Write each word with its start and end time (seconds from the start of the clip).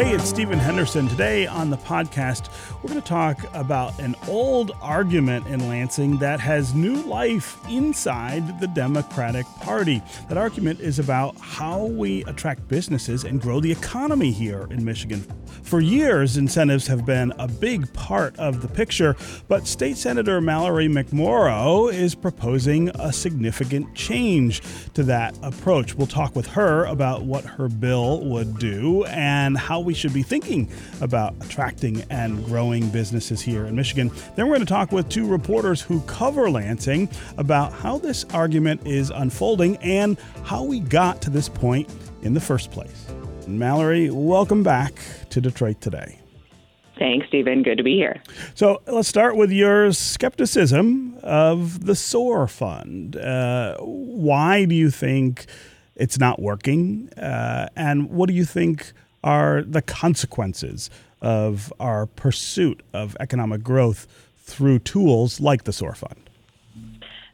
Hey, 0.00 0.14
it's 0.14 0.30
Stephen 0.30 0.58
Henderson. 0.58 1.08
Today 1.08 1.46
on 1.46 1.68
the 1.68 1.76
podcast, 1.76 2.48
we're 2.76 2.88
going 2.88 3.02
to 3.02 3.06
talk 3.06 3.38
about 3.52 3.98
an 4.00 4.16
old 4.28 4.72
argument 4.80 5.46
in 5.46 5.68
Lansing 5.68 6.16
that 6.20 6.40
has 6.40 6.74
new 6.74 7.02
life 7.02 7.58
inside 7.68 8.58
the 8.60 8.68
Democratic 8.68 9.44
Party. 9.60 10.00
That 10.30 10.38
argument 10.38 10.80
is 10.80 10.98
about 10.98 11.36
how 11.38 11.84
we 11.84 12.24
attract 12.24 12.66
businesses 12.66 13.24
and 13.24 13.42
grow 13.42 13.60
the 13.60 13.70
economy 13.70 14.30
here 14.30 14.66
in 14.70 14.82
Michigan. 14.86 15.22
For 15.64 15.80
years, 15.80 16.38
incentives 16.38 16.86
have 16.86 17.04
been 17.04 17.34
a 17.38 17.46
big 17.46 17.92
part 17.92 18.34
of 18.38 18.62
the 18.62 18.68
picture, 18.68 19.16
but 19.48 19.66
State 19.66 19.98
Senator 19.98 20.40
Mallory 20.40 20.88
McMorrow 20.88 21.92
is 21.92 22.14
proposing 22.14 22.88
a 22.94 23.12
significant 23.12 23.94
change 23.94 24.62
to 24.94 25.02
that 25.02 25.38
approach. 25.42 25.94
We'll 25.94 26.06
talk 26.06 26.34
with 26.34 26.46
her 26.46 26.86
about 26.86 27.24
what 27.24 27.44
her 27.44 27.68
bill 27.68 28.24
would 28.24 28.58
do 28.58 29.04
and 29.04 29.58
how 29.58 29.80
we 29.80 29.89
should 29.94 30.12
be 30.12 30.22
thinking 30.22 30.68
about 31.00 31.34
attracting 31.40 32.02
and 32.10 32.44
growing 32.44 32.88
businesses 32.90 33.40
here 33.40 33.66
in 33.66 33.74
Michigan. 33.74 34.10
Then 34.36 34.46
we're 34.46 34.56
going 34.56 34.66
to 34.66 34.72
talk 34.72 34.92
with 34.92 35.08
two 35.08 35.26
reporters 35.26 35.80
who 35.80 36.00
cover 36.02 36.50
Lansing 36.50 37.08
about 37.38 37.72
how 37.72 37.98
this 37.98 38.24
argument 38.32 38.86
is 38.86 39.10
unfolding 39.10 39.76
and 39.78 40.18
how 40.44 40.64
we 40.64 40.80
got 40.80 41.20
to 41.22 41.30
this 41.30 41.48
point 41.48 41.88
in 42.22 42.34
the 42.34 42.40
first 42.40 42.70
place. 42.70 43.06
Mallory, 43.46 44.10
welcome 44.10 44.62
back 44.62 44.94
to 45.30 45.40
Detroit 45.40 45.80
today. 45.80 46.18
Thanks, 46.98 47.26
Stephen. 47.28 47.62
Good 47.62 47.78
to 47.78 47.82
be 47.82 47.94
here. 47.94 48.22
So 48.54 48.82
let's 48.86 49.08
start 49.08 49.34
with 49.34 49.50
your 49.50 49.90
skepticism 49.92 51.18
of 51.22 51.86
the 51.86 51.94
SOAR 51.94 52.46
Fund. 52.46 53.16
Uh, 53.16 53.78
why 53.78 54.66
do 54.66 54.74
you 54.74 54.90
think 54.90 55.46
it's 55.96 56.18
not 56.18 56.42
working? 56.42 57.10
Uh, 57.16 57.68
and 57.74 58.10
what 58.10 58.28
do 58.28 58.34
you 58.34 58.44
think 58.44 58.92
are 59.22 59.62
the 59.62 59.82
consequences 59.82 60.90
of 61.20 61.72
our 61.78 62.06
pursuit 62.06 62.82
of 62.92 63.16
economic 63.20 63.62
growth 63.62 64.06
through 64.38 64.78
tools 64.78 65.40
like 65.40 65.64
the 65.64 65.72
SOAR 65.72 65.94
Fund? 65.94 66.29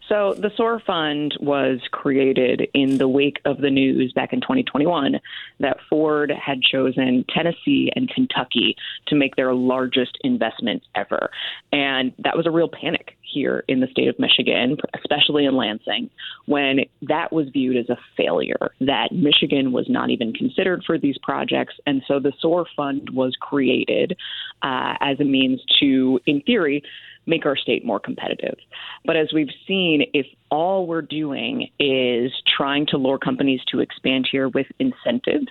So, 0.08 0.34
the 0.34 0.52
SOAR 0.56 0.80
Fund 0.86 1.36
was 1.40 1.80
created 1.90 2.68
in 2.74 2.98
the 2.98 3.08
wake 3.08 3.40
of 3.44 3.58
the 3.58 3.70
news 3.70 4.12
back 4.12 4.32
in 4.32 4.40
2021 4.40 5.18
that 5.60 5.78
Ford 5.90 6.30
had 6.30 6.62
chosen 6.62 7.24
Tennessee 7.28 7.90
and 7.96 8.08
Kentucky 8.08 8.76
to 9.08 9.16
make 9.16 9.34
their 9.34 9.52
largest 9.52 10.16
investment 10.22 10.84
ever. 10.94 11.30
And 11.72 12.12
that 12.18 12.36
was 12.36 12.46
a 12.46 12.50
real 12.50 12.68
panic 12.68 13.16
here 13.22 13.64
in 13.66 13.80
the 13.80 13.88
state 13.88 14.08
of 14.08 14.18
Michigan, 14.18 14.76
especially 14.94 15.44
in 15.44 15.56
Lansing, 15.56 16.08
when 16.46 16.80
that 17.02 17.32
was 17.32 17.48
viewed 17.48 17.76
as 17.76 17.90
a 17.90 17.98
failure, 18.16 18.70
that 18.80 19.08
Michigan 19.12 19.72
was 19.72 19.86
not 19.88 20.10
even 20.10 20.32
considered 20.32 20.84
for 20.86 20.98
these 20.98 21.18
projects. 21.18 21.74
And 21.86 22.02
so 22.06 22.20
the 22.20 22.32
SOAR 22.40 22.66
Fund 22.76 23.10
was 23.10 23.34
created 23.40 24.16
uh, 24.62 24.94
as 25.00 25.18
a 25.20 25.24
means 25.24 25.60
to, 25.80 26.20
in 26.26 26.42
theory, 26.42 26.82
make 27.26 27.46
our 27.46 27.56
state 27.56 27.84
more 27.84 28.00
competitive. 28.00 28.56
But 29.04 29.16
as 29.16 29.32
we've 29.32 29.50
seen, 29.66 30.10
if 30.14 30.26
all 30.50 30.86
we're 30.86 31.02
doing 31.02 31.68
is 31.78 32.32
trying 32.56 32.86
to 32.86 32.96
lure 32.96 33.18
companies 33.18 33.60
to 33.72 33.80
expand 33.80 34.28
here 34.30 34.48
with 34.48 34.66
incentives, 34.78 35.48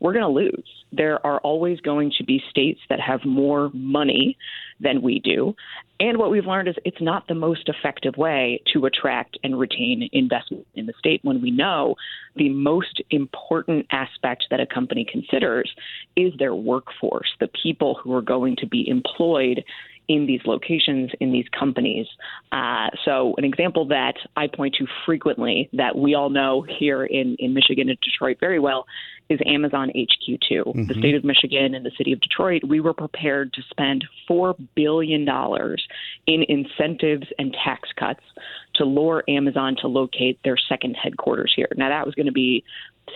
we're 0.00 0.12
going 0.12 0.22
to 0.22 0.28
lose. 0.28 0.68
There 0.92 1.24
are 1.26 1.38
always 1.40 1.80
going 1.80 2.12
to 2.18 2.24
be 2.24 2.42
states 2.48 2.80
that 2.88 3.00
have 3.00 3.24
more 3.24 3.70
money 3.74 4.38
than 4.80 5.02
we 5.02 5.18
do. 5.18 5.54
And 6.00 6.18
what 6.18 6.30
we've 6.30 6.46
learned 6.46 6.68
is 6.68 6.76
it's 6.84 7.00
not 7.00 7.26
the 7.26 7.34
most 7.34 7.68
effective 7.68 8.16
way 8.16 8.62
to 8.72 8.86
attract 8.86 9.36
and 9.42 9.58
retain 9.58 10.08
investment 10.12 10.66
in 10.74 10.86
the 10.86 10.92
state 10.98 11.20
when 11.24 11.42
we 11.42 11.50
know 11.50 11.96
the 12.36 12.48
most 12.50 13.02
important 13.10 13.86
aspect 13.90 14.46
that 14.50 14.60
a 14.60 14.66
company 14.66 15.04
considers 15.04 15.70
is 16.14 16.32
their 16.38 16.54
workforce, 16.54 17.28
the 17.40 17.50
people 17.60 17.98
who 18.00 18.14
are 18.14 18.22
going 18.22 18.54
to 18.56 18.66
be 18.66 18.88
employed 18.88 19.64
in 20.08 20.26
these 20.26 20.40
locations, 20.46 21.10
in 21.20 21.32
these 21.32 21.46
companies. 21.58 22.06
Uh, 22.50 22.88
so, 23.04 23.34
an 23.36 23.44
example 23.44 23.86
that 23.88 24.14
I 24.36 24.46
point 24.46 24.74
to 24.78 24.86
frequently 25.04 25.68
that 25.74 25.96
we 25.96 26.14
all 26.14 26.30
know 26.30 26.62
here 26.62 27.04
in, 27.04 27.36
in 27.38 27.54
Michigan 27.54 27.88
and 27.88 27.98
Detroit 28.00 28.38
very 28.40 28.58
well 28.58 28.86
is 29.28 29.38
Amazon 29.44 29.90
HQ2. 29.94 30.50
Mm-hmm. 30.50 30.86
The 30.86 30.94
state 30.94 31.14
of 31.14 31.24
Michigan 31.24 31.74
and 31.74 31.84
the 31.84 31.90
city 31.98 32.12
of 32.12 32.20
Detroit, 32.20 32.62
we 32.66 32.80
were 32.80 32.94
prepared 32.94 33.52
to 33.52 33.62
spend 33.70 34.04
$4 34.28 34.54
billion 34.74 35.28
in 36.26 36.44
incentives 36.48 37.26
and 37.38 37.54
tax 37.64 37.90
cuts 37.98 38.22
to 38.76 38.84
lure 38.84 39.24
Amazon 39.28 39.76
to 39.82 39.88
locate 39.88 40.38
their 40.44 40.56
second 40.68 40.94
headquarters 40.94 41.52
here. 41.54 41.68
Now, 41.76 41.90
that 41.90 42.06
was 42.06 42.14
going 42.14 42.26
to 42.26 42.32
be 42.32 42.64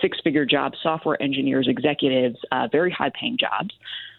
six 0.01 0.19
figure 0.23 0.45
jobs, 0.45 0.77
software 0.83 1.21
engineers, 1.21 1.67
executives, 1.67 2.37
uh, 2.51 2.67
very 2.71 2.91
high 2.91 3.11
paying 3.19 3.37
jobs. 3.37 3.73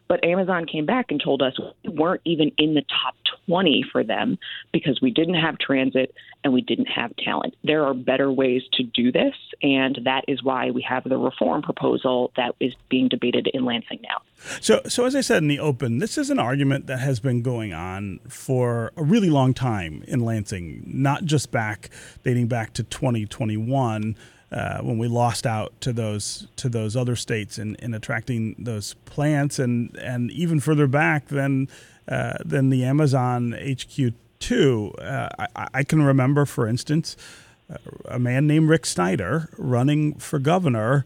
But 0.08 0.24
Amazon 0.24 0.66
came 0.66 0.86
back 0.86 1.06
and 1.10 1.20
told 1.22 1.42
us 1.42 1.54
we 1.82 1.90
weren't 1.90 2.20
even 2.24 2.52
in 2.58 2.74
the 2.74 2.82
top 2.82 3.14
20 3.46 3.84
for 3.90 4.04
them 4.04 4.38
because 4.72 5.00
we 5.00 5.10
didn't 5.10 5.34
have 5.34 5.58
transit 5.58 6.14
and 6.42 6.52
we 6.52 6.60
didn't 6.60 6.86
have 6.86 7.14
talent. 7.16 7.54
There 7.64 7.84
are 7.84 7.94
better 7.94 8.30
ways 8.30 8.62
to 8.74 8.82
do 8.82 9.10
this, 9.10 9.34
and 9.62 9.98
that 10.04 10.24
is 10.28 10.42
why 10.42 10.70
we 10.70 10.82
have 10.82 11.04
the 11.04 11.16
reform 11.16 11.62
proposal 11.62 12.32
that 12.36 12.54
is 12.60 12.74
being 12.90 13.08
debated 13.08 13.48
in 13.52 13.64
Lansing 13.64 14.00
now. 14.02 14.22
So, 14.60 14.82
so 14.86 15.06
as 15.06 15.16
I 15.16 15.22
said 15.22 15.38
in 15.38 15.48
the 15.48 15.58
open, 15.58 15.98
this 15.98 16.18
is 16.18 16.28
an 16.30 16.38
argument 16.38 16.86
that 16.86 16.98
has 16.98 17.18
been 17.18 17.42
going 17.42 17.72
on 17.72 18.20
for 18.28 18.92
a 18.96 19.02
really 19.02 19.30
long 19.30 19.54
time 19.54 20.04
in 20.06 20.20
Lansing, 20.20 20.82
not 20.86 21.24
just 21.24 21.50
back 21.50 21.88
dating 22.22 22.48
back 22.48 22.72
to 22.74 22.82
2021 22.82 24.16
uh, 24.54 24.78
when 24.82 24.98
we 24.98 25.08
lost 25.08 25.46
out 25.46 25.72
to 25.80 25.92
those 25.92 26.46
to 26.54 26.68
those 26.68 26.96
other 26.96 27.16
states 27.16 27.58
in, 27.58 27.74
in 27.76 27.92
attracting 27.92 28.54
those 28.56 28.94
plants 29.04 29.58
and 29.58 29.96
and 29.98 30.30
even 30.30 30.60
further 30.60 30.86
back 30.86 31.26
than 31.26 31.68
uh, 32.06 32.34
than 32.44 32.70
the 32.70 32.84
Amazon 32.84 33.52
HQ 33.52 34.14
two. 34.38 34.92
Uh, 34.98 35.28
I, 35.56 35.68
I, 35.74 35.82
can 35.82 36.02
remember, 36.02 36.44
for 36.44 36.68
instance, 36.68 37.16
a 38.04 38.18
man 38.18 38.46
named 38.46 38.68
Rick 38.68 38.86
Snyder 38.86 39.48
running 39.58 40.14
for 40.14 40.38
governor. 40.38 41.04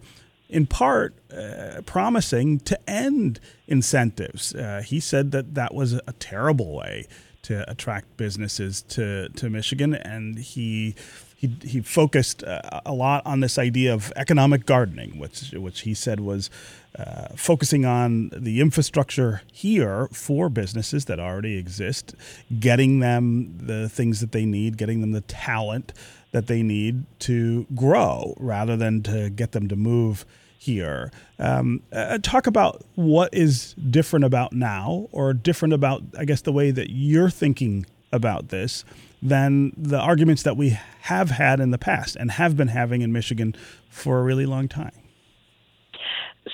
In 0.50 0.64
part, 0.66 1.14
uh, 1.30 1.82
promising 1.84 2.58
to 2.60 2.80
end 2.88 3.38
incentives. 3.66 4.54
Uh, 4.54 4.82
he 4.82 4.98
said 4.98 5.30
that 5.32 5.54
that 5.54 5.74
was 5.74 5.92
a 5.92 6.14
terrible 6.18 6.74
way 6.74 7.06
to 7.42 7.70
attract 7.70 8.16
businesses 8.16 8.80
to, 8.82 9.28
to 9.28 9.50
Michigan, 9.50 9.94
and 9.94 10.38
he 10.38 10.94
he 11.38 11.56
he 11.62 11.80
focused 11.80 12.42
uh, 12.42 12.80
a 12.84 12.92
lot 12.92 13.24
on 13.24 13.38
this 13.38 13.58
idea 13.58 13.94
of 13.94 14.12
economic 14.16 14.66
gardening, 14.66 15.20
which 15.20 15.52
which 15.52 15.82
he 15.82 15.94
said 15.94 16.18
was 16.18 16.50
uh, 16.98 17.28
focusing 17.36 17.84
on 17.84 18.30
the 18.34 18.60
infrastructure 18.60 19.42
here 19.52 20.08
for 20.12 20.48
businesses 20.48 21.04
that 21.04 21.20
already 21.20 21.56
exist, 21.56 22.16
getting 22.58 22.98
them 22.98 23.56
the 23.56 23.88
things 23.88 24.18
that 24.20 24.32
they 24.32 24.44
need, 24.44 24.76
getting 24.76 25.00
them 25.00 25.12
the 25.12 25.20
talent 25.20 25.92
that 26.32 26.48
they 26.48 26.60
need 26.60 27.04
to 27.20 27.68
grow, 27.72 28.34
rather 28.38 28.76
than 28.76 29.00
to 29.04 29.30
get 29.30 29.52
them 29.52 29.68
to 29.68 29.76
move 29.76 30.26
here. 30.58 31.12
Um, 31.38 31.84
uh, 31.92 32.18
talk 32.20 32.48
about 32.48 32.82
what 32.96 33.32
is 33.32 33.74
different 33.74 34.24
about 34.24 34.52
now, 34.52 35.06
or 35.12 35.32
different 35.32 35.72
about, 35.72 36.02
I 36.18 36.24
guess, 36.24 36.42
the 36.42 36.52
way 36.52 36.72
that 36.72 36.90
you're 36.90 37.30
thinking 37.30 37.86
about 38.12 38.48
this 38.48 38.84
than 39.20 39.72
the 39.76 39.98
arguments 39.98 40.42
that 40.42 40.56
we 40.56 40.78
have 41.02 41.30
had 41.30 41.60
in 41.60 41.70
the 41.70 41.78
past 41.78 42.16
and 42.16 42.30
have 42.32 42.56
been 42.56 42.68
having 42.68 43.02
in 43.02 43.12
Michigan 43.12 43.54
for 43.90 44.20
a 44.20 44.22
really 44.22 44.46
long 44.46 44.68
time. 44.68 44.92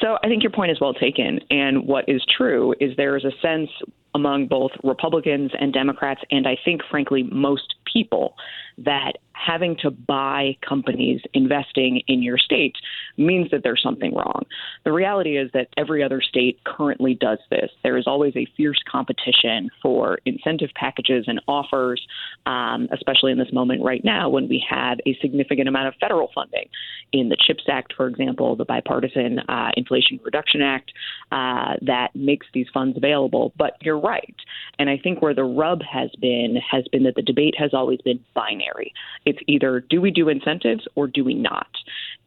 So 0.01 0.19
I 0.23 0.29
think 0.29 0.43
your 0.43 0.53
point 0.53 0.73
is 0.73 0.81
well 0.81 0.95
taken. 0.95 1.41
And 1.51 1.87
what 1.87 2.09
is 2.09 2.25
true 2.37 2.75
is 2.81 2.97
there 2.97 3.17
is 3.17 3.25
a 3.25 3.33
sense 3.41 3.71
among 4.15 4.47
both 4.47 4.71
Republicans 4.83 5.51
and 5.59 5.73
Democrats, 5.73 6.21
and 6.31 6.47
I 6.47 6.57
think, 6.65 6.83
frankly, 6.89 7.25
most 7.25 7.75
people, 7.93 8.35
that 8.79 9.15
having 9.35 9.77
to 9.83 9.91
buy 9.91 10.57
companies 10.67 11.21
investing 11.35 12.03
in 12.07 12.23
your 12.23 12.39
state 12.39 12.75
means 13.17 13.51
that 13.51 13.63
there's 13.63 13.83
something 13.83 14.15
wrong. 14.15 14.45
The 14.85 14.93
reality 14.93 15.37
is 15.37 15.51
that 15.55 15.69
every 15.77 16.03
other 16.03 16.21
state 16.21 16.63
currently 16.65 17.15
does 17.15 17.39
this. 17.51 17.71
There 17.83 17.97
is 17.97 18.07
always 18.07 18.35
a 18.37 18.47
fierce 18.57 18.83
competition 18.91 19.71
for 19.83 20.19
incentive 20.25 20.71
packages 20.75 21.25
and 21.27 21.41
offers, 21.49 22.05
um, 22.47 22.89
especially 22.93 23.33
in 23.33 23.39
this 23.39 23.53
moment 23.53 23.83
right 23.83 24.05
now 24.05 24.29
when 24.29 24.49
we 24.49 24.65
have 24.69 24.99
a 25.07 25.17
significant 25.21 25.69
amount 25.69 25.89
of 25.89 25.95
federal 26.01 26.31
funding. 26.35 26.69
In 27.13 27.29
the 27.29 27.37
CHIPS 27.37 27.65
Act, 27.71 27.93
for 27.97 28.09
example, 28.09 28.57
the 28.57 28.65
Bipartisan 28.65 29.39
uh, 29.49 29.71
Inflation 29.77 30.19
Reduction 30.25 30.63
Act, 30.63 30.93
uh, 31.31 31.75
that 31.83 32.09
makes 32.15 32.47
these 32.53 32.67
funds 32.73 32.97
available. 32.97 33.53
But 33.57 33.77
you're 33.83 33.99
right. 33.99 34.35
And 34.79 34.91
I 34.91 34.99
think 34.99 35.23
where 35.23 35.35
the 35.35 35.45
rub 35.45 35.81
has 35.83 36.11
been 36.21 36.57
has 36.71 36.85
been 36.91 37.05
that 37.05 37.15
the 37.15 37.23
debate 37.23 37.55
has 37.59 37.73
always 37.73 38.01
been 38.01 38.21
binary. 38.35 38.93
It's 39.27 39.39
either 39.47 39.81
do 39.81 40.01
we 40.01 40.11
do 40.11 40.29
incentives 40.29 40.87
or 40.95 41.07
do 41.07 41.25
we 41.25 41.35
not? 41.35 41.69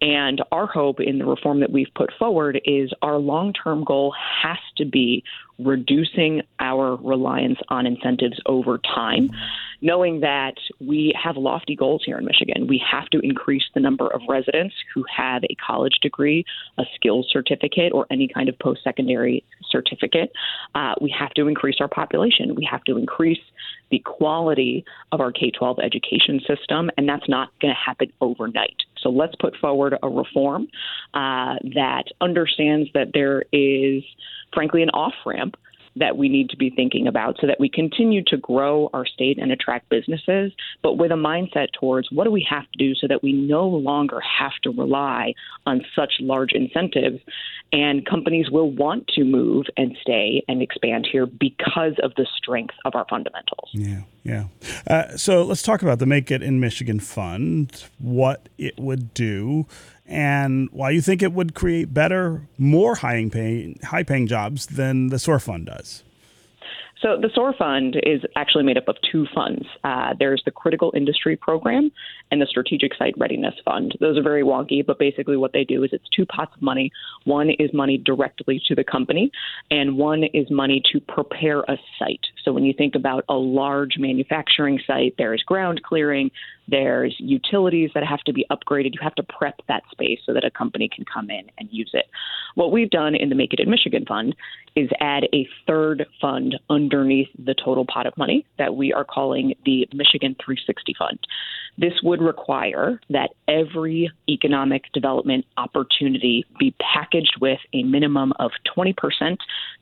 And 0.02 0.42
our 0.52 0.68
hope 0.68 1.00
in 1.00 1.18
the 1.18 1.26
reform 1.26 1.60
that 1.62 1.72
we've 1.72 1.94
put 1.96 2.12
forward 2.18 2.62
is 2.66 2.92
our 3.02 3.18
long 3.18 3.54
term 3.54 3.84
goal 3.84 4.14
has 4.44 4.58
to 4.78 4.86
be 4.86 5.24
reducing 5.60 6.42
our 6.60 6.96
reliance 6.98 7.58
on 7.70 7.86
incentives 7.86 8.40
over 8.46 8.78
time, 8.78 9.30
knowing 9.82 10.20
that 10.22 10.56
we 10.80 11.14
have 11.22 11.38
lofty 11.38 11.76
goals 11.76 12.04
here 12.06 12.18
in 12.18 12.26
Michigan. 12.26 12.68
We 12.68 12.82
have 12.90 13.08
to 13.10 13.20
increase 13.20 13.64
the 13.74 13.80
number 13.80 14.08
of 14.08 14.22
residents 14.28 14.76
who 14.94 15.04
have 15.16 15.44
a 15.44 15.56
college 15.56 16.00
degree, 16.02 16.46
a 16.78 16.84
skills 16.96 17.28
certificate, 17.32 17.92
or 17.94 18.06
any 18.12 18.28
kind 18.28 18.50
of 18.50 18.60
post 18.60 18.84
secondary 18.84 19.44
certificate. 19.70 20.32
Uh, 20.76 20.94
we 21.02 21.14
have 21.18 21.32
to 21.32 21.48
increase 21.48 21.78
our 21.80 21.88
population. 21.88 22.56
We 22.56 22.68
have 22.70 22.84
to 22.86 22.98
increase 22.98 23.40
the 23.90 24.00
quality 24.00 24.84
of 25.12 25.22
our 25.22 25.32
K 25.32 25.52
12 25.52 25.80
education 25.80 26.42
system, 26.48 26.90
and 26.98 27.08
that's 27.08 27.28
not 27.30 27.50
going 27.62 27.74
to 27.74 27.80
happen 27.80 28.12
overnight. 28.22 28.76
So 29.02 29.10
let's 29.10 29.36
put 29.36 29.56
forward 29.58 29.98
a 30.02 30.10
reform 30.10 30.68
uh, 31.14 31.56
that 31.76 32.06
understands 32.20 32.90
that 32.94 33.12
there 33.14 33.44
is, 33.52 34.04
frankly, 34.54 34.82
an 34.84 34.90
off 34.90 35.14
ramp 35.26 35.56
that 36.00 36.18
we 36.18 36.30
need 36.30 36.50
to 36.50 36.58
be 36.58 36.70
thinking 36.70 37.08
about 37.08 37.38
so 37.40 37.48
that 37.48 37.60
we 37.60 37.70
continue 37.70 38.24
to 38.28 38.38
grow 38.38 38.90
our 38.94 39.06
state 39.06 39.38
and 39.40 39.52
attract 39.52 39.90
businesses, 39.90 40.52
but 40.82 40.94
with 40.94 41.12
a 41.12 41.16
mindset 41.16 41.68
towards 41.80 42.10
what 42.12 42.26
do 42.26 42.32
we 42.32 42.46
have 42.50 42.64
to 42.72 42.78
do 42.78 42.96
so 42.96 43.08
that 43.08 43.24
we 43.24 43.34
no 43.34 43.68
longer 43.68 44.20
have 44.20 44.54
to 44.64 44.70
rely 44.70 45.34
on 45.66 45.82
such 45.96 46.14
large 46.20 46.52
incentives 46.54 47.20
and 47.74 48.06
companies 48.06 48.50
will 48.50 48.72
want 48.72 49.08
to 49.08 49.24
move 49.24 49.66
and 49.76 49.98
stay 50.02 50.44
and 50.48 50.62
expand 50.62 51.08
here 51.12 51.26
because 51.26 51.96
of 52.02 52.14
the 52.16 52.26
strength 52.38 52.76
of 52.86 52.96
our 52.96 53.06
fundamentals. 53.10 53.70
Yeah, 53.74 54.02
yeah. 54.24 54.46
Uh, 54.90 55.18
so 55.18 55.44
let's 55.44 55.62
talk 55.62 55.82
about 55.82 56.00
the 56.00 56.06
Make 56.06 56.32
It 56.32 56.42
in 56.42 56.60
Michigan 56.60 57.00
Fund, 57.00 57.84
what 57.98 58.48
it 58.58 58.80
would 58.80 59.14
do 59.14 59.68
and 60.08 60.70
why 60.72 60.90
you 60.92 61.02
think 61.02 61.22
it 61.22 61.34
would 61.34 61.54
create 61.54 61.94
better, 61.94 62.48
more 62.58 62.96
high 62.96 63.28
paying, 63.30 63.80
high 63.84 64.04
paying 64.04 64.28
jobs 64.28 64.68
than 64.68 65.08
the 65.08 65.20
SOAR 65.20 65.40
Fund 65.40 65.68
does. 65.68 66.04
So 67.02 67.16
the 67.22 67.30
SOAR 67.34 67.54
Fund 67.54 67.96
is 68.04 68.22
actually 68.36 68.64
made 68.64 68.78
up 68.78 68.88
of 68.88 68.96
two 69.12 69.28
funds. 69.34 69.66
Uh, 69.84 70.16
there's 70.18 70.42
the 70.46 70.52
Critical 70.52 70.92
Industry 70.96 71.36
Program 71.36 71.92
and 72.32 72.42
the 72.42 72.48
Strategic 72.48 72.96
Site 72.96 73.14
Readiness 73.18 73.54
Fund. 73.64 73.96
Those 74.00 74.18
are 74.18 74.24
very 74.24 74.42
wonky, 74.42 74.84
but 74.84 74.98
basically 74.98 75.38
what 75.38 75.54
they 75.54 75.64
do 75.64 75.84
is 75.84 75.92
it's 75.94 76.10
two 76.16 76.26
pots 76.26 76.56
of 76.56 76.62
money. 76.62 76.92
One 77.26 77.52
is 77.52 77.72
money 77.72 78.00
directly 78.00 78.60
to 78.68 78.74
the 78.74 78.84
company, 78.84 79.32
and 79.70 79.96
one 79.98 80.24
is 80.34 80.50
money 80.50 80.82
to 80.92 81.00
prepare 81.00 81.60
a 81.62 81.78
site. 82.00 82.26
So 82.44 82.52
when 82.52 82.64
you 82.64 82.74
think 82.74 82.96
about 82.96 83.26
a 83.30 83.36
large 83.36 83.98
manufacturing 84.00 84.80
site, 84.88 85.14
there 85.20 85.36
is 85.36 85.44
ground 85.44 85.84
clearing, 85.84 86.32
there's 86.68 87.16
utilities 87.20 87.92
that 87.94 88.04
have 88.04 88.20
to 88.22 88.34
be 88.34 88.46
upgraded. 88.52 88.94
You 88.94 89.00
have 89.02 89.16
to 89.16 89.24
prep 89.24 89.62
that 89.68 89.84
space 89.92 90.20
so 90.26 90.34
that 90.34 90.44
a 90.44 90.52
company 90.52 90.90
can 90.94 91.06
come 91.12 91.30
in 91.30 91.44
and 91.58 91.70
use 91.72 91.92
it. 91.94 92.06
What 92.56 92.72
we've 92.72 92.90
done 92.90 93.16
in 93.16 93.30
the 93.30 93.36
Make 93.36 93.54
It 93.54 93.60
in 93.60 93.70
Michigan 93.70 94.06
Fund 94.06 94.36
is 94.76 94.90
add 95.00 95.24
a 95.34 95.48
third 95.66 96.06
fund 96.20 96.56
underneath 96.70 97.30
the 97.38 97.54
total 97.54 97.86
pot 97.86 98.06
of 98.06 98.18
money 98.18 98.46
that 98.58 98.76
we 98.76 98.94
are 98.94 99.06
calling 99.06 99.54
the 99.66 99.88
Michigan 99.94 100.36
360 100.44 100.96
Fund. 100.98 101.20
This 101.78 101.94
would 102.04 102.22
require 102.22 103.00
that 103.10 103.30
every 103.48 104.12
economic 104.28 104.84
development 104.94 105.46
opportunity 105.58 106.44
be 106.60 106.74
packaged 106.94 107.36
with 107.40 107.60
a 107.74 107.84
minimum 107.84 108.34
of 108.40 108.52
20% 108.76 108.94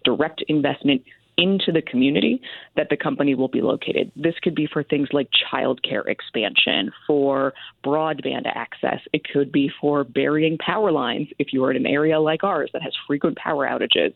direct 0.04 0.44
investment 0.48 1.02
into 1.38 1.72
the 1.72 1.82
community 1.82 2.42
that 2.76 2.90
the 2.90 2.98
company 2.98 3.36
will 3.36 3.48
be 3.48 3.62
located. 3.62 4.12
This 4.16 4.36
could 4.42 4.56
be 4.56 4.68
for 4.72 4.84
things 4.84 5.10
like 5.12 5.30
childcare 5.52 6.06
expansion, 6.08 6.92
for 7.06 7.54
broadband 7.84 8.48
access. 8.54 9.00
It 9.14 9.24
could 9.32 9.52
be 9.52 9.72
for 9.82 10.04
burying 10.04 10.58
power 10.58 10.92
lines 10.92 11.28
if 11.40 11.52
you 11.52 11.64
are 11.64 11.72
in 11.72 11.78
an 11.78 11.86
area 11.86 12.20
like 12.20 12.44
ours 12.44 12.70
that 12.74 12.82
has 12.82 12.94
frequent 13.08 13.38
power 13.38 13.68
outages. 13.68 14.14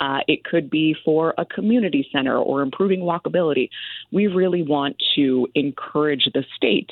Uh, 0.00 0.18
it 0.28 0.44
could 0.44 0.68
be 0.68 0.94
for 1.04 1.34
a 1.38 1.44
community 1.44 2.06
center 2.12 2.36
or 2.36 2.62
improving 2.62 3.00
walkability. 3.00 3.70
We 4.12 4.26
really 4.26 4.62
want 4.62 4.96
to 5.16 5.48
encourage 5.54 6.28
the 6.34 6.44
state 6.54 6.90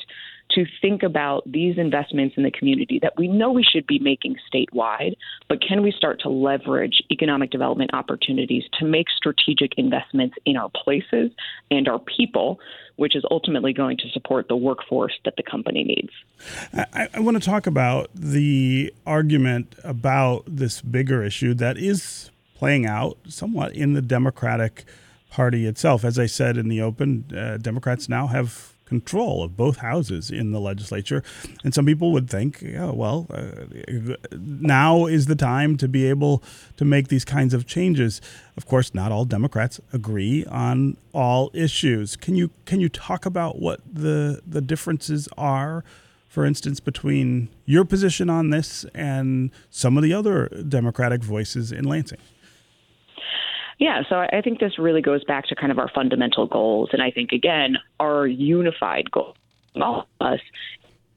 to 0.55 0.65
think 0.81 1.03
about 1.03 1.43
these 1.49 1.77
investments 1.77 2.35
in 2.37 2.43
the 2.43 2.51
community 2.51 2.99
that 3.01 3.13
we 3.17 3.27
know 3.27 3.51
we 3.51 3.63
should 3.63 3.85
be 3.85 3.99
making 3.99 4.35
statewide, 4.51 5.15
but 5.47 5.61
can 5.61 5.83
we 5.83 5.91
start 5.91 6.19
to 6.21 6.29
leverage 6.29 7.03
economic 7.11 7.51
development 7.51 7.91
opportunities 7.93 8.63
to 8.79 8.85
make 8.85 9.07
strategic 9.15 9.77
investments 9.77 10.35
in 10.45 10.57
our 10.57 10.69
places 10.69 11.31
and 11.69 11.87
our 11.87 11.99
people, 11.99 12.59
which 12.95 13.15
is 13.15 13.23
ultimately 13.29 13.73
going 13.73 13.97
to 13.97 14.09
support 14.09 14.47
the 14.47 14.55
workforce 14.55 15.13
that 15.25 15.35
the 15.35 15.43
company 15.43 15.83
needs? 15.83 16.11
I, 16.93 17.09
I 17.13 17.19
want 17.19 17.35
to 17.35 17.43
talk 17.43 17.67
about 17.67 18.09
the 18.15 18.93
argument 19.05 19.75
about 19.83 20.43
this 20.47 20.81
bigger 20.81 21.23
issue 21.23 21.53
that 21.55 21.77
is 21.77 22.31
playing 22.55 22.85
out 22.85 23.17
somewhat 23.27 23.75
in 23.75 23.93
the 23.93 24.01
Democratic 24.01 24.85
Party 25.29 25.65
itself. 25.65 26.05
As 26.05 26.17
I 26.17 26.27
said 26.27 26.55
in 26.55 26.69
the 26.69 26.81
open, 26.81 27.25
uh, 27.35 27.57
Democrats 27.57 28.07
now 28.07 28.27
have 28.27 28.74
control 28.85 29.43
of 29.43 29.57
both 29.57 29.77
houses 29.77 30.29
in 30.29 30.51
the 30.51 30.59
legislature. 30.59 31.23
And 31.63 31.73
some 31.73 31.85
people 31.85 32.11
would 32.11 32.29
think, 32.29 32.61
yeah, 32.61 32.91
well, 32.91 33.27
uh, 33.29 34.15
now 34.31 35.05
is 35.07 35.25
the 35.25 35.35
time 35.35 35.77
to 35.77 35.87
be 35.87 36.07
able 36.07 36.43
to 36.77 36.85
make 36.85 37.07
these 37.07 37.25
kinds 37.25 37.53
of 37.53 37.65
changes. 37.65 38.21
Of 38.57 38.65
course, 38.65 38.93
not 38.93 39.11
all 39.11 39.25
Democrats 39.25 39.79
agree 39.91 40.45
on 40.45 40.97
all 41.13 41.51
issues. 41.53 42.15
Can 42.15 42.35
you 42.35 42.51
can 42.65 42.79
you 42.79 42.89
talk 42.89 43.25
about 43.25 43.59
what 43.59 43.81
the 43.91 44.41
the 44.45 44.61
differences 44.61 45.27
are? 45.37 45.83
For 46.27 46.45
instance, 46.45 46.81
between 46.81 47.47
your 47.63 47.85
position 47.85 48.29
on 48.29 48.49
this 48.49 48.85
and 48.93 49.51
some 49.69 49.95
of 49.95 50.03
the 50.03 50.13
other 50.13 50.49
Democratic 50.67 51.23
voices 51.23 51.71
in 51.71 51.85
Lansing. 51.85 52.19
Yeah, 53.77 54.03
so 54.07 54.15
I 54.17 54.41
think 54.41 54.59
this 54.59 54.79
really 54.79 55.01
goes 55.01 55.23
back 55.25 55.47
to 55.47 55.55
kind 55.55 55.71
of 55.71 55.79
our 55.79 55.89
fundamental 55.93 56.47
goals. 56.47 56.89
And 56.93 57.01
I 57.01 57.11
think, 57.11 57.31
again, 57.31 57.77
our 57.99 58.25
unified 58.25 59.11
goal, 59.11 59.35
all 59.75 60.07
of 60.21 60.27
us, 60.27 60.39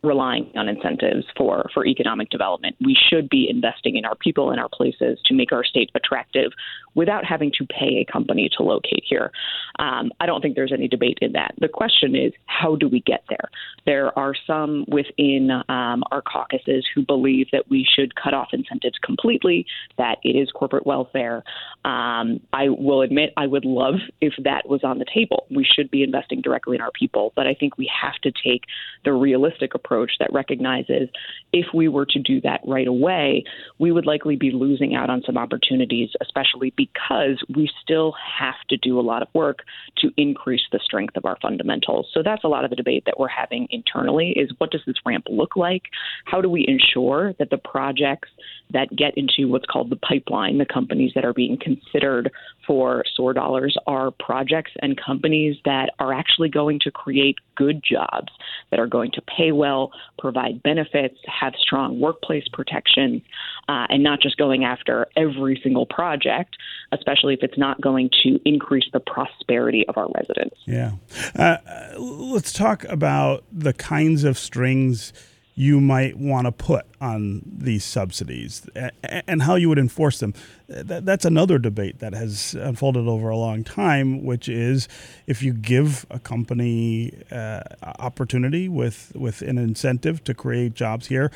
relying 0.02 0.50
on 0.56 0.68
incentives 0.68 1.26
for, 1.36 1.68
for 1.74 1.84
economic 1.84 2.30
development. 2.30 2.76
We 2.80 2.96
should 3.10 3.28
be 3.28 3.48
investing 3.50 3.96
in 3.96 4.04
our 4.04 4.14
people 4.14 4.50
and 4.50 4.60
our 4.60 4.68
places 4.72 5.18
to 5.26 5.34
make 5.34 5.50
our 5.52 5.64
state 5.64 5.90
attractive 5.94 6.52
without 6.98 7.24
having 7.24 7.52
to 7.56 7.64
pay 7.64 8.04
a 8.04 8.12
company 8.12 8.50
to 8.56 8.64
locate 8.64 9.04
here. 9.08 9.30
Um, 9.78 10.10
I 10.18 10.26
don't 10.26 10.40
think 10.42 10.56
there's 10.56 10.72
any 10.72 10.88
debate 10.88 11.18
in 11.22 11.30
that. 11.32 11.54
The 11.60 11.68
question 11.68 12.16
is, 12.16 12.32
how 12.46 12.74
do 12.74 12.88
we 12.88 12.98
get 12.98 13.22
there? 13.28 13.48
There 13.86 14.18
are 14.18 14.34
some 14.48 14.84
within 14.88 15.52
um, 15.68 16.02
our 16.10 16.20
caucuses 16.20 16.84
who 16.92 17.06
believe 17.06 17.46
that 17.52 17.70
we 17.70 17.86
should 17.88 18.16
cut 18.16 18.34
off 18.34 18.48
incentives 18.52 18.98
completely, 19.00 19.64
that 19.96 20.16
it 20.24 20.30
is 20.30 20.50
corporate 20.50 20.86
welfare. 20.86 21.44
Um, 21.84 22.40
I 22.52 22.68
will 22.68 23.02
admit 23.02 23.32
I 23.36 23.46
would 23.46 23.64
love 23.64 24.00
if 24.20 24.34
that 24.42 24.68
was 24.68 24.82
on 24.82 24.98
the 24.98 25.06
table. 25.14 25.46
We 25.54 25.64
should 25.64 25.92
be 25.92 26.02
investing 26.02 26.40
directly 26.40 26.74
in 26.74 26.82
our 26.82 26.90
people, 26.90 27.32
but 27.36 27.46
I 27.46 27.54
think 27.54 27.78
we 27.78 27.88
have 28.02 28.16
to 28.24 28.32
take 28.32 28.64
the 29.04 29.12
realistic 29.12 29.74
approach 29.74 30.10
that 30.18 30.32
recognizes 30.32 31.08
if 31.52 31.66
we 31.72 31.86
were 31.86 32.06
to 32.06 32.18
do 32.18 32.40
that 32.40 32.60
right 32.66 32.88
away, 32.88 33.44
we 33.78 33.92
would 33.92 34.04
likely 34.04 34.34
be 34.34 34.50
losing 34.50 34.96
out 34.96 35.10
on 35.10 35.22
some 35.24 35.38
opportunities, 35.38 36.10
especially 36.20 36.74
because 36.76 36.87
because 36.92 37.42
we 37.54 37.70
still 37.82 38.14
have 38.38 38.54
to 38.68 38.76
do 38.76 38.98
a 38.98 39.02
lot 39.02 39.22
of 39.22 39.28
work 39.34 39.60
to 39.98 40.10
increase 40.16 40.62
the 40.72 40.80
strength 40.82 41.16
of 41.16 41.24
our 41.24 41.36
fundamentals. 41.40 42.08
So 42.12 42.22
that's 42.22 42.44
a 42.44 42.48
lot 42.48 42.64
of 42.64 42.70
the 42.70 42.76
debate 42.76 43.04
that 43.06 43.18
we're 43.18 43.28
having 43.28 43.66
internally 43.70 44.30
is 44.30 44.50
what 44.58 44.70
does 44.70 44.82
this 44.86 44.96
ramp 45.04 45.26
look 45.28 45.56
like? 45.56 45.82
How 46.24 46.40
do 46.40 46.48
we 46.48 46.66
ensure 46.66 47.34
that 47.38 47.50
the 47.50 47.58
projects 47.58 48.28
that 48.70 48.94
get 48.94 49.16
into 49.16 49.48
what's 49.48 49.66
called 49.66 49.90
the 49.90 49.96
pipeline, 49.96 50.58
the 50.58 50.66
companies 50.66 51.12
that 51.14 51.24
are 51.24 51.32
being 51.32 51.58
considered 51.58 52.30
for 52.66 53.02
SOAR 53.14 53.32
dollars 53.32 53.76
are 53.86 54.10
projects 54.10 54.72
and 54.82 55.00
companies 55.00 55.56
that 55.64 55.90
are 55.98 56.12
actually 56.12 56.50
going 56.50 56.78
to 56.80 56.90
create 56.90 57.36
good 57.58 57.82
jobs, 57.82 58.32
that 58.70 58.78
are 58.78 58.86
going 58.86 59.10
to 59.12 59.22
pay 59.22 59.50
well, 59.52 59.90
provide 60.18 60.62
benefits, 60.62 61.18
have 61.26 61.52
strong 61.60 62.00
workplace 62.00 62.44
protections, 62.52 63.20
uh, 63.68 63.86
and 63.90 64.02
not 64.02 64.20
just 64.20 64.36
going 64.36 64.64
after 64.64 65.06
every 65.16 65.60
single 65.62 65.84
project, 65.84 66.56
especially 66.92 67.34
if 67.34 67.40
it's 67.42 67.58
not 67.58 67.80
going 67.80 68.08
to 68.22 68.38
increase 68.44 68.84
the 68.92 69.00
prosperity 69.00 69.84
of 69.88 69.96
our 69.96 70.08
residents. 70.14 70.56
Yeah. 70.66 70.92
Uh, 71.34 71.58
let's 71.98 72.52
talk 72.52 72.84
about 72.84 73.44
the 73.52 73.72
kinds 73.72 74.22
of 74.22 74.38
strings 74.38 75.12
you 75.58 75.80
might 75.80 76.16
want 76.16 76.46
to 76.46 76.52
put 76.52 76.86
on 77.00 77.42
these 77.44 77.82
subsidies 77.82 78.64
and 79.02 79.42
how 79.42 79.56
you 79.56 79.68
would 79.68 79.78
enforce 79.78 80.20
them. 80.20 80.32
That's 80.68 81.24
another 81.24 81.58
debate 81.58 81.98
that 81.98 82.14
has 82.14 82.54
unfolded 82.54 83.08
over 83.08 83.28
a 83.28 83.36
long 83.36 83.64
time, 83.64 84.24
which 84.24 84.48
is 84.48 84.86
if 85.26 85.42
you 85.42 85.52
give 85.52 86.06
a 86.10 86.20
company 86.20 87.12
uh, 87.32 87.64
opportunity 87.82 88.68
with, 88.68 89.10
with 89.16 89.42
an 89.42 89.58
incentive 89.58 90.22
to 90.24 90.32
create 90.32 90.74
jobs 90.74 91.08
here 91.08 91.32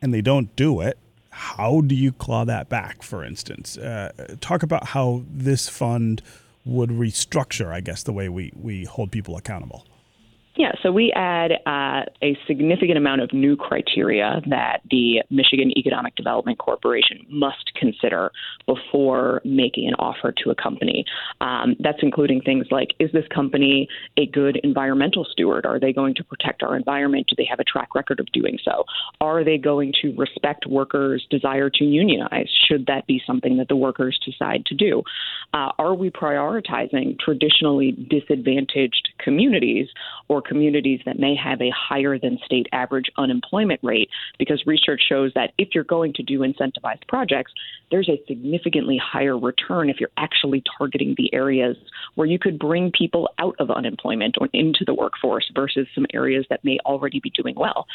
and 0.00 0.14
they 0.14 0.20
don't 0.20 0.54
do 0.54 0.80
it, 0.80 0.96
how 1.30 1.80
do 1.80 1.96
you 1.96 2.12
claw 2.12 2.44
that 2.44 2.68
back, 2.68 3.02
for 3.02 3.24
instance? 3.24 3.76
Uh, 3.76 4.36
talk 4.40 4.62
about 4.62 4.86
how 4.86 5.24
this 5.28 5.68
fund 5.68 6.22
would 6.64 6.90
restructure, 6.90 7.72
I 7.72 7.80
guess, 7.80 8.04
the 8.04 8.12
way 8.12 8.28
we, 8.28 8.52
we 8.54 8.84
hold 8.84 9.10
people 9.10 9.36
accountable. 9.36 9.84
Yeah, 10.56 10.70
so 10.84 10.92
we 10.92 11.12
add 11.16 11.50
uh, 11.66 12.04
a 12.22 12.38
significant 12.46 12.96
amount 12.96 13.22
of 13.22 13.32
new 13.32 13.56
criteria 13.56 14.40
that 14.48 14.82
the 14.88 15.22
Michigan 15.28 15.76
Economic 15.76 16.14
Development 16.14 16.56
Corporation 16.58 17.26
must 17.28 17.72
consider 17.74 18.30
before 18.64 19.42
making 19.44 19.88
an 19.88 19.94
offer 19.94 20.32
to 20.44 20.50
a 20.50 20.54
company. 20.54 21.04
Um, 21.40 21.74
that's 21.80 21.98
including 22.02 22.40
things 22.40 22.66
like 22.70 22.94
is 23.00 23.10
this 23.10 23.24
company 23.34 23.88
a 24.16 24.26
good 24.26 24.60
environmental 24.62 25.26
steward? 25.28 25.66
Are 25.66 25.80
they 25.80 25.92
going 25.92 26.14
to 26.16 26.24
protect 26.24 26.62
our 26.62 26.76
environment? 26.76 27.26
Do 27.28 27.34
they 27.36 27.48
have 27.50 27.58
a 27.58 27.64
track 27.64 27.96
record 27.96 28.20
of 28.20 28.30
doing 28.32 28.58
so? 28.64 28.84
Are 29.20 29.42
they 29.42 29.58
going 29.58 29.92
to 30.02 30.14
respect 30.16 30.66
workers' 30.66 31.26
desire 31.30 31.68
to 31.68 31.84
unionize? 31.84 32.48
Should 32.68 32.86
that 32.86 33.08
be 33.08 33.20
something 33.26 33.56
that 33.56 33.66
the 33.66 33.76
workers 33.76 34.20
decide 34.24 34.66
to 34.66 34.74
do? 34.76 35.02
Uh, 35.52 35.72
are 35.78 35.94
we 35.94 36.10
prioritizing 36.10 37.18
traditionally 37.18 37.90
disadvantaged 38.08 39.08
communities 39.18 39.88
or 40.28 40.43
communities 40.44 41.00
that 41.06 41.18
may 41.18 41.34
have 41.34 41.60
a 41.60 41.70
higher 41.70 42.18
than 42.18 42.38
state 42.44 42.66
average 42.72 43.06
unemployment 43.16 43.80
rate 43.82 44.08
because 44.38 44.62
research 44.66 45.02
shows 45.08 45.32
that 45.34 45.52
if 45.58 45.68
you're 45.74 45.84
going 45.84 46.12
to 46.14 46.22
do 46.22 46.40
incentivized 46.40 47.06
projects, 47.08 47.52
there's 47.90 48.08
a 48.08 48.20
significantly 48.26 49.00
higher 49.02 49.38
return 49.38 49.88
if 49.88 50.00
you're 50.00 50.10
actually 50.16 50.62
targeting 50.78 51.14
the 51.16 51.32
areas 51.34 51.76
where 52.14 52.26
you 52.26 52.38
could 52.38 52.58
bring 52.58 52.90
people 52.90 53.28
out 53.38 53.54
of 53.58 53.70
unemployment 53.70 54.36
or 54.40 54.48
into 54.52 54.84
the 54.84 54.94
workforce 54.94 55.50
versus 55.54 55.86
some 55.94 56.06
areas 56.12 56.44
that 56.50 56.64
may 56.64 56.78
already 56.86 57.20
be 57.20 57.30
doing 57.30 57.54
well. 57.56 57.86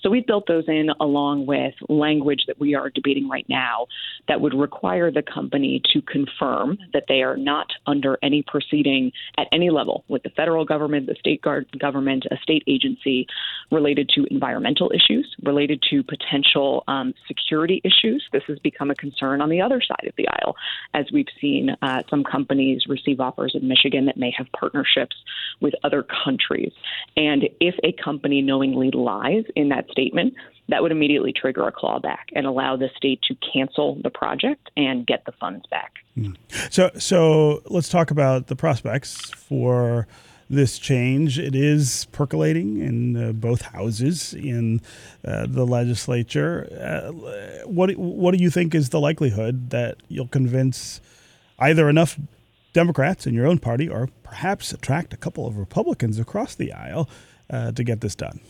So 0.00 0.10
we've 0.10 0.26
built 0.26 0.46
those 0.48 0.64
in 0.68 0.90
along 1.00 1.46
with 1.46 1.74
language 1.88 2.44
that 2.46 2.58
we 2.58 2.74
are 2.74 2.90
debating 2.90 3.28
right 3.28 3.46
now 3.48 3.86
that 4.28 4.40
would 4.40 4.54
require 4.54 5.10
the 5.10 5.22
company 5.22 5.80
to 5.92 6.02
confirm 6.02 6.78
that 6.92 7.04
they 7.08 7.22
are 7.22 7.36
not 7.36 7.68
under 7.86 8.18
any 8.22 8.42
proceeding 8.42 9.12
at 9.38 9.46
any 9.52 9.70
level 9.70 10.04
with 10.08 10.22
the 10.22 10.30
federal 10.30 10.64
government, 10.64 11.06
the 11.06 11.14
state 11.18 11.42
government, 11.42 11.68
a 11.94 12.36
state 12.42 12.62
agency 12.66 13.26
related 13.70 14.08
to 14.14 14.26
environmental 14.30 14.92
issues, 14.94 15.34
related 15.42 15.82
to 15.90 16.02
potential 16.02 16.84
um, 16.88 17.14
security 17.26 17.80
issues. 17.84 18.26
This 18.32 18.42
has 18.48 18.58
become 18.58 18.90
a 18.90 18.94
concern 18.94 19.40
on 19.40 19.48
the 19.48 19.60
other 19.60 19.80
side 19.80 20.06
of 20.06 20.14
the 20.16 20.28
aisle 20.28 20.56
as 20.94 21.06
we've 21.12 21.26
seen 21.40 21.76
uh, 21.82 22.02
some 22.10 22.24
companies 22.24 22.82
receive 22.88 23.20
offers 23.20 23.52
in 23.54 23.66
Michigan 23.68 24.06
that 24.06 24.16
may 24.16 24.32
have 24.36 24.46
partnerships 24.58 25.16
with 25.60 25.74
other 25.84 26.04
countries. 26.24 26.72
And 27.16 27.48
if 27.60 27.74
a 27.82 27.92
company 27.92 28.42
knowingly 28.42 28.90
lies 28.90 29.44
in 29.56 29.68
that 29.70 29.88
statement, 29.90 30.34
that 30.68 30.82
would 30.82 30.92
immediately 30.92 31.32
trigger 31.32 31.66
a 31.66 31.72
clawback 31.72 32.30
and 32.34 32.46
allow 32.46 32.76
the 32.76 32.88
state 32.96 33.20
to 33.22 33.34
cancel 33.52 33.98
the 34.02 34.10
project 34.10 34.70
and 34.76 35.06
get 35.06 35.24
the 35.26 35.32
funds 35.32 35.66
back. 35.70 35.92
Hmm. 36.14 36.32
So, 36.70 36.90
so 36.98 37.62
let's 37.66 37.88
talk 37.88 38.10
about 38.10 38.46
the 38.46 38.56
prospects 38.56 39.30
for 39.30 40.06
this 40.52 40.78
change. 40.78 41.38
It 41.38 41.54
is 41.54 42.06
percolating 42.12 42.78
in 42.78 43.16
uh, 43.16 43.32
both 43.32 43.62
houses 43.62 44.34
in 44.34 44.80
uh, 45.24 45.46
the 45.48 45.64
legislature. 45.64 46.68
Uh, 46.70 47.66
what 47.66 47.90
what 47.96 48.36
do 48.36 48.42
you 48.42 48.50
think 48.50 48.74
is 48.74 48.90
the 48.90 49.00
likelihood 49.00 49.70
that 49.70 49.96
you'll 50.08 50.28
convince 50.28 51.00
either 51.58 51.88
enough 51.88 52.18
Democrats 52.72 53.26
in 53.26 53.34
your 53.34 53.46
own 53.46 53.58
party, 53.58 53.88
or 53.88 54.08
perhaps 54.22 54.72
attract 54.72 55.12
a 55.12 55.16
couple 55.16 55.46
of 55.46 55.56
Republicans 55.56 56.18
across 56.18 56.54
the 56.54 56.72
aisle 56.72 57.08
uh, 57.50 57.72
to 57.72 57.82
get 57.82 58.00
this 58.00 58.14
done? 58.14 58.40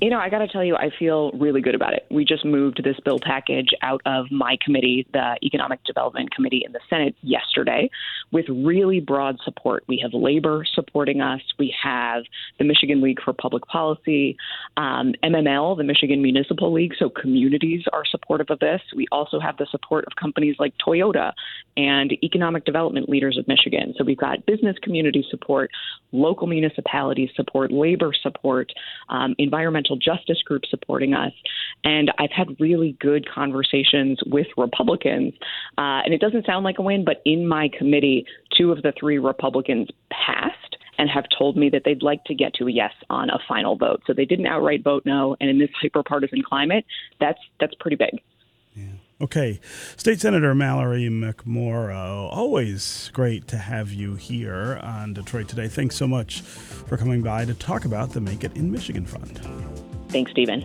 You 0.00 0.10
know, 0.10 0.18
I 0.18 0.28
got 0.28 0.38
to 0.38 0.48
tell 0.48 0.62
you, 0.62 0.76
I 0.76 0.90
feel 0.96 1.32
really 1.32 1.60
good 1.60 1.74
about 1.74 1.92
it. 1.92 2.06
We 2.08 2.24
just 2.24 2.44
moved 2.44 2.80
this 2.84 2.96
bill 3.04 3.18
package 3.20 3.70
out 3.82 4.00
of 4.06 4.30
my 4.30 4.56
committee, 4.64 5.06
the 5.12 5.36
Economic 5.42 5.82
Development 5.84 6.30
Committee 6.32 6.62
in 6.64 6.72
the 6.72 6.80
Senate, 6.88 7.16
yesterday 7.22 7.90
with 8.30 8.44
really 8.48 9.00
broad 9.00 9.38
support. 9.44 9.84
We 9.88 9.98
have 10.02 10.12
labor 10.14 10.64
supporting 10.74 11.20
us, 11.20 11.40
we 11.58 11.74
have 11.82 12.24
the 12.58 12.64
Michigan 12.64 13.00
League 13.00 13.20
for 13.24 13.32
Public 13.32 13.66
Policy, 13.66 14.36
um, 14.76 15.14
MML, 15.24 15.76
the 15.76 15.84
Michigan 15.84 16.22
Municipal 16.22 16.72
League, 16.72 16.92
so 16.98 17.10
communities 17.10 17.82
are 17.92 18.04
supportive 18.04 18.50
of 18.50 18.58
this. 18.60 18.80
We 18.94 19.06
also 19.10 19.40
have 19.40 19.56
the 19.56 19.66
support 19.70 20.04
of 20.06 20.14
companies 20.14 20.56
like 20.58 20.74
Toyota 20.86 21.32
and 21.76 22.12
economic 22.22 22.64
development 22.64 23.08
leaders 23.08 23.36
of 23.36 23.48
Michigan. 23.48 23.94
So 23.96 24.04
we've 24.04 24.18
got 24.18 24.46
business 24.46 24.76
community 24.82 25.24
support, 25.30 25.70
local 26.12 26.46
municipalities 26.46 27.30
support, 27.34 27.72
labor 27.72 28.12
support, 28.22 28.72
um, 29.08 29.34
environmental 29.38 29.67
environmental 29.68 29.96
justice 29.96 30.42
groups 30.44 30.68
supporting 30.70 31.14
us. 31.14 31.32
And 31.84 32.10
I've 32.18 32.30
had 32.30 32.48
really 32.58 32.96
good 33.00 33.28
conversations 33.28 34.18
with 34.26 34.46
Republicans. 34.56 35.34
Uh, 35.76 36.00
and 36.04 36.14
it 36.14 36.20
doesn't 36.20 36.46
sound 36.46 36.64
like 36.64 36.78
a 36.78 36.82
win, 36.82 37.04
but 37.04 37.20
in 37.24 37.46
my 37.46 37.68
committee, 37.76 38.24
two 38.56 38.72
of 38.72 38.82
the 38.82 38.92
three 38.98 39.18
Republicans 39.18 39.88
passed 40.10 40.76
and 40.98 41.08
have 41.08 41.24
told 41.38 41.56
me 41.56 41.68
that 41.70 41.82
they'd 41.84 42.02
like 42.02 42.24
to 42.24 42.34
get 42.34 42.54
to 42.54 42.66
a 42.66 42.72
yes 42.72 42.92
on 43.10 43.30
a 43.30 43.38
final 43.46 43.76
vote. 43.76 44.02
So 44.06 44.12
they 44.12 44.24
didn't 44.24 44.46
outright 44.46 44.82
vote 44.82 45.04
no. 45.04 45.36
And 45.40 45.48
in 45.48 45.58
this 45.58 45.70
hyperpartisan 45.82 46.42
climate, 46.42 46.84
that's 47.20 47.38
that's 47.60 47.74
pretty 47.78 47.96
big. 47.96 48.20
Okay. 49.20 49.58
State 49.96 50.20
Senator 50.20 50.54
Mallory 50.54 51.08
McMorrow, 51.08 52.32
always 52.32 53.10
great 53.12 53.48
to 53.48 53.56
have 53.56 53.92
you 53.92 54.14
here 54.14 54.78
on 54.80 55.12
Detroit 55.12 55.48
Today. 55.48 55.66
Thanks 55.66 55.96
so 55.96 56.06
much 56.06 56.40
for 56.40 56.96
coming 56.96 57.20
by 57.22 57.44
to 57.44 57.54
talk 57.54 57.84
about 57.84 58.10
the 58.10 58.20
Make 58.20 58.44
It 58.44 58.56
in 58.56 58.70
Michigan 58.70 59.04
Fund. 59.04 59.40
Thanks, 60.08 60.30
Stephen. 60.30 60.62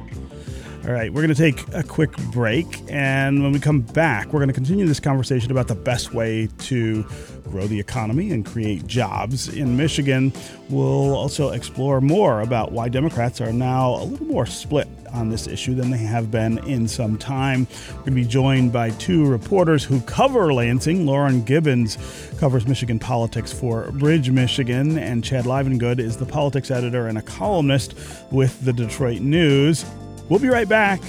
All 0.86 0.92
right, 0.92 1.12
we're 1.12 1.22
going 1.22 1.34
to 1.34 1.36
take 1.36 1.66
a 1.74 1.82
quick 1.82 2.16
break. 2.32 2.68
And 2.90 3.42
when 3.42 3.54
we 3.54 3.60
come 3.60 3.82
back, 3.82 4.28
we're 4.28 4.40
going 4.40 4.50
to 4.50 4.54
continue 4.54 4.86
this 4.86 5.00
conversation 5.00 5.50
about 5.50 5.68
the 5.68 5.76
best 5.76 6.14
way 6.14 6.48
to 6.60 7.04
grow 7.46 7.66
the 7.66 7.80
economy 7.80 8.32
and 8.32 8.46
create 8.46 8.86
jobs 8.86 9.48
in 9.48 9.78
Michigan. 9.78 10.32
We'll 10.70 11.16
also 11.16 11.50
explore 11.50 12.02
more 12.02 12.42
about 12.42 12.72
why 12.72 12.90
Democrats 12.90 13.42
are 13.42 13.52
now 13.52 13.96
a 13.96 14.04
little 14.04 14.28
more 14.28 14.46
split 14.46 14.88
on 15.14 15.30
this 15.30 15.48
issue 15.48 15.76
than 15.76 15.92
they 15.92 15.98
have 15.98 16.32
been 16.32 16.58
in 16.68 16.88
some 16.88 17.18
time. 17.18 17.68
We're 17.90 17.94
going 17.96 18.06
to 18.06 18.12
be 18.12 18.26
joined 18.26 18.74
by 18.74 18.90
two 18.92 19.26
reporters 19.26 19.84
who 19.84 20.02
cover 20.02 20.54
Lansing. 20.54 21.06
Lauren 21.06 21.44
Gibbons 21.44 21.98
covers 22.40 22.68
Michigan 22.68 23.00
politics 23.00 23.54
for 23.54 23.92
Bridge, 23.92 24.30
Michigan, 24.30 24.98
and 24.98 25.24
Chad 25.24 25.46
Livengood 25.46 26.00
is 26.00 26.18
the 26.18 26.26
politics 26.26 26.72
editor 26.72 27.08
and 27.08 27.18
a 27.18 27.22
columnist 27.22 27.96
with 28.32 28.64
the 28.66 28.74
Detroit 28.74 29.22
News. 29.22 29.86
We'll 30.30 30.40
be 30.40 30.50
right 30.50 30.68
back 30.68 31.02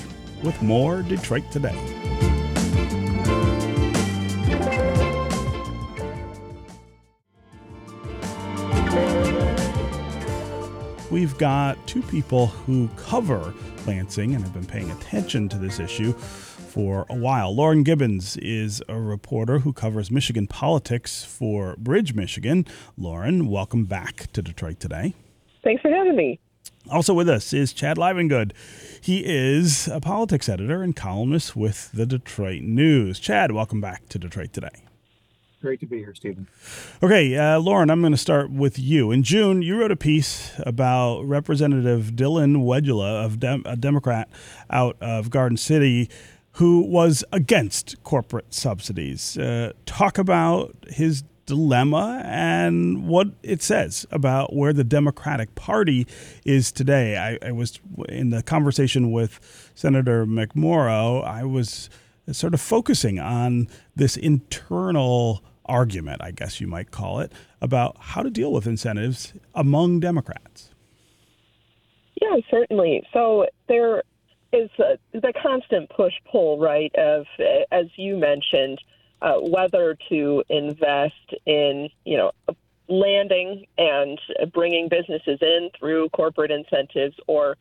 with 0.42 0.61
more 0.62 1.02
Detroit 1.02 1.50
Today. 1.50 2.13
We've 11.14 11.38
got 11.38 11.78
two 11.87 12.02
people 12.02 12.49
who 12.49 12.88
cover 12.97 13.54
Lansing 13.87 14.35
and 14.35 14.42
have 14.42 14.52
been 14.52 14.66
paying 14.66 14.90
attention 14.90 15.49
to 15.49 15.56
this 15.56 15.78
issue 15.78 16.12
for 16.12 17.06
a 17.09 17.14
while. 17.14 17.54
Lauren 17.54 17.85
Gibbons 17.85 18.37
is 18.38 18.83
a 18.88 18.99
reporter 18.99 19.61
who 19.61 19.73
covers 19.73 20.11
Michigan 20.11 20.49
politics 20.49 21.25
for 21.25 21.76
Bridge, 21.78 22.14
Michigan. 22.14 22.66
Lauren, 22.99 23.47
welcome 23.47 23.85
back 23.85 24.33
to 24.33 24.42
Detroit 24.42 24.80
today. 24.80 25.14
Thanks 25.62 25.83
for 25.83 25.90
having 25.92 26.16
me. 26.16 26.40
Also 26.90 27.14
with 27.14 27.28
us 27.28 27.52
is 27.52 27.73
Chad 27.73 27.97
Livengood. 27.97 28.50
He 29.00 29.23
is 29.25 29.87
a 29.87 30.00
politics 30.00 30.49
editor 30.49 30.83
and 30.83 30.97
columnist 30.97 31.54
with 31.54 31.92
the 31.92 32.06
Detroit 32.06 32.62
News. 32.62 33.21
Chad, 33.21 33.52
welcome 33.52 33.80
back 33.80 34.09
to 34.09 34.18
Detroit 34.18 34.52
today. 34.52 34.84
Great 35.64 35.80
to 35.80 35.87
be 35.87 35.97
here, 35.97 36.14
Stephen. 36.14 36.47
Okay, 37.02 37.38
uh, 37.38 37.59
Lauren, 37.59 37.88
I'm 37.88 38.02
going 38.02 38.12
to 38.12 38.18
start 38.18 38.50
with 38.50 38.78
you. 38.78 39.11
In 39.11 39.23
June, 39.23 39.62
you 39.62 39.80
wrote 39.80 39.90
a 39.90 39.97
piece 39.97 40.52
about 40.59 41.23
Representative 41.23 42.11
Dylan 42.14 42.66
Wegela, 42.66 43.25
of 43.25 43.40
Dem- 43.40 43.62
a 43.64 43.75
Democrat 43.75 44.28
out 44.68 44.99
of 45.00 45.30
Garden 45.30 45.56
City, 45.56 46.11
who 46.52 46.83
was 46.83 47.25
against 47.33 47.97
corporate 48.02 48.52
subsidies. 48.52 49.38
Uh, 49.38 49.73
talk 49.87 50.18
about 50.18 50.76
his 50.88 51.25
dilemma 51.47 52.21
and 52.26 53.09
what 53.09 53.28
it 53.42 53.62
says 53.62 54.04
about 54.11 54.54
where 54.54 54.75
the 54.75 54.85
Democratic 54.85 55.54
Party 55.54 56.06
is 56.44 56.71
today. 56.73 57.16
I, 57.16 57.38
I 57.49 57.52
was 57.52 57.80
in 58.11 58.28
the 58.28 58.42
conversation 58.42 59.12
with 59.12 59.71
Senator 59.75 60.26
McMorrow, 60.26 61.25
I 61.25 61.44
was 61.44 61.88
sort 62.33 62.52
of 62.54 62.61
focusing 62.61 63.18
on 63.18 63.68
this 63.97 64.16
internal 64.18 65.42
argument, 65.66 66.23
I 66.23 66.30
guess 66.30 66.61
you 66.61 66.66
might 66.66 66.90
call 66.90 67.21
it, 67.21 67.33
about 67.61 67.97
how 67.99 68.23
to 68.23 68.30
deal 68.30 68.52
with 68.52 68.66
incentives 68.66 69.33
among 69.54 70.00
Democrats. 70.00 70.71
Yeah, 72.21 72.37
certainly. 72.50 73.02
So 73.12 73.47
there 73.68 74.02
is 74.52 74.71
a, 74.78 74.99
the 75.12 75.33
constant 75.42 75.90
push 75.90 76.14
pull, 76.30 76.59
right, 76.59 76.94
of, 76.97 77.26
as 77.73 77.87
you 77.97 78.16
mentioned, 78.16 78.80
uh, 79.21 79.35
whether 79.35 79.97
to 80.11 80.44
invest 80.49 81.35
in, 81.47 81.88
you 82.04 82.16
know, 82.16 82.33
landing 82.88 83.66
and 83.78 84.21
bringing 84.52 84.88
businesses 84.88 85.38
in 85.40 85.71
through 85.78 86.09
corporate 86.11 86.50
incentives 86.50 87.16
or 87.26 87.56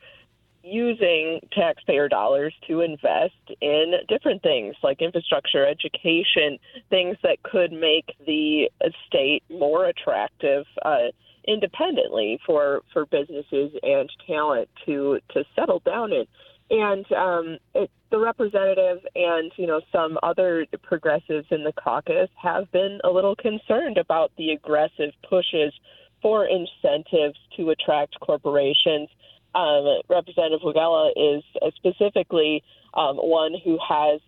using 0.64 1.42
taxpayer 1.52 2.08
dollars 2.08 2.54
to 2.68 2.82
invest 2.82 3.34
in 3.62 3.94
different 4.08 4.42
things 4.42 4.76
like 4.82 5.02
infrastructure, 5.02 5.66
education, 5.66 6.58
things 6.90 7.18
that 7.22 7.44
could 7.44 7.72
make 7.72 8.16
the 8.26 8.70
state 9.06 9.44
more 9.50 9.86
attractive 9.86 10.66
uh, 10.84 11.12
independently 11.48 12.40
for 12.46 12.82
for 12.94 13.06
businesses 13.06 13.72
and 13.84 14.10
talent 14.26 14.70
to 14.86 15.20
to 15.34 15.44
settle 15.56 15.82
down 15.86 16.14
in. 16.14 16.26
And 16.70 17.12
um, 17.12 17.58
it, 17.76 17.92
the 18.10 18.20
representative 18.20 19.00
and 19.16 19.52
you 19.58 19.68
know 19.68 19.82
some 19.92 20.18
other 20.24 20.66
progressives 20.82 21.48
in 21.52 21.64
the 21.64 21.74
caucus 21.74 22.30
have 22.42 22.72
been 22.72 23.00
a 23.04 23.10
little 23.10 23.36
concerned 23.36 23.98
about 23.98 24.32
the 24.38 24.52
aggressive 24.52 25.12
pushes 25.28 25.74
for 26.22 26.48
incentives 26.48 27.38
to 27.58 27.70
attract 27.72 28.18
corporations. 28.22 29.10
Um, 29.56 30.02
Representative 30.10 30.62
Wegela 30.62 31.12
is 31.16 31.44
specifically 31.76 32.64
um, 32.94 33.18
one 33.18 33.54
who 33.64 33.78
has 33.88 34.20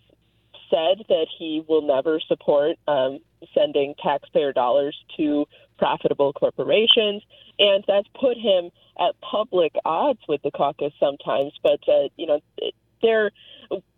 said 0.70 1.06
that 1.10 1.28
he 1.38 1.64
will 1.68 1.82
never 1.82 2.20
support 2.20 2.78
um, 2.88 3.20
sending 3.54 3.94
taxpayer 4.02 4.54
dollars 4.54 4.96
to 5.18 5.46
profitable 5.78 6.34
corporations, 6.34 7.22
and 7.60 7.84
that's 7.88 8.08
put 8.20 8.38
him 8.38 8.70
at 9.00 9.20
public 9.22 9.74
odds 9.84 10.20
with 10.28 10.42
the 10.44 10.52
caucus 10.52 10.94
sometimes. 11.00 11.54
But 11.62 11.80
uh, 11.88 12.10
you 12.18 12.28
know, 12.28 12.40
there 13.02 13.32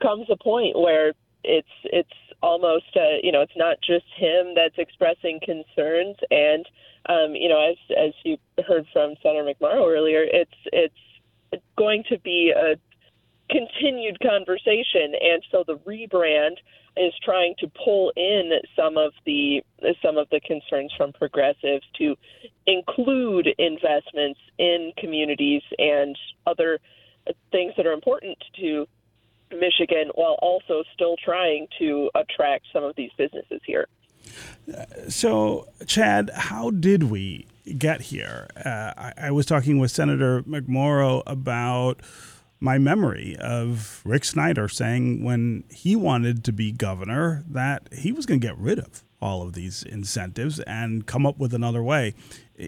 comes 0.02 0.28
a 0.30 0.38
point 0.38 0.78
where 0.78 1.14
it's 1.44 1.68
it's 1.86 2.10
almost 2.42 2.96
uh, 2.96 3.20
you 3.22 3.32
know 3.32 3.42
it's 3.42 3.58
not 3.58 3.78
just 3.82 4.06
him 4.16 4.54
that's 4.56 4.78
expressing 4.78 5.40
concerns, 5.44 6.18
and 6.32 6.66
um, 7.08 7.36
you 7.36 7.50
know, 7.50 7.72
as 7.72 7.78
as 7.98 8.14
you 8.24 8.38
heard 8.68 8.86
from 8.92 9.16
Senator 9.24 9.44
McMorrow 9.44 9.88
earlier, 9.88 10.24
it's 10.24 10.52
it's 10.74 10.96
going 11.78 12.04
to 12.10 12.20
be 12.20 12.54
a 12.56 12.76
continued 13.50 14.20
conversation, 14.20 15.14
and 15.22 15.42
so 15.52 15.64
the 15.66 15.78
rebrand 15.80 16.58
is 16.98 17.14
trying 17.24 17.54
to 17.60 17.72
pull 17.84 18.12
in 18.16 18.52
some 18.76 18.98
of 18.98 19.14
the 19.26 19.64
some 20.02 20.18
of 20.18 20.28
the 20.32 20.40
concerns 20.42 20.92
from 20.98 21.14
progressives 21.14 21.86
to 21.98 22.16
include 22.66 23.48
investments 23.58 24.40
in 24.58 24.92
communities 24.98 25.62
and 25.78 26.18
other 26.46 26.80
things 27.52 27.74
that 27.78 27.86
are 27.86 27.94
important 27.94 28.38
to 28.60 28.88
Michigan, 29.52 30.10
while 30.16 30.38
also 30.42 30.84
still 30.94 31.16
trying 31.24 31.68
to 31.80 32.10
attract 32.16 32.66
some 32.74 32.84
of 32.84 32.96
these 32.96 33.12
businesses 33.18 33.62
here. 33.66 33.88
So, 35.08 35.68
Chad, 35.86 36.32
how 36.34 36.72
did 36.72 37.04
we 37.04 37.48
get 37.74 38.02
here? 38.02 38.48
Uh, 38.56 38.94
I, 38.98 39.14
I 39.18 39.32
was 39.32 39.46
talking 39.46 39.80
with 39.80 39.92
Senator 39.92 40.44
McMorrow 40.44 41.24
about 41.26 42.02
my 42.60 42.78
memory 42.78 43.36
of 43.40 44.02
Rick 44.04 44.26
Snyder 44.26 44.68
saying 44.68 45.24
when 45.24 45.64
he 45.70 45.96
wanted 45.96 46.44
to 46.46 46.52
be 46.52 46.72
governor 46.72 47.44
that 47.48 47.88
he 47.94 48.12
was 48.12 48.26
going 48.26 48.40
to 48.40 48.48
get 48.48 48.58
rid 48.58 48.80
of 48.80 49.04
all 49.22 49.42
of 49.42 49.54
these 49.54 49.84
incentives 49.84 50.60
and 50.62 51.06
come 51.06 51.26
up 51.26 51.40
with 51.40 51.54
another 51.54 51.82
way. 51.82 52.14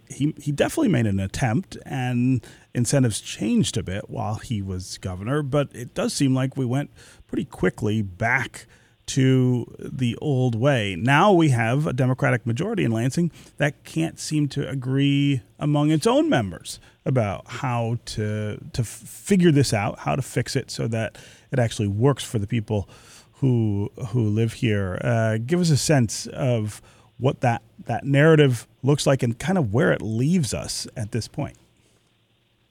He, 0.07 0.33
he 0.39 0.51
definitely 0.51 0.89
made 0.89 1.07
an 1.07 1.19
attempt, 1.19 1.77
and 1.85 2.45
incentives 2.73 3.21
changed 3.21 3.77
a 3.77 3.83
bit 3.83 4.09
while 4.09 4.35
he 4.35 4.61
was 4.61 4.97
governor, 4.99 5.41
but 5.41 5.69
it 5.73 5.93
does 5.93 6.13
seem 6.13 6.35
like 6.35 6.57
we 6.57 6.65
went 6.65 6.91
pretty 7.27 7.45
quickly 7.45 8.01
back 8.01 8.67
to 9.09 9.65
the 9.79 10.15
old 10.17 10.53
way. 10.53 10.95
Now 10.95 11.33
we 11.33 11.49
have 11.49 11.87
a 11.87 11.93
Democratic 11.93 12.45
majority 12.45 12.83
in 12.83 12.91
Lansing 12.91 13.31
that 13.57 13.83
can't 13.83 14.19
seem 14.19 14.47
to 14.49 14.69
agree 14.69 15.41
among 15.57 15.89
its 15.89 16.05
own 16.05 16.29
members 16.29 16.79
about 17.05 17.47
how 17.47 17.97
to 18.05 18.59
to 18.73 18.83
figure 18.83 19.51
this 19.51 19.73
out, 19.73 19.99
how 19.99 20.15
to 20.15 20.21
fix 20.21 20.55
it 20.55 20.69
so 20.69 20.87
that 20.87 21.17
it 21.51 21.57
actually 21.57 21.87
works 21.87 22.23
for 22.23 22.37
the 22.37 22.47
people 22.47 22.87
who 23.33 23.91
who 24.09 24.29
live 24.29 24.53
here. 24.53 24.99
Uh, 25.03 25.37
give 25.43 25.59
us 25.59 25.71
a 25.71 25.77
sense 25.77 26.27
of 26.27 26.81
what 27.17 27.41
that 27.41 27.63
that 27.85 28.03
narrative 28.03 28.67
looks 28.83 29.07
like 29.07 29.23
and 29.23 29.39
kind 29.39 29.57
of 29.57 29.73
where 29.73 29.91
it 29.91 30.01
leaves 30.01 30.53
us 30.53 30.87
at 30.95 31.11
this 31.11 31.27
point. 31.27 31.57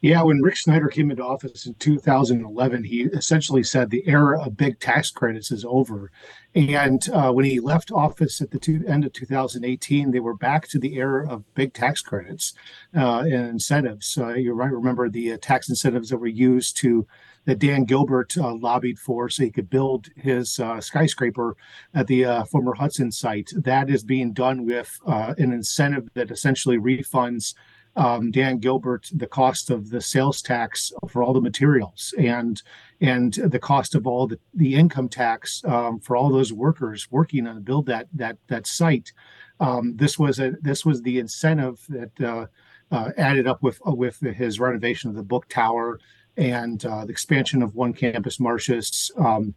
Yeah, 0.00 0.22
when 0.22 0.42
Rick 0.42 0.56
Snyder 0.56 0.86
came 0.86 1.10
into 1.10 1.24
office 1.24 1.66
in 1.66 1.74
2011, 1.74 2.84
he 2.84 3.02
essentially 3.02 3.64
said 3.64 3.90
the 3.90 4.06
era 4.06 4.40
of 4.40 4.56
big 4.56 4.78
tax 4.78 5.10
credits 5.10 5.50
is 5.50 5.64
over. 5.64 6.12
And 6.54 7.08
uh, 7.10 7.32
when 7.32 7.44
he 7.44 7.58
left 7.58 7.90
office 7.90 8.40
at 8.40 8.52
the 8.52 8.60
two, 8.60 8.84
end 8.86 9.04
of 9.04 9.12
2018, 9.12 10.12
they 10.12 10.20
were 10.20 10.36
back 10.36 10.68
to 10.68 10.78
the 10.78 10.94
era 10.98 11.28
of 11.28 11.52
big 11.54 11.72
tax 11.72 12.00
credits 12.00 12.54
uh, 12.96 13.22
and 13.22 13.48
incentives. 13.48 14.16
Uh, 14.16 14.34
you 14.34 14.54
might 14.54 14.70
remember 14.70 15.08
the 15.08 15.32
uh, 15.32 15.38
tax 15.42 15.68
incentives 15.68 16.10
that 16.10 16.18
were 16.18 16.28
used 16.28 16.76
to 16.76 17.04
that 17.46 17.58
Dan 17.58 17.82
Gilbert 17.84 18.38
uh, 18.38 18.54
lobbied 18.54 19.00
for 19.00 19.28
so 19.28 19.42
he 19.42 19.50
could 19.50 19.68
build 19.68 20.10
his 20.14 20.60
uh, 20.60 20.80
skyscraper 20.80 21.56
at 21.94 22.06
the 22.06 22.46
former 22.48 22.74
Hudson 22.74 23.10
site. 23.10 23.50
That 23.56 23.90
is 23.90 24.04
being 24.04 24.32
done 24.32 24.64
with 24.64 24.96
an 25.06 25.52
incentive 25.52 26.08
that 26.14 26.30
essentially 26.30 26.78
refunds 26.78 27.54
um, 27.96 28.30
Dan 28.30 28.58
Gilbert 28.58 29.08
the 29.12 29.26
cost 29.26 29.70
of 29.70 29.90
the 29.90 30.00
sales 30.00 30.42
tax 30.42 30.92
for 31.08 31.22
all 31.22 31.32
the 31.32 31.40
materials 31.40 32.14
and 32.18 32.62
and 33.00 33.34
the 33.34 33.58
cost 33.58 33.94
of 33.94 34.06
all 34.06 34.26
the, 34.26 34.38
the 34.54 34.74
income 34.74 35.08
tax 35.08 35.62
um, 35.64 36.00
for 36.00 36.16
all 36.16 36.30
those 36.30 36.52
workers 36.52 37.10
working 37.10 37.46
on 37.46 37.62
build 37.62 37.86
that 37.86 38.08
that 38.14 38.38
that 38.48 38.66
site. 38.66 39.12
Um, 39.60 39.96
this 39.96 40.18
was 40.18 40.38
a 40.38 40.52
this 40.60 40.84
was 40.84 41.02
the 41.02 41.18
incentive 41.18 41.84
that 41.88 42.20
uh, 42.20 42.46
uh, 42.90 43.10
added 43.16 43.46
up 43.46 43.62
with 43.62 43.80
uh, 43.86 43.92
with 43.92 44.20
his 44.20 44.60
renovation 44.60 45.10
of 45.10 45.16
the 45.16 45.22
book 45.22 45.48
tower 45.48 45.98
and 46.36 46.84
uh, 46.84 47.04
the 47.04 47.10
expansion 47.10 47.62
of 47.62 47.74
one 47.74 47.92
campus 47.92 48.38
Martius 48.38 49.10
um, 49.18 49.54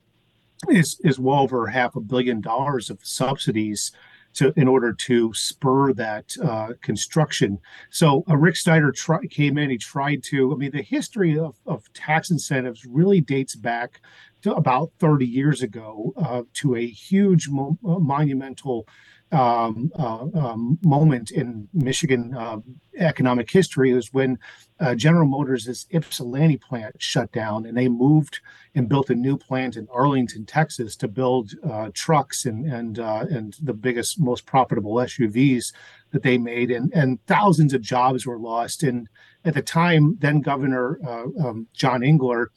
is 0.70 1.00
is 1.04 1.20
well 1.20 1.40
over 1.40 1.68
half 1.68 1.96
a 1.96 2.02
billion 2.02 2.42
dollars 2.42 2.90
of 2.90 3.00
subsidies 3.04 3.92
to 4.34 4.54
in 4.56 4.68
order 4.68 4.94
to 4.94 5.34
spur 5.34 5.94
that 5.94 6.36
uh, 6.44 6.70
construction. 6.82 7.60
So 7.90 8.24
uh, 8.30 8.38
Rick 8.38 8.56
Snyder 8.56 8.94
came 9.30 9.58
in. 9.58 9.70
He 9.70 9.78
tried 9.78 10.24
to. 10.24 10.54
I 10.54 10.56
mean, 10.56 10.72
the 10.72 10.82
history 10.82 11.38
of, 11.38 11.60
of 11.66 11.92
tax 11.94 12.32
incentives 12.32 12.86
really 12.86 13.22
dates 13.22 13.56
back 13.56 14.02
to 14.42 14.54
about 14.54 14.92
30 15.00 15.26
years 15.26 15.62
ago 15.62 16.14
uh, 16.18 16.44
to 16.54 16.76
a 16.76 16.86
huge 16.86 17.50
mo- 17.50 17.78
uh, 17.86 18.00
monumental 18.00 18.88
um, 19.32 19.92
uh, 19.98 20.28
um, 20.34 20.78
moment 20.84 21.32
in 21.32 21.68
Michigan 21.74 22.36
uh, 22.36 22.60
economic 22.98 23.50
history 23.50 23.92
is 23.92 24.14
when 24.14 24.38
uh, 24.80 24.96
General 24.96 25.26
Motors' 25.26 25.88
Ypsilanti 25.94 26.58
plant 26.58 26.96
shut 27.02 27.32
down, 27.32 27.66
and 27.66 27.78
they 27.78 27.88
moved 27.88 28.42
and 28.76 28.90
built 28.90 29.10
a 29.10 29.16
new 29.16 29.38
plant 29.38 29.78
in 29.78 29.88
Arlington, 29.92 30.46
Texas, 30.46 30.96
to 30.98 31.08
build 31.08 31.52
uh, 31.70 31.90
trucks 31.94 32.46
and 32.46 32.66
and 32.66 33.00
uh, 33.00 33.26
and 33.30 33.56
the 33.62 33.74
biggest, 33.74 34.20
most 34.20 34.46
profitable 34.46 34.96
SUVs 34.96 35.74
that 36.12 36.24
they 36.24 36.38
made, 36.38 36.72
and 36.72 36.92
and 36.94 37.26
thousands 37.28 37.74
of 37.74 37.82
jobs 37.82 38.26
were 38.26 38.40
lost. 38.40 38.84
And 38.84 39.08
at 39.46 39.54
the 39.54 39.62
time, 39.62 40.18
then 40.20 40.42
Governor 40.42 41.00
uh, 41.06 41.48
um, 41.48 41.68
John 41.74 42.04
Engler 42.04 42.52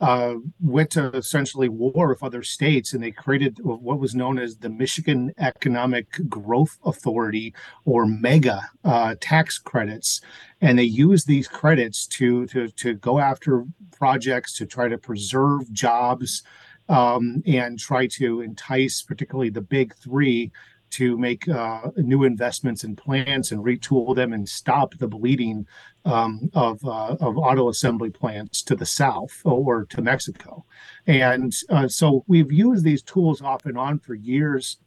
uh, 0.00 0.34
went 0.60 0.90
to 0.90 1.08
essentially 1.16 1.68
war 1.68 2.08
with 2.08 2.22
other 2.22 2.42
states, 2.42 2.92
and 2.92 3.02
they 3.02 3.10
created 3.10 3.58
what 3.62 3.98
was 3.98 4.14
known 4.14 4.38
as 4.38 4.56
the 4.56 4.68
Michigan 4.68 5.32
Economic 5.38 6.06
Growth 6.28 6.78
Authority, 6.84 7.54
or 7.84 8.06
MEGA, 8.06 8.60
uh, 8.84 9.14
tax 9.20 9.58
credits, 9.58 10.20
and 10.60 10.78
they 10.78 10.84
used 10.84 11.26
these 11.26 11.48
credits 11.48 12.06
to 12.08 12.46
to 12.46 12.68
to 12.68 12.94
go 12.94 13.18
after 13.18 13.64
projects 13.96 14.52
to 14.58 14.66
try 14.66 14.88
to 14.88 14.98
preserve 14.98 15.72
jobs 15.72 16.42
um, 16.88 17.42
and 17.46 17.78
try 17.78 18.06
to 18.06 18.42
entice, 18.42 19.02
particularly 19.02 19.50
the 19.50 19.60
big 19.60 19.94
three, 19.96 20.52
to 20.90 21.16
make 21.18 21.48
uh, 21.48 21.90
new 21.96 22.24
investments 22.24 22.84
in 22.84 22.96
plants 22.96 23.52
and 23.52 23.64
retool 23.64 24.14
them 24.14 24.32
and 24.32 24.48
stop 24.48 24.94
the 24.98 25.08
bleeding 25.08 25.66
um, 26.04 26.50
of, 26.54 26.84
uh, 26.84 27.16
of 27.20 27.36
auto 27.36 27.68
assembly 27.68 28.10
plants 28.10 28.62
to 28.62 28.76
the 28.76 28.86
south 28.86 29.40
or 29.44 29.84
to 29.86 30.00
Mexico. 30.00 30.64
And 31.06 31.54
uh, 31.68 31.88
so 31.88 32.24
we've 32.26 32.52
used 32.52 32.84
these 32.84 33.02
tools 33.02 33.42
off 33.42 33.66
and 33.66 33.76
on 33.76 33.98
for 33.98 34.14
years 34.14 34.78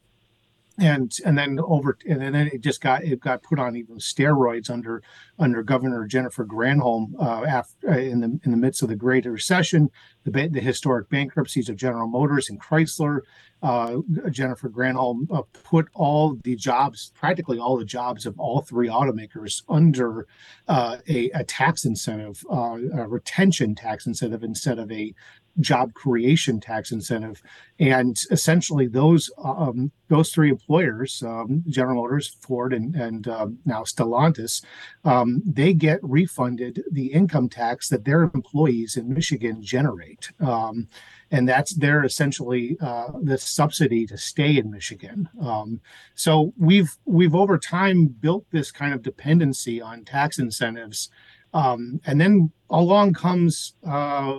and 0.80 1.16
and 1.24 1.36
then 1.36 1.58
over 1.60 1.96
and 2.08 2.20
then 2.20 2.34
it 2.34 2.60
just 2.60 2.80
got 2.80 3.04
it 3.04 3.20
got 3.20 3.42
put 3.42 3.58
on 3.58 3.76
even 3.76 3.98
steroids 3.98 4.70
under 4.70 5.02
under 5.38 5.62
Governor 5.62 6.06
Jennifer 6.06 6.44
Granholm 6.44 7.12
uh, 7.20 7.44
after 7.44 7.90
uh, 7.90 7.98
in 7.98 8.20
the 8.20 8.40
in 8.44 8.50
the 8.50 8.56
midst 8.56 8.82
of 8.82 8.88
the 8.88 8.96
Great 8.96 9.26
Recession, 9.26 9.90
the 10.24 10.48
the 10.48 10.60
historic 10.60 11.08
bankruptcies 11.10 11.68
of 11.68 11.76
General 11.76 12.08
Motors 12.08 12.50
and 12.50 12.60
Chrysler. 12.60 13.20
Uh, 13.62 13.98
Jennifer 14.30 14.70
Granholm 14.70 15.26
uh, 15.30 15.42
put 15.52 15.88
all 15.92 16.38
the 16.44 16.56
jobs, 16.56 17.12
practically 17.14 17.58
all 17.58 17.76
the 17.76 17.84
jobs 17.84 18.24
of 18.24 18.40
all 18.40 18.62
three 18.62 18.88
automakers, 18.88 19.62
under 19.68 20.26
uh, 20.66 20.96
a, 21.10 21.28
a, 21.32 21.44
tax 21.44 21.84
incentive, 21.84 22.42
uh, 22.50 22.78
a 22.94 23.06
retention 23.06 23.74
tax 23.74 24.06
incentive 24.06 24.42
instead 24.44 24.78
of 24.78 24.90
a 24.90 25.12
job 25.58 25.92
creation 25.94 26.60
tax 26.60 26.92
incentive, 26.92 27.42
and 27.78 28.20
essentially 28.30 28.86
those 28.86 29.30
um, 29.42 29.90
those 30.08 30.32
three 30.32 30.50
employers, 30.50 31.22
um, 31.26 31.64
General 31.68 32.02
Motors, 32.02 32.36
Ford, 32.40 32.72
and 32.72 32.94
and 32.94 33.26
uh, 33.28 33.48
now 33.64 33.82
Stellantis, 33.82 34.64
um, 35.04 35.42
they 35.44 35.72
get 35.72 35.98
refunded 36.02 36.82
the 36.90 37.06
income 37.06 37.48
tax 37.48 37.88
that 37.88 38.04
their 38.04 38.22
employees 38.22 38.96
in 38.96 39.12
Michigan 39.12 39.62
generate. 39.62 40.30
Um, 40.40 40.88
and 41.30 41.48
that's 41.48 41.74
their 41.74 42.04
essentially 42.04 42.76
uh, 42.80 43.12
the 43.22 43.38
subsidy 43.38 44.06
to 44.06 44.18
stay 44.18 44.56
in 44.56 44.70
Michigan. 44.70 45.28
Um, 45.40 45.80
so 46.14 46.52
we've 46.58 46.96
we've 47.04 47.34
over 47.34 47.58
time 47.58 48.06
built 48.06 48.44
this 48.50 48.70
kind 48.72 48.92
of 48.92 49.02
dependency 49.02 49.80
on 49.80 50.04
tax 50.04 50.38
incentives, 50.38 51.08
um, 51.54 52.00
and 52.06 52.20
then 52.20 52.52
along 52.68 53.14
comes 53.14 53.74
uh, 53.86 54.38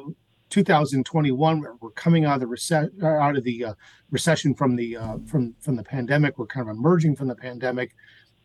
2021. 0.51 1.65
We're 1.79 1.89
coming 1.91 2.25
out 2.25 2.35
of 2.35 2.41
the 2.41 2.47
recession, 2.47 2.91
uh, 3.01 3.07
out 3.07 3.35
of 3.35 3.43
the 3.43 3.65
uh, 3.65 3.73
recession 4.11 4.53
from 4.53 4.75
the 4.75 4.97
uh, 4.97 5.17
from 5.25 5.55
from 5.59 5.75
the 5.75 5.83
pandemic. 5.83 6.37
We're 6.37 6.45
kind 6.45 6.69
of 6.69 6.75
emerging 6.75 7.15
from 7.15 7.27
the 7.27 7.35
pandemic, 7.35 7.95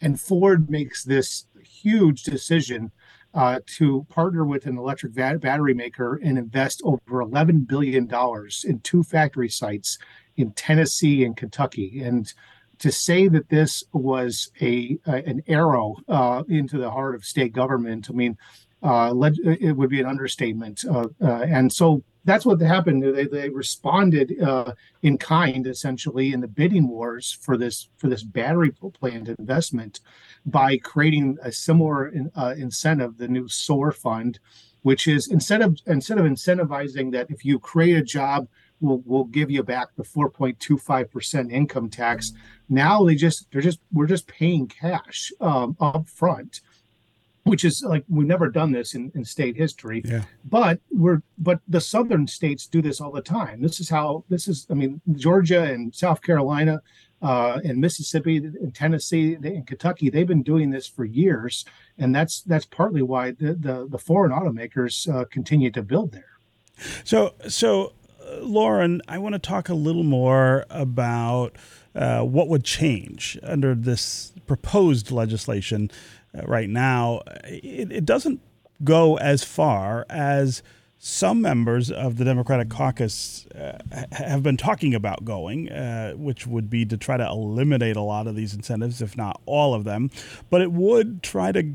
and 0.01 0.19
Ford 0.19 0.71
makes 0.71 1.05
this 1.05 1.47
huge 1.63 2.23
decision 2.23 2.91
uh, 3.37 3.61
to 3.67 4.07
partner 4.09 4.47
with 4.47 4.67
an 4.67 4.79
electric 4.79 5.15
battery 5.15 5.75
maker 5.75 6.19
and 6.23 6.39
invest 6.39 6.81
over 6.85 7.23
$11 7.23 7.67
billion 7.67 8.11
in 8.65 8.81
two 8.81 9.03
factory 9.03 9.49
sites 9.49 9.99
in 10.39 10.53
Tennessee 10.53 11.23
and 11.23 11.37
Kentucky. 11.37 12.03
And 12.03 12.33
to 12.79 12.91
say 12.91 13.29
that 13.29 13.51
this 13.51 13.85
was 13.93 14.51
a, 14.61 14.99
a 15.07 15.29
an 15.29 15.43
arrow 15.49 15.97
uh, 16.09 16.45
into 16.49 16.79
the 16.79 16.91
heart 16.91 17.15
of 17.15 17.25
state 17.25 17.53
government, 17.53 18.09
I 18.09 18.15
mean, 18.15 18.39
uh, 18.87 19.13
it 19.45 19.77
would 19.77 19.91
be 19.91 20.01
an 20.01 20.07
understatement. 20.07 20.85
Uh, 20.89 21.09
uh, 21.21 21.43
and 21.43 21.73
so 21.73 22.03
that's 22.25 22.47
what 22.47 22.61
happened. 22.61 23.03
They, 23.03 23.27
they 23.27 23.49
responded 23.49 24.41
uh, 24.41 24.75
in 25.03 25.19
kind, 25.19 25.67
essentially, 25.67 26.33
in 26.33 26.41
the 26.41 26.49
bidding 26.49 26.89
wars 26.89 27.37
for 27.41 27.57
this 27.57 27.89
for 27.97 28.09
this 28.09 28.23
battery 28.23 28.71
plant 28.71 29.29
investment 29.29 30.01
by 30.45 30.77
creating 30.79 31.37
a 31.43 31.51
similar 31.51 32.13
uh, 32.37 32.55
incentive, 32.57 33.19
the 33.19 33.29
new 33.29 33.49
SOAR 33.49 33.91
fund, 33.91 34.39
which 34.83 35.09
is 35.09 35.29
instead 35.29 35.63
of 35.63 35.79
instead 35.87 36.19
of 36.19 36.25
incentivizing 36.25 37.11
that 37.13 37.31
if 37.31 37.45
you 37.45 37.59
create 37.59 37.97
a 37.97 38.03
job, 38.03 38.47
we'll 38.81 39.03
we'll 39.05 39.25
give 39.25 39.51
you 39.51 39.65
back 39.65 39.89
the 39.97 40.05
4.25 40.05 41.11
percent 41.11 41.51
income 41.51 41.89
tax. 41.91 42.33
Now 42.69 43.05
they 43.05 43.17
just 43.17 43.51
they're 43.51 43.63
just 43.63 43.81
we're 43.93 44.07
just 44.07 44.29
paying 44.29 44.69
cash 44.69 45.33
um, 45.41 45.77
up 45.81 46.09
front 46.09 46.61
which 47.47 47.65
is 47.65 47.83
like 47.83 48.05
we've 48.09 48.27
never 48.27 48.49
done 48.49 48.73
this 48.73 48.95
in, 48.95 49.13
in 49.15 49.25
state 49.25 49.57
history. 49.57 50.03
Yeah. 50.05 50.23
but 50.45 50.81
we're 50.91 51.23
but 51.39 51.61
the 51.69 51.81
southern 51.81 52.27
states 52.27 52.67
do 52.67 52.83
this 52.83 53.01
all 53.01 53.13
the 53.13 53.23
time. 53.23 53.63
This 53.63 53.79
is 53.79 53.89
how 53.89 54.25
this 54.29 54.49
is 54.49 54.67
i 54.71 54.75
mean 54.75 55.01
georgia 55.15 55.63
and 55.63 55.95
south 55.95 56.23
carolina 56.23 56.83
uh, 57.23 57.61
and 57.65 57.79
mississippi 57.81 58.37
and 58.39 58.75
tennessee 58.75 59.35
and 59.35 59.67
kentucky 59.67 60.11
they've 60.11 60.27
been 60.27 60.43
doing 60.43 60.71
this 60.71 60.87
for 60.87 61.05
years. 61.05 61.65
And 61.99 62.15
that's 62.15 62.43
that's 62.43 62.67
partly 62.67 63.03
why 63.03 63.31
the 63.31 63.55
the, 63.55 63.87
the 63.89 63.99
foreign 63.99 64.33
automakers 64.33 64.95
uh, 65.13 65.25
continue 65.27 65.71
to 65.71 65.83
build 65.83 66.13
there. 66.13 66.39
So 67.05 67.35
so 67.49 67.93
uh, 68.21 68.41
lauren 68.41 69.03
i 69.07 69.19
want 69.19 69.35
to 69.35 69.39
talk 69.39 69.69
a 69.69 69.75
little 69.75 70.03
more 70.03 70.67
about 70.69 71.57
uh, 71.97 72.21
what 72.21 72.49
would 72.49 72.65
change 72.65 73.39
under 73.43 73.75
this 73.75 74.33
proposed 74.47 75.11
legislation 75.11 75.91
right 76.45 76.69
now, 76.69 77.21
it, 77.45 77.93
it 77.93 78.05
doesn't 78.05 78.41
go 78.85 79.17
as 79.19 79.43
far 79.43 80.05
as 80.09 80.63
some 80.99 81.43
members 81.43 81.91
of 81.91 82.17
the 82.17 82.25
Democratic 82.25 82.71
caucus 82.71 83.47
uh, 83.49 83.79
have 84.13 84.43
been 84.43 84.57
talking 84.57 84.95
about 84.95 85.25
going, 85.25 85.71
uh, 85.71 86.13
which 86.13 86.47
would 86.47 86.71
be 86.71 86.85
to 86.87 86.97
try 86.97 87.17
to 87.17 87.27
eliminate 87.27 87.97
a 87.97 88.03
lot 88.03 88.27
of 88.27 88.35
these 88.35 88.55
incentives, 88.55 89.03
if 89.03 89.17
not 89.17 89.41
all 89.47 89.75
of 89.75 89.85
them. 89.85 90.11
But 90.49 90.63
it 90.63 90.73
would 90.73 91.23
try 91.23 91.53
to 91.53 91.75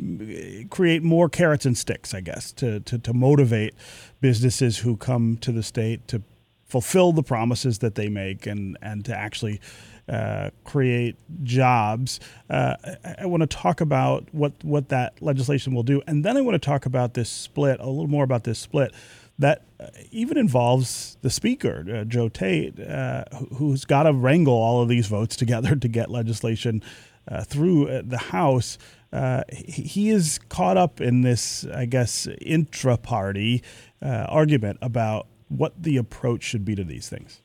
mm, 0.00 0.70
create 0.70 1.02
more 1.02 1.28
carrots 1.28 1.66
and 1.66 1.76
sticks, 1.76 2.14
I 2.14 2.22
guess, 2.22 2.50
to, 2.54 2.80
to, 2.80 2.98
to 2.98 3.12
motivate 3.12 3.74
businesses 4.20 4.78
who 4.78 4.96
come 4.96 5.36
to 5.42 5.52
the 5.52 5.62
state 5.62 6.08
to 6.08 6.22
fulfill 6.64 7.12
the 7.12 7.22
promises 7.22 7.80
that 7.80 7.94
they 7.96 8.08
make 8.08 8.46
and, 8.46 8.78
and 8.80 9.04
to 9.04 9.14
actually 9.14 9.60
uh, 10.12 10.50
create 10.64 11.16
jobs. 11.42 12.20
Uh, 12.50 12.74
I, 13.02 13.14
I 13.20 13.26
want 13.26 13.40
to 13.40 13.46
talk 13.46 13.80
about 13.80 14.26
what 14.32 14.52
what 14.62 14.90
that 14.90 15.22
legislation 15.22 15.74
will 15.74 15.82
do, 15.82 16.02
and 16.06 16.22
then 16.22 16.36
I 16.36 16.42
want 16.42 16.54
to 16.54 16.58
talk 16.58 16.84
about 16.84 17.14
this 17.14 17.30
split 17.30 17.80
a 17.80 17.86
little 17.86 18.08
more 18.08 18.22
about 18.22 18.44
this 18.44 18.58
split 18.58 18.92
that 19.38 19.62
uh, 19.80 19.86
even 20.10 20.36
involves 20.36 21.16
the 21.22 21.30
speaker, 21.30 21.84
uh, 21.90 22.04
Joe 22.04 22.28
Tate, 22.28 22.78
uh, 22.78 23.24
who's 23.56 23.86
got 23.86 24.02
to 24.02 24.12
wrangle 24.12 24.54
all 24.54 24.82
of 24.82 24.88
these 24.88 25.06
votes 25.06 25.34
together 25.34 25.74
to 25.76 25.88
get 25.88 26.10
legislation 26.10 26.82
uh, 27.26 27.42
through 27.44 28.02
the 28.02 28.18
House. 28.18 28.76
he 29.50 30.10
is 30.10 30.38
caught 30.48 30.76
up 30.76 31.00
in 31.00 31.22
this, 31.22 31.64
I 31.64 31.86
guess, 31.86 32.28
intra-party 32.40 33.62
argument 34.02 34.78
about 34.82 35.26
what 35.48 35.82
the 35.82 35.96
approach 35.96 36.42
should 36.42 36.64
be 36.64 36.74
to 36.74 36.84
these 36.84 37.08
things. 37.08 37.41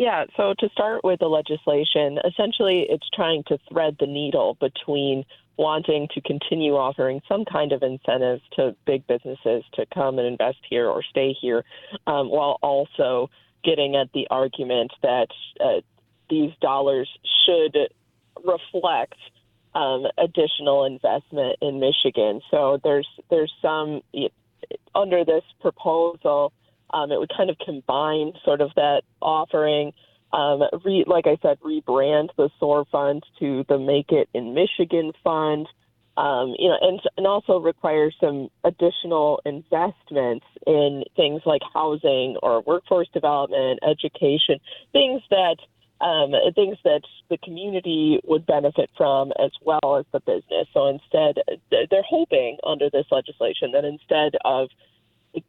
Yeah, 0.00 0.24
so 0.34 0.54
to 0.60 0.68
start 0.70 1.04
with 1.04 1.20
the 1.20 1.26
legislation, 1.26 2.18
essentially 2.24 2.86
it's 2.88 3.06
trying 3.12 3.42
to 3.48 3.58
thread 3.70 3.98
the 4.00 4.06
needle 4.06 4.56
between 4.58 5.26
wanting 5.58 6.08
to 6.14 6.22
continue 6.22 6.72
offering 6.72 7.20
some 7.28 7.44
kind 7.44 7.70
of 7.72 7.82
incentive 7.82 8.40
to 8.56 8.74
big 8.86 9.06
businesses 9.06 9.62
to 9.74 9.84
come 9.92 10.18
and 10.18 10.26
invest 10.26 10.56
here 10.70 10.88
or 10.88 11.02
stay 11.02 11.36
here, 11.38 11.66
um, 12.06 12.30
while 12.30 12.56
also 12.62 13.28
getting 13.62 13.94
at 13.94 14.10
the 14.14 14.26
argument 14.30 14.90
that 15.02 15.28
uh, 15.62 15.82
these 16.30 16.52
dollars 16.62 17.10
should 17.44 17.76
reflect 18.42 19.18
um, 19.74 20.06
additional 20.16 20.86
investment 20.86 21.58
in 21.60 21.78
Michigan. 21.78 22.40
So 22.50 22.80
there's 22.82 23.06
there's 23.28 23.52
some 23.60 24.00
under 24.94 25.26
this 25.26 25.44
proposal 25.60 26.54
um, 26.92 27.12
it 27.12 27.18
would 27.18 27.30
kind 27.36 27.50
of 27.50 27.56
combine 27.58 28.32
sort 28.44 28.60
of 28.60 28.70
that 28.76 29.02
offering, 29.20 29.92
um, 30.32 30.62
re, 30.84 31.04
like 31.06 31.26
I 31.26 31.36
said, 31.42 31.58
rebrand 31.60 32.28
the 32.36 32.50
SOAR 32.58 32.84
fund 32.90 33.22
to 33.38 33.64
the 33.68 33.78
Make 33.78 34.10
It 34.12 34.28
in 34.34 34.54
Michigan 34.54 35.12
fund. 35.22 35.68
Um, 36.16 36.54
you 36.58 36.68
know, 36.68 36.76
and 36.82 37.00
and 37.16 37.26
also 37.26 37.60
require 37.60 38.10
some 38.20 38.48
additional 38.64 39.40
investments 39.46 40.44
in 40.66 41.04
things 41.16 41.40
like 41.46 41.62
housing 41.72 42.36
or 42.42 42.62
workforce 42.62 43.08
development, 43.14 43.78
education, 43.88 44.58
things 44.92 45.22
that 45.30 45.56
um, 46.00 46.32
things 46.54 46.76
that 46.84 47.02
the 47.28 47.38
community 47.38 48.20
would 48.24 48.46
benefit 48.46 48.90
from 48.96 49.32
as 49.38 49.50
well 49.62 49.96
as 49.98 50.04
the 50.12 50.20
business. 50.20 50.66
So 50.72 50.88
instead, 50.88 51.36
they're 51.70 52.02
hoping 52.08 52.58
under 52.66 52.90
this 52.90 53.06
legislation 53.10 53.72
that 53.72 53.84
instead 53.84 54.36
of 54.44 54.68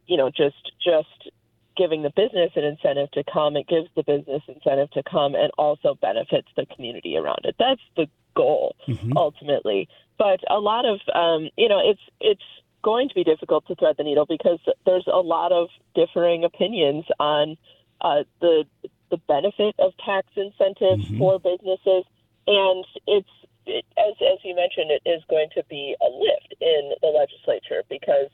you 0.06 0.16
know, 0.16 0.30
just 0.30 0.72
just 0.84 1.30
giving 1.76 2.02
the 2.02 2.10
business 2.10 2.50
an 2.54 2.64
incentive 2.64 3.10
to 3.12 3.24
come, 3.32 3.56
it 3.56 3.66
gives 3.66 3.88
the 3.96 4.02
business 4.02 4.42
incentive 4.46 4.90
to 4.90 5.02
come 5.10 5.34
and 5.34 5.50
also 5.56 5.96
benefits 6.00 6.48
the 6.56 6.66
community 6.66 7.16
around 7.16 7.40
it. 7.44 7.56
That's 7.58 7.80
the 7.96 8.06
goal 8.34 8.76
mm-hmm. 8.86 9.16
ultimately. 9.16 9.88
But 10.18 10.40
a 10.50 10.58
lot 10.58 10.84
of 10.84 11.00
um, 11.14 11.48
you 11.56 11.68
know, 11.68 11.80
it's 11.82 12.02
it's 12.20 12.42
going 12.82 13.08
to 13.08 13.14
be 13.14 13.24
difficult 13.24 13.66
to 13.68 13.74
thread 13.76 13.96
the 13.96 14.04
needle 14.04 14.26
because 14.28 14.58
there's 14.84 15.06
a 15.06 15.18
lot 15.18 15.52
of 15.52 15.68
differing 15.94 16.44
opinions 16.44 17.04
on 17.18 17.56
uh, 18.00 18.24
the 18.40 18.64
the 19.10 19.16
benefit 19.28 19.74
of 19.78 19.92
tax 20.04 20.26
incentives 20.36 21.04
mm-hmm. 21.04 21.18
for 21.18 21.38
businesses, 21.38 22.04
and 22.46 22.84
it's 23.06 23.28
it, 23.66 23.84
as 23.98 24.14
as 24.20 24.38
you 24.42 24.54
mentioned, 24.54 24.90
it 24.90 25.02
is 25.08 25.22
going 25.28 25.48
to 25.54 25.62
be 25.68 25.94
a 26.00 26.10
lift 26.10 26.54
in 26.60 26.92
the 27.00 27.08
legislature 27.08 27.82
because 27.88 28.28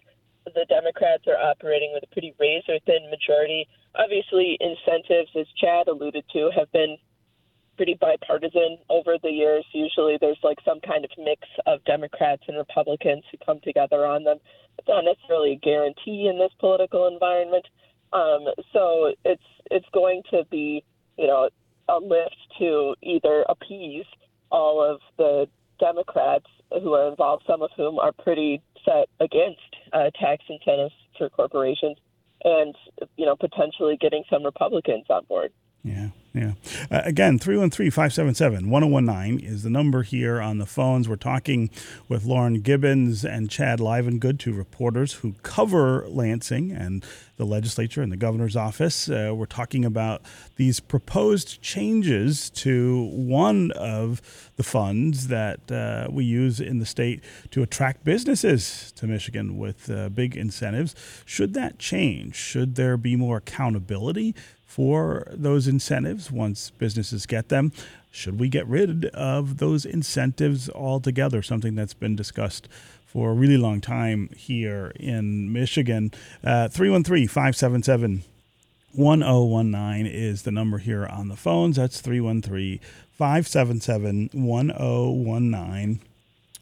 the 0.59 0.66
Democrats 0.66 1.25
are 1.27 1.38
operating 1.38 1.92
with 1.94 2.03
a 2.03 2.12
pretty 2.12 2.35
razor 2.38 2.79
thin 2.85 3.09
majority. 3.11 3.68
Obviously, 3.94 4.59
incentives, 4.61 5.31
as 5.38 5.47
Chad 5.57 5.87
alluded 5.87 6.25
to, 6.33 6.51
have 6.57 6.71
been 6.73 6.97
pretty 7.77 7.94
bipartisan 8.01 8.79
over 8.90 9.16
the 9.23 9.31
years. 9.31 9.64
Usually 9.73 10.18
there's 10.21 10.40
like 10.42 10.59
some 10.64 10.81
kind 10.81 11.05
of 11.05 11.11
mix 11.16 11.42
of 11.66 11.85
Democrats 11.85 12.42
and 12.49 12.57
Republicans 12.59 13.23
who 13.31 13.38
come 13.44 13.61
together 13.62 14.05
on 14.05 14.25
them. 14.25 14.38
It's 14.79 14.88
not 14.88 15.05
necessarily 15.05 15.53
a 15.53 15.64
guarantee 15.64 16.29
in 16.29 16.38
this 16.38 16.53
political 16.59 17.07
environment. 17.07 17.64
Um, 18.12 18.47
so 18.73 19.12
it's 19.25 19.42
it's 19.71 19.87
going 19.92 20.23
to 20.33 20.42
be, 20.51 20.83
you 21.16 21.29
know, 21.29 21.49
a 21.88 21.99
lift 21.99 22.37
to 22.59 22.94
either 23.03 23.44
appease 23.49 24.07
all 24.51 24.83
of 24.83 25.01
the 25.16 25.47
Democrats 25.79 26.47
who 26.83 26.94
are 26.94 27.09
involved, 27.09 27.44
some 27.47 27.62
of 27.62 27.71
whom 27.77 27.99
are 27.99 28.12
pretty 28.12 28.61
set 28.85 29.09
against 29.21 29.67
uh, 29.92 30.11
tax 30.18 30.44
incentives 30.48 30.94
for 31.16 31.29
corporations, 31.29 31.96
and 32.44 32.74
you 33.16 33.27
know 33.27 33.37
potentially 33.37 33.96
getting 33.96 34.24
some 34.31 34.44
Republicans 34.44 35.07
on 35.11 35.24
board. 35.24 35.53
Yeah. 35.83 36.09
Yeah. 36.34 36.52
Uh, 36.90 37.00
again, 37.04 37.38
313 37.38 37.90
577 37.90 38.68
1019 38.68 39.44
is 39.44 39.62
the 39.62 39.70
number 39.70 40.02
here 40.02 40.40
on 40.40 40.58
the 40.58 40.66
phones. 40.66 41.08
We're 41.08 41.16
talking 41.16 41.70
with 42.06 42.24
Lauren 42.24 42.60
Gibbons 42.60 43.24
and 43.24 43.48
Chad 43.48 43.78
Livengood, 43.78 44.38
two 44.38 44.52
reporters 44.52 45.14
who 45.14 45.34
cover 45.42 46.06
Lansing 46.08 46.70
and 46.70 47.04
the 47.36 47.46
legislature 47.46 48.02
and 48.02 48.12
the 48.12 48.16
governor's 48.16 48.56
office. 48.56 49.08
Uh, 49.08 49.32
we're 49.34 49.46
talking 49.46 49.84
about 49.84 50.22
these 50.56 50.80
proposed 50.80 51.62
changes 51.62 52.50
to 52.50 53.04
one 53.12 53.70
of 53.72 54.50
the 54.56 54.62
funds 54.62 55.28
that 55.28 55.70
uh, 55.70 56.08
we 56.10 56.24
use 56.24 56.60
in 56.60 56.78
the 56.78 56.86
state 56.86 57.22
to 57.52 57.62
attract 57.62 58.04
businesses 58.04 58.92
to 58.96 59.06
Michigan 59.06 59.56
with 59.56 59.88
uh, 59.88 60.08
big 60.10 60.36
incentives. 60.36 60.94
Should 61.24 61.54
that 61.54 61.78
change? 61.78 62.34
Should 62.34 62.74
there 62.74 62.96
be 62.96 63.16
more 63.16 63.38
accountability 63.38 64.34
for 64.68 65.26
those 65.33 65.66
incentives 65.66 66.31
once 66.31 66.70
businesses 66.70 67.24
get 67.24 67.48
them? 67.48 67.72
Should 68.11 68.38
we 68.38 68.50
get 68.50 68.66
rid 68.68 69.07
of 69.07 69.57
those 69.57 69.87
incentives 69.87 70.68
altogether? 70.70 71.42
Something 71.42 71.74
that's 71.74 71.94
been 71.94 72.14
discussed 72.14 72.68
for 73.07 73.31
a 73.31 73.35
really 73.35 73.57
long 73.57 73.81
time 73.81 74.28
here 74.37 74.92
in 74.94 75.50
Michigan. 75.50 76.12
Uh, 76.44 76.68
313 76.68 77.26
577 77.26 78.24
1019 78.92 80.07
is 80.07 80.42
the 80.42 80.50
number 80.50 80.78
here 80.78 81.07
on 81.07 81.28
the 81.28 81.37
phones. 81.37 81.76
That's 81.76 82.02
313 82.02 82.78
577 83.12 84.31
1019. 84.35 86.08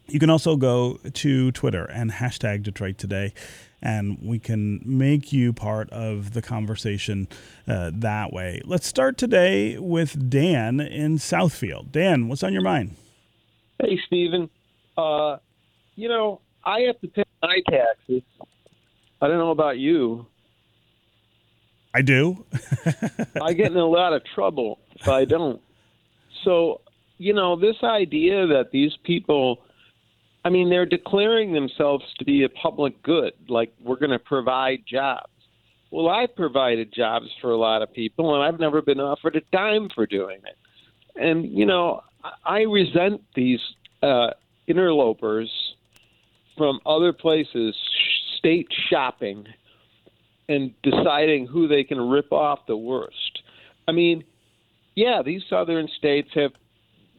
You 0.09 0.19
can 0.19 0.29
also 0.29 0.55
go 0.55 0.99
to 1.13 1.51
Twitter 1.51 1.83
and 1.85 2.11
hashtag 2.11 2.63
Detroit 2.63 2.97
Today 2.97 3.33
and 3.81 4.17
we 4.21 4.39
can 4.39 4.81
make 4.85 5.31
you 5.31 5.53
part 5.53 5.89
of 5.91 6.33
the 6.33 6.41
conversation 6.41 7.27
uh, 7.67 7.91
that 7.93 8.33
way. 8.33 8.61
Let's 8.65 8.87
start 8.87 9.17
today 9.17 9.77
with 9.77 10.29
Dan 10.29 10.79
in 10.79 11.17
Southfield. 11.17 11.91
Dan, 11.91 12.27
what's 12.27 12.43
on 12.43 12.53
your 12.53 12.63
mind? 12.63 12.95
Hey, 13.79 13.99
Stephen. 14.07 14.49
Uh, 14.97 15.37
you 15.95 16.09
know, 16.09 16.41
I 16.65 16.81
have 16.81 16.99
to 17.01 17.07
pay 17.07 17.23
my 17.43 17.61
taxes. 17.69 18.23
I 19.21 19.27
don't 19.27 19.37
know 19.37 19.51
about 19.51 19.77
you. 19.77 20.25
I 21.93 22.01
do. 22.01 22.45
I 23.41 23.53
get 23.53 23.71
in 23.71 23.77
a 23.77 23.85
lot 23.85 24.13
of 24.13 24.23
trouble 24.33 24.79
if 24.95 25.07
I 25.07 25.25
don't. 25.25 25.61
So, 26.43 26.81
you 27.17 27.33
know, 27.33 27.55
this 27.55 27.77
idea 27.83 28.47
that 28.47 28.71
these 28.71 28.95
people 29.03 29.63
I 30.47 30.49
mean, 30.49 30.69
they're 30.69 30.85
declaring 30.85 31.51
themselves 31.51 32.05
to 32.19 32.23
be 32.23 32.43
a 32.45 32.47
public 32.47 33.03
good, 33.03 33.33
like 33.49 33.73
we're 33.83 33.97
going 33.97 34.11
to 34.11 34.19
provide 34.19 34.85
jobs. 34.87 35.27
Well, 35.91 36.07
I've 36.07 36.33
provided 36.37 36.93
jobs 36.93 37.27
for 37.41 37.51
a 37.51 37.57
lot 37.57 37.81
of 37.81 37.91
people, 37.91 38.33
and 38.33 38.41
I've 38.41 38.57
never 38.57 38.81
been 38.81 39.01
offered 39.01 39.35
a 39.35 39.41
dime 39.51 39.89
for 39.89 40.05
doing 40.05 40.39
it. 40.45 40.57
And, 41.21 41.45
you 41.45 41.65
know, 41.65 42.01
I 42.45 42.61
resent 42.61 43.25
these 43.35 43.59
uh, 44.01 44.29
interlopers 44.67 45.51
from 46.57 46.79
other 46.85 47.11
places, 47.11 47.75
state 48.37 48.69
shopping, 48.89 49.47
and 50.47 50.73
deciding 50.81 51.47
who 51.47 51.67
they 51.67 51.83
can 51.83 51.99
rip 51.99 52.31
off 52.31 52.59
the 52.67 52.77
worst. 52.77 53.41
I 53.85 53.91
mean, 53.91 54.23
yeah, 54.95 55.23
these 55.23 55.43
southern 55.49 55.89
states 55.89 56.29
have, 56.35 56.53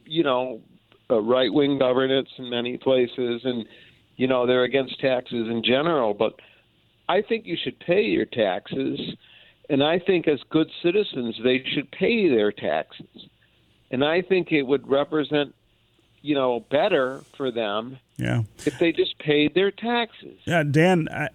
you 0.07 0.23
know, 0.23 0.63
Uh, 1.11 1.15
a 1.15 1.21
right 1.21 1.53
wing 1.53 1.79
governance 1.79 2.29
in 2.39 2.51
many 2.51 2.77
places, 2.77 3.43
and 3.45 3.67
you 4.17 4.27
know 4.27 4.47
they're 4.47 4.65
against 4.65 5.01
taxes 5.01 5.49
in 5.49 5.63
general. 5.63 6.15
But 6.15 6.35
I 7.09 7.23
think 7.23 7.47
you 7.47 7.57
should 7.57 7.79
pay 7.81 8.03
your 8.03 8.27
taxes, 8.27 9.01
and 9.69 9.83
I 9.83 9.99
think 9.99 10.29
as 10.29 10.41
good 10.51 10.69
citizens 10.83 11.39
they 11.43 11.65
should 11.75 11.91
pay 11.91 12.29
their 12.29 12.53
taxes, 12.53 13.29
and 13.91 14.05
I 14.05 14.23
think 14.23 14.53
it 14.53 14.63
would 14.63 14.89
represent, 14.89 15.55
you 16.23 16.35
know, 16.35 16.61
better 16.71 17.23
for 17.37 17.51
them. 17.51 17.99
Yeah. 18.17 18.43
If 18.67 18.79
they 18.79 18.93
just 18.93 19.19
paid 19.19 19.55
their 19.55 19.71
taxes. 19.71 20.39
Yeah, 20.45 20.65
Dan, 20.65 21.09
I, 21.11 21.29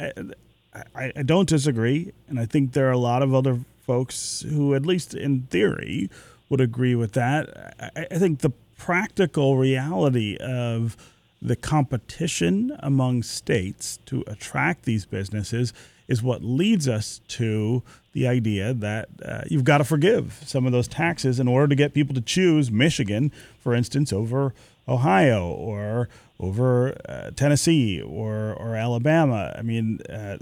I, 0.96 1.12
I 1.16 1.24
don't 1.24 1.48
disagree, 1.48 2.12
and 2.28 2.40
I 2.40 2.46
think 2.46 2.74
there 2.74 2.88
are 2.90 2.92
a 2.92 2.98
lot 2.98 3.24
of 3.24 3.34
other 3.34 3.62
folks 3.86 4.46
who, 4.48 4.76
at 4.76 4.86
least 4.86 5.14
in 5.14 5.44
theory, 5.44 6.10
would 6.50 6.62
agree 6.62 6.96
with 6.96 7.14
that. 7.14 7.74
I, 7.96 8.08
I 8.12 8.20
think 8.20 8.40
the 8.40 8.52
practical 8.78 9.58
reality 9.58 10.38
of 10.38 10.98
the 11.42 11.56
competition 11.56 12.76
among 12.80 13.24
states 13.24 14.00
to 14.06 14.24
attract 14.28 14.84
these 14.84 15.06
businesses 15.06 15.74
is 16.08 16.24
what 16.24 16.44
leads 16.44 16.88
us 16.88 17.22
to 17.28 17.84
the 18.14 18.28
idea 18.28 18.74
that 18.74 19.10
uh, 19.26 19.42
you've 19.48 19.64
got 19.64 19.80
to 19.80 19.84
forgive 19.84 20.42
some 20.46 20.66
of 20.66 20.72
those 20.72 20.88
taxes 20.88 21.40
in 21.40 21.48
order 21.48 21.68
to 21.68 21.76
get 21.76 21.94
people 21.94 22.14
to 22.14 22.22
choose 22.22 22.72
Michigan, 22.72 23.32
for 23.60 23.74
instance, 23.74 24.14
over 24.14 24.54
Ohio 24.88 25.48
or 25.48 26.10
over 26.40 26.96
uh, 27.08 27.32
Tennessee 27.32 28.02
or, 28.02 28.54
or 28.54 28.76
Alabama. 28.76 29.54
I 29.58 29.62
mean, 29.62 30.00
uh, 30.10 30.38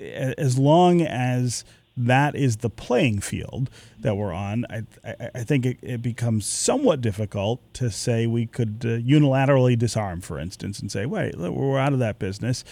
as 0.00 0.58
long 0.58 1.02
as 1.02 1.64
that 2.06 2.34
is 2.34 2.58
the 2.58 2.70
playing 2.70 3.20
field 3.20 3.68
that 4.00 4.16
we're 4.16 4.32
on, 4.32 4.64
I, 4.70 4.82
I, 5.04 5.30
I 5.34 5.44
think 5.44 5.66
it, 5.66 5.78
it, 5.82 6.02
becomes 6.02 6.46
somewhat 6.46 7.00
difficult 7.00 7.60
to 7.74 7.90
say 7.90 8.26
we 8.26 8.46
could 8.46 8.78
uh, 8.84 8.88
unilaterally 8.98 9.76
disarm, 9.76 10.20
for 10.20 10.38
instance, 10.38 10.78
and 10.78 10.90
say, 10.90 11.06
wait, 11.06 11.36
we're 11.36 11.78
out 11.78 11.92
of 11.92 11.98
that 11.98 12.18
business. 12.18 12.64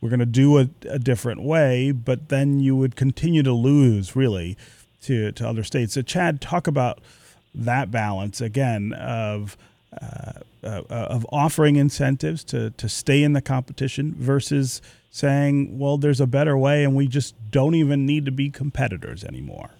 We're 0.00 0.08
going 0.08 0.20
to 0.20 0.26
do 0.26 0.58
it 0.58 0.70
a 0.88 0.98
different 0.98 1.42
way, 1.42 1.92
but 1.92 2.28
then 2.28 2.58
you 2.58 2.74
would 2.74 2.96
continue 2.96 3.44
to 3.44 3.52
lose, 3.52 4.16
really, 4.16 4.56
to, 5.02 5.30
to 5.32 5.48
other 5.48 5.62
states. 5.62 5.94
So, 5.94 6.02
Chad, 6.02 6.40
talk 6.40 6.66
about 6.66 6.98
that 7.54 7.90
balance 7.90 8.40
again 8.40 8.92
of 8.94 9.56
uh, 10.00 10.32
uh, 10.64 10.82
of 10.88 11.26
offering 11.30 11.76
incentives 11.76 12.44
to 12.44 12.70
to 12.70 12.88
stay 12.88 13.22
in 13.22 13.34
the 13.34 13.42
competition 13.42 14.14
versus 14.16 14.80
saying, 15.12 15.78
well, 15.78 15.98
there's 15.98 16.20
a 16.20 16.26
better 16.26 16.56
way 16.56 16.82
and 16.82 16.96
we 16.96 17.06
just 17.06 17.34
don't 17.50 17.74
even 17.74 18.04
need 18.06 18.24
to 18.24 18.32
be 18.32 18.50
competitors 18.50 19.22
anymore. 19.22 19.70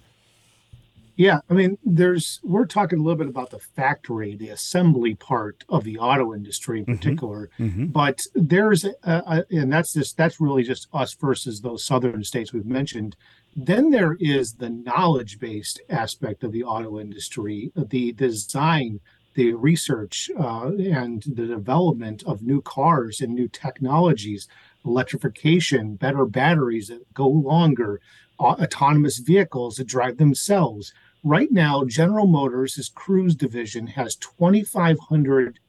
Yeah, 1.15 1.39
I 1.49 1.53
mean, 1.53 1.77
there's 1.83 2.39
we're 2.43 2.65
talking 2.65 2.99
a 2.99 3.01
little 3.03 3.17
bit 3.17 3.27
about 3.27 3.51
the 3.51 3.59
factory, 3.59 4.35
the 4.35 4.49
assembly 4.49 5.13
part 5.13 5.63
of 5.69 5.83
the 5.83 5.99
auto 5.99 6.33
industry 6.33 6.79
in 6.79 6.85
mm-hmm. 6.85 6.95
particular, 6.95 7.49
mm-hmm. 7.59 7.85
but 7.87 8.21
there's 8.33 8.83
a, 8.83 8.93
a, 9.03 9.45
and 9.51 9.71
that's 9.71 9.93
just 9.93 10.17
that's 10.17 10.41
really 10.41 10.63
just 10.63 10.87
us 10.91 11.13
versus 11.13 11.61
those 11.61 11.83
southern 11.83 12.23
states 12.23 12.51
we've 12.51 12.65
mentioned. 12.65 13.15
Then 13.55 13.91
there 13.91 14.17
is 14.19 14.53
the 14.53 14.71
knowledge 14.71 15.39
based 15.39 15.81
aspect 15.89 16.43
of 16.43 16.51
the 16.51 16.63
auto 16.63 16.99
industry, 16.99 17.71
the 17.75 18.13
design, 18.13 18.99
the 19.35 19.53
research, 19.53 20.31
uh, 20.39 20.71
and 20.79 21.21
the 21.27 21.45
development 21.45 22.23
of 22.25 22.41
new 22.41 22.61
cars 22.61 23.21
and 23.21 23.35
new 23.35 23.47
technologies 23.47 24.47
electrification, 24.85 25.95
better 25.95 26.25
batteries 26.25 26.87
that 26.87 27.13
go 27.13 27.27
longer, 27.27 28.01
autonomous 28.39 29.19
vehicles 29.19 29.75
that 29.77 29.87
drive 29.87 30.17
themselves. 30.17 30.93
Right 31.23 31.51
now, 31.51 31.85
General 31.85 32.27
Motors' 32.27 32.91
Cruise 32.93 33.35
division 33.35 33.87
has 33.87 34.15
2,500 34.15 35.59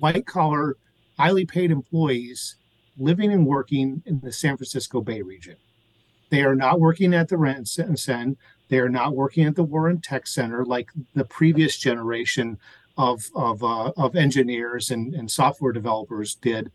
white 0.00 0.26
collar, 0.26 0.76
highly 1.16 1.46
paid 1.46 1.70
employees 1.70 2.56
living 2.98 3.32
and 3.32 3.46
working 3.46 4.02
in 4.06 4.20
the 4.20 4.32
San 4.32 4.56
Francisco 4.56 5.00
Bay 5.00 5.22
region. 5.22 5.56
They 6.30 6.42
are 6.42 6.56
not 6.56 6.80
working 6.80 7.14
at 7.14 7.28
the 7.28 7.36
RenCen. 7.36 8.36
They 8.68 8.78
are 8.78 8.88
not 8.88 9.14
working 9.14 9.44
at 9.44 9.54
the 9.54 9.62
Warren 9.62 10.00
Tech 10.00 10.26
Center 10.26 10.64
like 10.64 10.90
the 11.14 11.24
previous 11.24 11.78
generation 11.78 12.58
of, 12.98 13.26
of, 13.36 13.62
uh, 13.62 13.92
of 13.96 14.16
engineers 14.16 14.90
and, 14.90 15.14
and 15.14 15.30
software 15.30 15.72
developers 15.72 16.34
did 16.34 16.72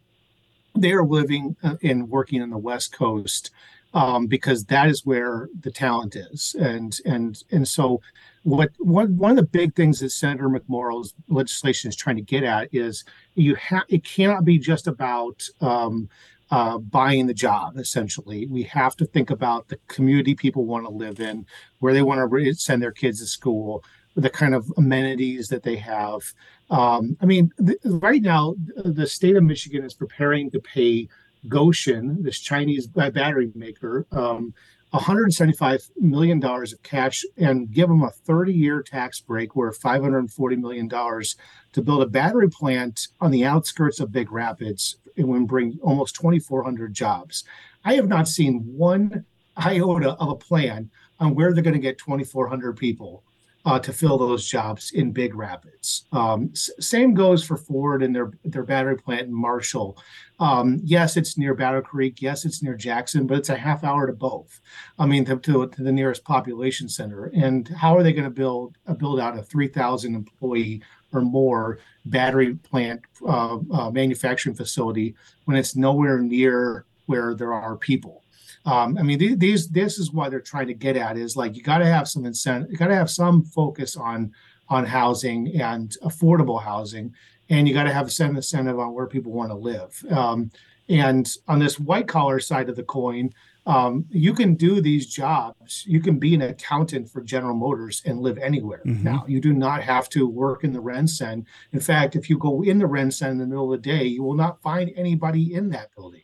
they 0.75 0.91
are 0.91 1.05
living 1.05 1.55
uh, 1.63 1.75
and 1.83 2.09
working 2.09 2.41
on 2.41 2.49
the 2.49 2.57
West 2.57 2.93
Coast 2.93 3.51
um, 3.93 4.27
because 4.27 4.65
that 4.65 4.87
is 4.87 5.05
where 5.05 5.49
the 5.61 5.71
talent 5.71 6.15
is, 6.15 6.55
and 6.59 6.97
and 7.05 7.43
and 7.51 7.67
so 7.67 8.01
what 8.43 8.71
one 8.79 9.17
one 9.17 9.31
of 9.31 9.37
the 9.37 9.43
big 9.43 9.75
things 9.75 9.99
that 9.99 10.11
Senator 10.11 10.49
McMorrow's 10.49 11.13
legislation 11.27 11.89
is 11.89 11.95
trying 11.95 12.15
to 12.15 12.21
get 12.21 12.43
at 12.43 12.69
is 12.73 13.03
you 13.35 13.55
have 13.55 13.83
it 13.89 14.03
cannot 14.03 14.45
be 14.45 14.57
just 14.57 14.87
about 14.87 15.47
um, 15.59 16.09
uh, 16.51 16.77
buying 16.77 17.27
the 17.27 17.33
job. 17.33 17.77
Essentially, 17.77 18.47
we 18.47 18.63
have 18.63 18.95
to 18.97 19.05
think 19.05 19.29
about 19.29 19.67
the 19.67 19.79
community 19.87 20.35
people 20.35 20.65
want 20.65 20.85
to 20.85 20.91
live 20.91 21.19
in, 21.19 21.45
where 21.79 21.93
they 21.93 22.01
want 22.01 22.29
to 22.29 22.53
send 22.53 22.81
their 22.81 22.91
kids 22.91 23.19
to 23.19 23.25
school, 23.25 23.83
the 24.15 24.29
kind 24.29 24.53
of 24.53 24.71
amenities 24.77 25.47
that 25.49 25.63
they 25.63 25.77
have. 25.77 26.21
Um, 26.69 27.17
I 27.21 27.25
mean, 27.25 27.51
the, 27.57 27.77
right 27.85 28.21
now, 28.21 28.55
the 28.75 29.07
state 29.07 29.35
of 29.35 29.43
Michigan 29.43 29.83
is 29.83 29.93
preparing 29.93 30.51
to 30.51 30.59
pay 30.59 31.07
Gotion, 31.47 32.23
this 32.23 32.39
Chinese 32.39 32.87
battery 32.87 33.51
maker, 33.55 34.05
um, 34.11 34.53
$175 34.93 35.89
million 35.97 36.43
of 36.43 36.83
cash 36.83 37.23
and 37.37 37.71
give 37.71 37.87
them 37.87 38.03
a 38.03 38.09
30 38.09 38.53
year 38.53 38.83
tax 38.83 39.21
break 39.21 39.55
worth 39.55 39.81
$540 39.81 40.57
million 40.57 40.89
to 40.89 41.81
build 41.81 42.03
a 42.03 42.07
battery 42.07 42.49
plant 42.49 43.07
on 43.21 43.31
the 43.31 43.45
outskirts 43.45 43.99
of 43.99 44.11
Big 44.11 44.31
Rapids. 44.31 44.97
It 45.15 45.23
would 45.23 45.47
bring 45.47 45.79
almost 45.81 46.15
2,400 46.15 46.93
jobs. 46.93 47.45
I 47.85 47.93
have 47.93 48.07
not 48.07 48.27
seen 48.27 48.63
one 48.75 49.25
iota 49.57 50.11
of 50.11 50.29
a 50.29 50.35
plan 50.35 50.89
on 51.19 51.35
where 51.35 51.53
they're 51.53 51.63
going 51.63 51.73
to 51.73 51.79
get 51.79 51.97
2,400 51.97 52.75
people 52.75 53.23
uh, 53.65 53.79
to 53.79 53.93
fill 53.93 54.17
those 54.17 54.47
jobs 54.47 54.91
in 54.91 55.11
Big 55.11 55.35
Rapids. 55.35 56.05
Um, 56.11 56.49
s- 56.53 56.71
same 56.79 57.13
goes 57.13 57.43
for 57.43 57.57
Ford 57.57 58.01
and 58.03 58.15
their 58.15 58.31
their 58.43 58.63
battery 58.63 58.97
plant 58.97 59.27
in 59.27 59.33
Marshall. 59.33 59.97
Um, 60.39 60.79
yes, 60.83 61.17
it's 61.17 61.37
near 61.37 61.53
Battle 61.53 61.81
Creek. 61.81 62.21
Yes, 62.21 62.45
it's 62.45 62.63
near 62.63 62.75
Jackson, 62.75 63.27
but 63.27 63.37
it's 63.37 63.49
a 63.49 63.55
half 63.55 63.83
hour 63.83 64.07
to 64.07 64.13
both. 64.13 64.59
I 64.97 65.05
mean, 65.05 65.23
to, 65.25 65.37
to, 65.37 65.67
to 65.67 65.83
the 65.83 65.91
nearest 65.91 66.23
population 66.23 66.89
center. 66.89 67.25
And 67.35 67.67
how 67.67 67.95
are 67.95 68.01
they 68.01 68.13
going 68.13 68.23
to 68.23 68.31
build 68.31 68.75
uh, 68.87 68.95
build 68.95 69.19
out 69.19 69.37
a 69.37 69.43
3,000 69.43 70.15
employee 70.15 70.81
or 71.13 71.21
more 71.21 71.79
battery 72.05 72.55
plant 72.55 73.01
uh, 73.27 73.59
uh, 73.71 73.91
manufacturing 73.91 74.55
facility 74.55 75.15
when 75.45 75.57
it's 75.57 75.75
nowhere 75.75 76.19
near 76.19 76.85
where 77.05 77.35
there 77.35 77.53
are 77.53 77.75
people? 77.75 78.20
Um, 78.65 78.97
I 78.97 79.01
mean, 79.01 79.39
these 79.39 79.69
this 79.69 79.97
is 79.97 80.11
what 80.11 80.29
they're 80.29 80.39
trying 80.39 80.67
to 80.67 80.73
get 80.73 80.95
at 80.95 81.17
is 81.17 81.35
like 81.35 81.55
you 81.55 81.63
got 81.63 81.79
to 81.79 81.85
have 81.85 82.07
some 82.07 82.25
incentive, 82.25 82.71
you 82.71 82.77
got 82.77 82.87
to 82.87 82.95
have 82.95 83.09
some 83.09 83.43
focus 83.43 83.97
on 83.97 84.31
on 84.69 84.85
housing 84.85 85.59
and 85.59 85.97
affordable 86.03 86.61
housing, 86.61 87.13
and 87.49 87.67
you 87.67 87.73
got 87.73 87.83
to 87.83 87.93
have 87.93 88.11
some 88.11 88.35
incentive 88.35 88.79
on 88.79 88.93
where 88.93 89.07
people 89.07 89.31
want 89.31 89.49
to 89.49 89.55
live. 89.55 90.03
Um, 90.11 90.51
and 90.89 91.29
on 91.47 91.59
this 91.59 91.79
white 91.79 92.07
collar 92.07 92.39
side 92.39 92.69
of 92.69 92.75
the 92.75 92.83
coin, 92.83 93.33
um, 93.67 94.05
you 94.09 94.33
can 94.33 94.55
do 94.55 94.81
these 94.81 95.05
jobs. 95.05 95.85
You 95.87 95.99
can 95.99 96.17
be 96.17 96.33
an 96.33 96.41
accountant 96.41 97.09
for 97.09 97.21
General 97.21 97.55
Motors 97.55 98.01
and 98.05 98.19
live 98.19 98.39
anywhere 98.39 98.81
mm-hmm. 98.85 99.03
now. 99.03 99.23
You 99.27 99.39
do 99.39 99.53
not 99.53 99.83
have 99.83 100.09
to 100.09 100.27
work 100.27 100.63
in 100.63 100.73
the 100.73 100.81
RenCen. 100.81 101.45
In 101.71 101.79
fact, 101.79 102.15
if 102.15 102.27
you 102.27 102.39
go 102.39 102.63
in 102.63 102.79
the 102.79 102.85
RenCen 102.85 103.29
in 103.29 103.37
the 103.37 103.45
middle 103.45 103.71
of 103.71 103.81
the 103.81 103.89
day, 103.89 104.03
you 104.03 104.23
will 104.23 104.33
not 104.33 104.61
find 104.63 104.91
anybody 104.95 105.53
in 105.53 105.69
that 105.69 105.93
building. 105.95 106.23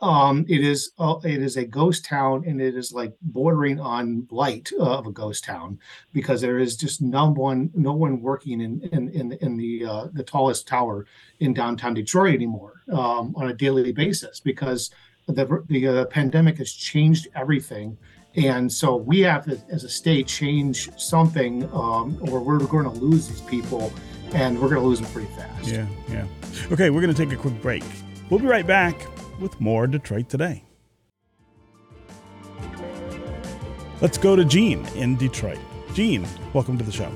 Um, 0.00 0.44
it 0.48 0.60
is 0.62 0.92
uh, 0.98 1.16
it 1.24 1.42
is 1.42 1.56
a 1.56 1.64
ghost 1.64 2.04
town, 2.04 2.44
and 2.46 2.60
it 2.60 2.76
is 2.76 2.92
like 2.92 3.14
bordering 3.20 3.80
on 3.80 4.20
blight 4.20 4.70
uh, 4.78 4.98
of 4.98 5.06
a 5.06 5.12
ghost 5.12 5.44
town 5.44 5.80
because 6.12 6.40
there 6.40 6.58
is 6.58 6.76
just 6.76 7.02
no 7.02 7.30
one 7.30 7.70
no 7.74 7.94
one 7.94 8.22
working 8.22 8.60
in 8.60 8.80
in 8.92 9.08
in, 9.08 9.32
in 9.32 9.56
the 9.56 9.84
uh, 9.84 10.06
the 10.12 10.22
tallest 10.22 10.68
tower 10.68 11.06
in 11.40 11.52
downtown 11.52 11.94
Detroit 11.94 12.34
anymore 12.34 12.82
um, 12.92 13.34
on 13.36 13.48
a 13.48 13.54
daily 13.54 13.92
basis 13.92 14.38
because 14.38 14.90
the 15.26 15.64
the 15.68 15.88
uh, 15.88 16.04
pandemic 16.06 16.58
has 16.58 16.72
changed 16.72 17.28
everything, 17.34 17.98
and 18.36 18.72
so 18.72 18.96
we 18.96 19.20
have 19.20 19.44
to, 19.46 19.60
as 19.70 19.84
a 19.84 19.88
state, 19.88 20.26
change 20.28 20.88
something, 20.98 21.64
um, 21.72 22.18
or 22.22 22.40
we're 22.40 22.58
going 22.58 22.84
to 22.84 22.90
lose 22.90 23.28
these 23.28 23.40
people, 23.42 23.92
and 24.34 24.60
we're 24.60 24.68
going 24.68 24.80
to 24.80 24.86
lose 24.86 25.00
them 25.00 25.10
pretty 25.12 25.32
fast. 25.34 25.68
Yeah, 25.68 25.86
yeah. 26.08 26.26
Okay, 26.70 26.90
we're 26.90 27.00
going 27.00 27.14
to 27.14 27.24
take 27.26 27.32
a 27.32 27.40
quick 27.40 27.60
break. 27.60 27.84
We'll 28.30 28.40
be 28.40 28.46
right 28.46 28.66
back 28.66 29.06
with 29.40 29.60
more 29.60 29.86
Detroit 29.86 30.28
today. 30.28 30.64
Let's 34.00 34.18
go 34.18 34.36
to 34.36 34.44
Gene 34.44 34.86
in 34.94 35.16
Detroit. 35.16 35.58
Gene, 35.94 36.26
welcome 36.52 36.76
to 36.78 36.84
the 36.84 36.92
show. 36.92 37.10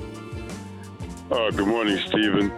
Uh, 1.29 1.51
good 1.51 1.67
morning, 1.67 1.97
Stephen. 2.07 2.51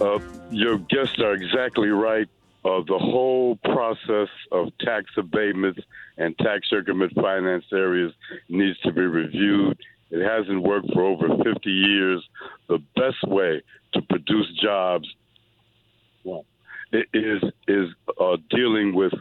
Uh, 0.00 0.20
your 0.50 0.78
guests 0.78 1.18
are 1.18 1.32
exactly 1.32 1.88
right 1.88 2.28
uh, 2.66 2.82
the 2.88 2.98
whole 2.98 3.56
process 3.62 4.28
of 4.50 4.68
tax 4.80 5.06
abatements 5.16 5.80
and 6.18 6.36
tax 6.38 6.66
increment 6.72 7.12
finance 7.14 7.64
areas 7.72 8.12
needs 8.48 8.78
to 8.80 8.92
be 8.92 9.02
reviewed. 9.02 9.78
It 10.10 10.26
hasn't 10.26 10.62
worked 10.62 10.92
for 10.92 11.04
over 11.04 11.28
50 11.44 11.70
years. 11.70 12.24
The 12.68 12.78
best 12.96 13.22
way 13.28 13.62
to 13.94 14.02
produce 14.02 14.48
jobs 14.60 15.06
is 16.92 17.42
is 17.68 17.88
uh, 18.20 18.36
dealing 18.50 18.94
with 18.94 19.12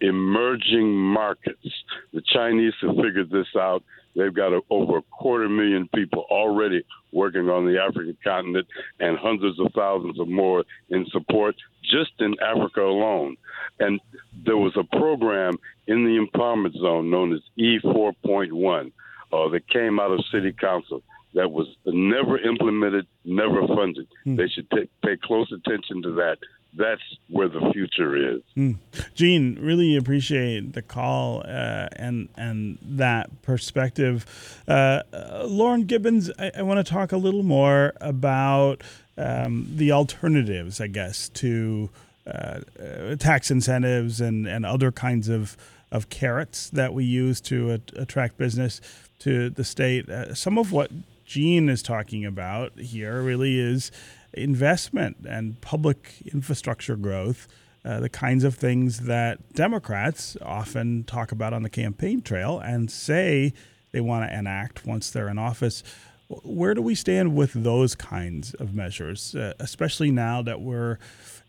emerging 0.00 0.94
markets. 0.94 1.66
The 2.12 2.22
Chinese 2.32 2.74
have 2.82 2.96
figured 2.96 3.30
this 3.30 3.46
out. 3.56 3.82
They've 4.16 4.34
got 4.34 4.52
a, 4.52 4.60
over 4.70 4.98
a 4.98 5.02
quarter 5.02 5.48
million 5.48 5.88
people 5.94 6.26
already 6.30 6.84
working 7.12 7.48
on 7.48 7.64
the 7.64 7.80
African 7.80 8.16
continent 8.22 8.66
and 9.00 9.18
hundreds 9.18 9.58
of 9.60 9.72
thousands 9.74 10.18
of 10.20 10.28
more 10.28 10.64
in 10.90 11.06
support 11.10 11.56
just 11.82 12.12
in 12.18 12.34
Africa 12.40 12.80
alone. 12.80 13.36
And 13.80 14.00
there 14.44 14.56
was 14.56 14.76
a 14.76 14.96
program 14.96 15.54
in 15.86 16.04
the 16.04 16.24
empowerment 16.24 16.78
zone 16.80 17.10
known 17.10 17.32
as 17.32 17.40
E4.1 17.58 18.92
uh, 19.32 19.48
that 19.48 19.68
came 19.68 19.98
out 19.98 20.12
of 20.12 20.24
City 20.30 20.52
Council 20.52 21.02
that 21.34 21.50
was 21.50 21.66
never 21.84 22.38
implemented, 22.38 23.06
never 23.24 23.66
funded. 23.66 24.06
Hmm. 24.22 24.36
They 24.36 24.48
should 24.48 24.70
t- 24.70 24.88
pay 25.04 25.16
close 25.22 25.52
attention 25.52 26.02
to 26.02 26.12
that 26.14 26.38
that's 26.76 27.02
where 27.28 27.48
the 27.48 27.70
future 27.72 28.34
is. 28.34 28.42
Mm. 28.56 28.76
Gene, 29.14 29.58
really 29.60 29.96
appreciate 29.96 30.72
the 30.72 30.82
call 30.82 31.42
uh, 31.46 31.88
and 31.96 32.28
and 32.36 32.78
that 32.82 33.42
perspective. 33.42 34.26
Uh, 34.66 35.02
uh, 35.12 35.44
Lauren 35.46 35.84
Gibbons, 35.84 36.30
I, 36.38 36.50
I 36.58 36.62
want 36.62 36.84
to 36.84 36.92
talk 36.92 37.12
a 37.12 37.16
little 37.16 37.42
more 37.42 37.92
about 38.00 38.82
um, 39.16 39.68
the 39.70 39.92
alternatives, 39.92 40.80
I 40.80 40.88
guess, 40.88 41.28
to 41.30 41.90
uh, 42.26 42.60
uh, 42.80 43.16
tax 43.16 43.50
incentives 43.50 44.20
and, 44.20 44.46
and 44.46 44.64
other 44.64 44.90
kinds 44.90 45.28
of, 45.28 45.56
of 45.92 46.08
carrots 46.08 46.70
that 46.70 46.94
we 46.94 47.04
use 47.04 47.40
to 47.42 47.80
attract 47.96 48.38
business 48.38 48.80
to 49.20 49.50
the 49.50 49.64
state. 49.64 50.08
Uh, 50.08 50.34
some 50.34 50.58
of 50.58 50.72
what 50.72 50.90
Gene 51.24 51.68
is 51.68 51.82
talking 51.82 52.24
about 52.24 52.78
here 52.78 53.22
really 53.22 53.58
is 53.58 53.92
investment 54.36 55.16
and 55.28 55.60
public 55.60 56.22
infrastructure 56.32 56.96
growth, 56.96 57.48
uh, 57.84 58.00
the 58.00 58.08
kinds 58.08 58.44
of 58.44 58.54
things 58.54 59.00
that 59.00 59.52
Democrats 59.52 60.36
often 60.42 61.04
talk 61.04 61.32
about 61.32 61.52
on 61.52 61.62
the 61.62 61.70
campaign 61.70 62.22
trail 62.22 62.58
and 62.58 62.90
say 62.90 63.52
they 63.92 64.00
want 64.00 64.28
to 64.28 64.36
enact 64.36 64.86
once 64.86 65.10
they're 65.10 65.28
in 65.28 65.38
office. 65.38 65.82
Where 66.28 66.74
do 66.74 66.80
we 66.80 66.94
stand 66.94 67.36
with 67.36 67.52
those 67.52 67.94
kinds 67.94 68.54
of 68.54 68.74
measures, 68.74 69.34
uh, 69.34 69.52
especially 69.60 70.10
now 70.10 70.40
that 70.42 70.60
we're 70.60 70.98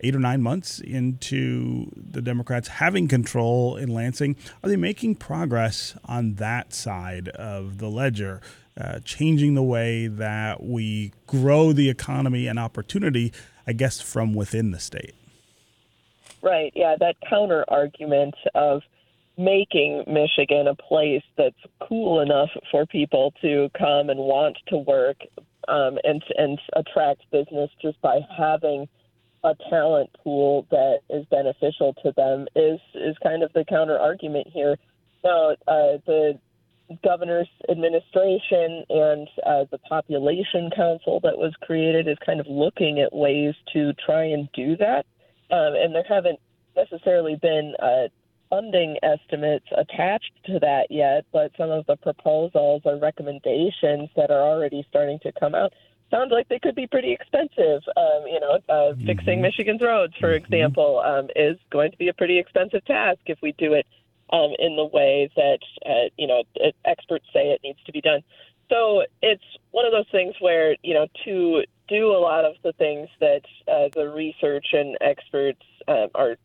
eight 0.01 0.15
or 0.15 0.19
nine 0.19 0.41
months 0.41 0.79
into 0.79 1.89
the 1.95 2.21
Democrats 2.21 2.67
having 2.67 3.07
control 3.07 3.77
in 3.77 3.89
Lansing? 3.89 4.35
Are 4.61 4.69
they 4.69 4.75
making 4.75 5.15
progress 5.15 5.95
on 6.03 6.35
that 6.35 6.73
side 6.73 7.29
of 7.29 7.77
the 7.77 7.89
ledger? 7.89 8.41
Uh, 8.79 8.99
changing 9.05 9.53
the 9.53 9.63
way 9.63 10.07
that 10.07 10.61
we 10.61 11.13
grow 11.27 11.71
the 11.71 11.89
economy 11.89 12.45
and 12.45 12.59
opportunity, 12.59 13.31
I 13.65 13.71
guess, 13.71 14.01
from 14.01 14.33
within 14.33 14.71
the 14.71 14.81
state. 14.81 15.15
Right. 16.41 16.73
Yeah. 16.75 16.95
That 16.99 17.15
counter 17.29 17.63
argument 17.69 18.35
of 18.53 18.81
making 19.37 20.03
Michigan 20.07 20.67
a 20.67 20.75
place 20.75 21.23
that's 21.37 21.55
cool 21.87 22.19
enough 22.19 22.49
for 22.69 22.85
people 22.85 23.33
to 23.41 23.69
come 23.77 24.09
and 24.09 24.19
want 24.19 24.57
to 24.67 24.77
work 24.77 25.17
um, 25.67 25.97
and 26.03 26.23
and 26.37 26.59
attract 26.73 27.21
business 27.31 27.69
just 27.81 27.99
by 28.01 28.19
having 28.37 28.87
a 29.43 29.55
talent 29.69 30.09
pool 30.23 30.65
that 30.71 30.99
is 31.09 31.25
beneficial 31.27 31.93
to 32.03 32.11
them 32.15 32.47
is 32.55 32.79
is 32.95 33.15
kind 33.23 33.43
of 33.43 33.51
the 33.53 33.65
counter 33.65 33.97
argument 33.97 34.47
here. 34.51 34.77
Now, 35.23 35.51
uh, 35.67 35.97
the 36.05 36.39
governor's 37.03 37.49
administration 37.69 38.83
and 38.89 39.27
uh, 39.45 39.65
the 39.71 39.79
population 39.89 40.69
council 40.75 41.19
that 41.23 41.37
was 41.37 41.53
created 41.61 42.07
is 42.07 42.17
kind 42.25 42.39
of 42.39 42.47
looking 42.47 42.99
at 42.99 43.13
ways 43.13 43.55
to 43.73 43.93
try 44.05 44.23
and 44.23 44.49
do 44.53 44.77
that. 44.77 45.05
Um, 45.51 45.75
and 45.75 45.93
there 45.93 46.03
haven't 46.07 46.39
necessarily 46.75 47.35
been 47.41 47.73
uh, 47.81 48.07
funding 48.49 48.97
estimates 49.03 49.65
attached 49.77 50.31
to 50.45 50.59
that 50.59 50.87
yet, 50.89 51.25
but 51.31 51.51
some 51.57 51.71
of 51.71 51.85
the 51.87 51.97
proposals 51.97 52.81
or 52.85 52.97
recommendations 52.97 54.09
that 54.15 54.31
are 54.31 54.41
already 54.41 54.85
starting 54.89 55.19
to 55.19 55.31
come 55.39 55.55
out 55.55 55.73
sound 56.11 56.31
like 56.31 56.47
they 56.49 56.59
could 56.59 56.75
be 56.75 56.87
pretty 56.87 57.11
expensive. 57.11 57.81
Um, 57.97 58.23
you 58.27 58.39
know, 58.39 58.59
uh, 58.69 58.73
mm-hmm. 58.73 59.05
fixing 59.05 59.41
Michigan's 59.41 59.81
roads, 59.81 60.13
for 60.19 60.29
mm-hmm. 60.29 60.45
example, 60.45 61.01
um, 61.05 61.29
is 61.35 61.57
going 61.71 61.91
to 61.91 61.97
be 61.97 62.09
a 62.09 62.13
pretty 62.13 62.37
expensive 62.37 62.85
task 62.85 63.19
if 63.25 63.39
we 63.41 63.53
do 63.57 63.73
it 63.73 63.85
um, 64.31 64.51
in 64.59 64.75
the 64.75 64.85
way 64.85 65.29
that 65.35 65.59
uh, 65.85 66.09
you 66.17 66.27
know 66.27 66.43
experts 66.85 67.25
say 67.33 67.51
it 67.51 67.61
needs 67.63 67.79
to 67.85 67.91
be 67.91 68.01
done. 68.01 68.21
So 68.69 69.03
it's 69.21 69.43
one 69.71 69.85
of 69.85 69.91
those 69.91 70.09
things 70.11 70.35
where 70.39 70.75
you 70.83 70.93
know 70.93 71.07
to 71.25 71.63
do 71.87 72.11
a 72.11 72.19
lot 72.19 72.45
of 72.45 72.55
the 72.63 72.73
things 72.73 73.09
that 73.19 73.41
uh, 73.67 73.89
the 73.93 74.09
research 74.09 74.67
and 74.73 74.97
experts 75.01 75.61
uh, 75.87 76.07
are 76.15 76.35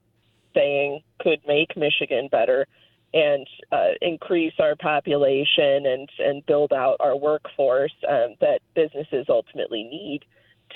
saying 0.55 1.01
could 1.21 1.41
make 1.47 1.77
Michigan 1.77 2.29
better 2.31 2.67
and 3.13 3.47
uh, 3.73 3.91
increase 4.01 4.55
our 4.59 4.77
population 4.77 5.87
and 5.87 6.09
and 6.19 6.45
build 6.47 6.73
out 6.73 6.97
our 7.01 7.17
workforce 7.17 7.95
um, 8.09 8.35
that 8.41 8.61
businesses 8.75 9.27
ultimately 9.29 9.83
need 9.85 10.21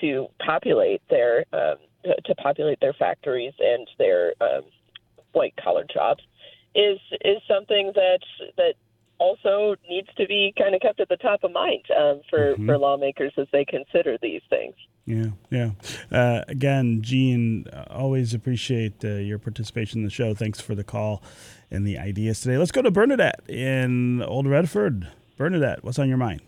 to 0.00 0.26
populate 0.44 1.02
their 1.10 1.44
um, 1.52 1.76
to 2.24 2.34
populate 2.36 2.80
their 2.80 2.92
factories 2.94 3.54
and 3.60 3.88
their 3.98 4.34
um, 4.40 4.62
white 5.32 5.54
collar 5.62 5.84
jobs 5.92 6.22
is 6.74 6.98
is 7.24 7.38
something 7.48 7.92
that 7.94 8.20
that 8.56 8.74
also 9.18 9.76
needs 9.88 10.08
to 10.16 10.26
be 10.26 10.52
kind 10.58 10.74
of 10.74 10.80
kept 10.80 11.00
at 11.00 11.08
the 11.08 11.16
top 11.16 11.44
of 11.44 11.52
mind 11.52 11.84
um, 11.96 12.20
for 12.28 12.54
mm-hmm. 12.54 12.66
for 12.66 12.78
lawmakers 12.78 13.32
as 13.38 13.46
they 13.52 13.64
consider 13.64 14.18
these 14.20 14.42
things. 14.50 14.74
Yeah, 15.06 15.26
yeah. 15.50 15.70
Uh, 16.10 16.44
again, 16.48 17.02
Gene, 17.02 17.66
always 17.90 18.32
appreciate 18.32 19.04
uh, 19.04 19.08
your 19.08 19.38
participation 19.38 20.00
in 20.00 20.04
the 20.04 20.10
show. 20.10 20.34
Thanks 20.34 20.60
for 20.60 20.74
the 20.74 20.84
call 20.84 21.22
and 21.70 21.86
the 21.86 21.98
ideas 21.98 22.40
today. 22.40 22.56
Let's 22.56 22.72
go 22.72 22.80
to 22.80 22.90
Bernadette 22.90 23.48
in 23.48 24.22
Old 24.22 24.46
Redford. 24.46 25.08
Bernadette, 25.36 25.84
what's 25.84 25.98
on 25.98 26.08
your 26.08 26.16
mind? 26.16 26.40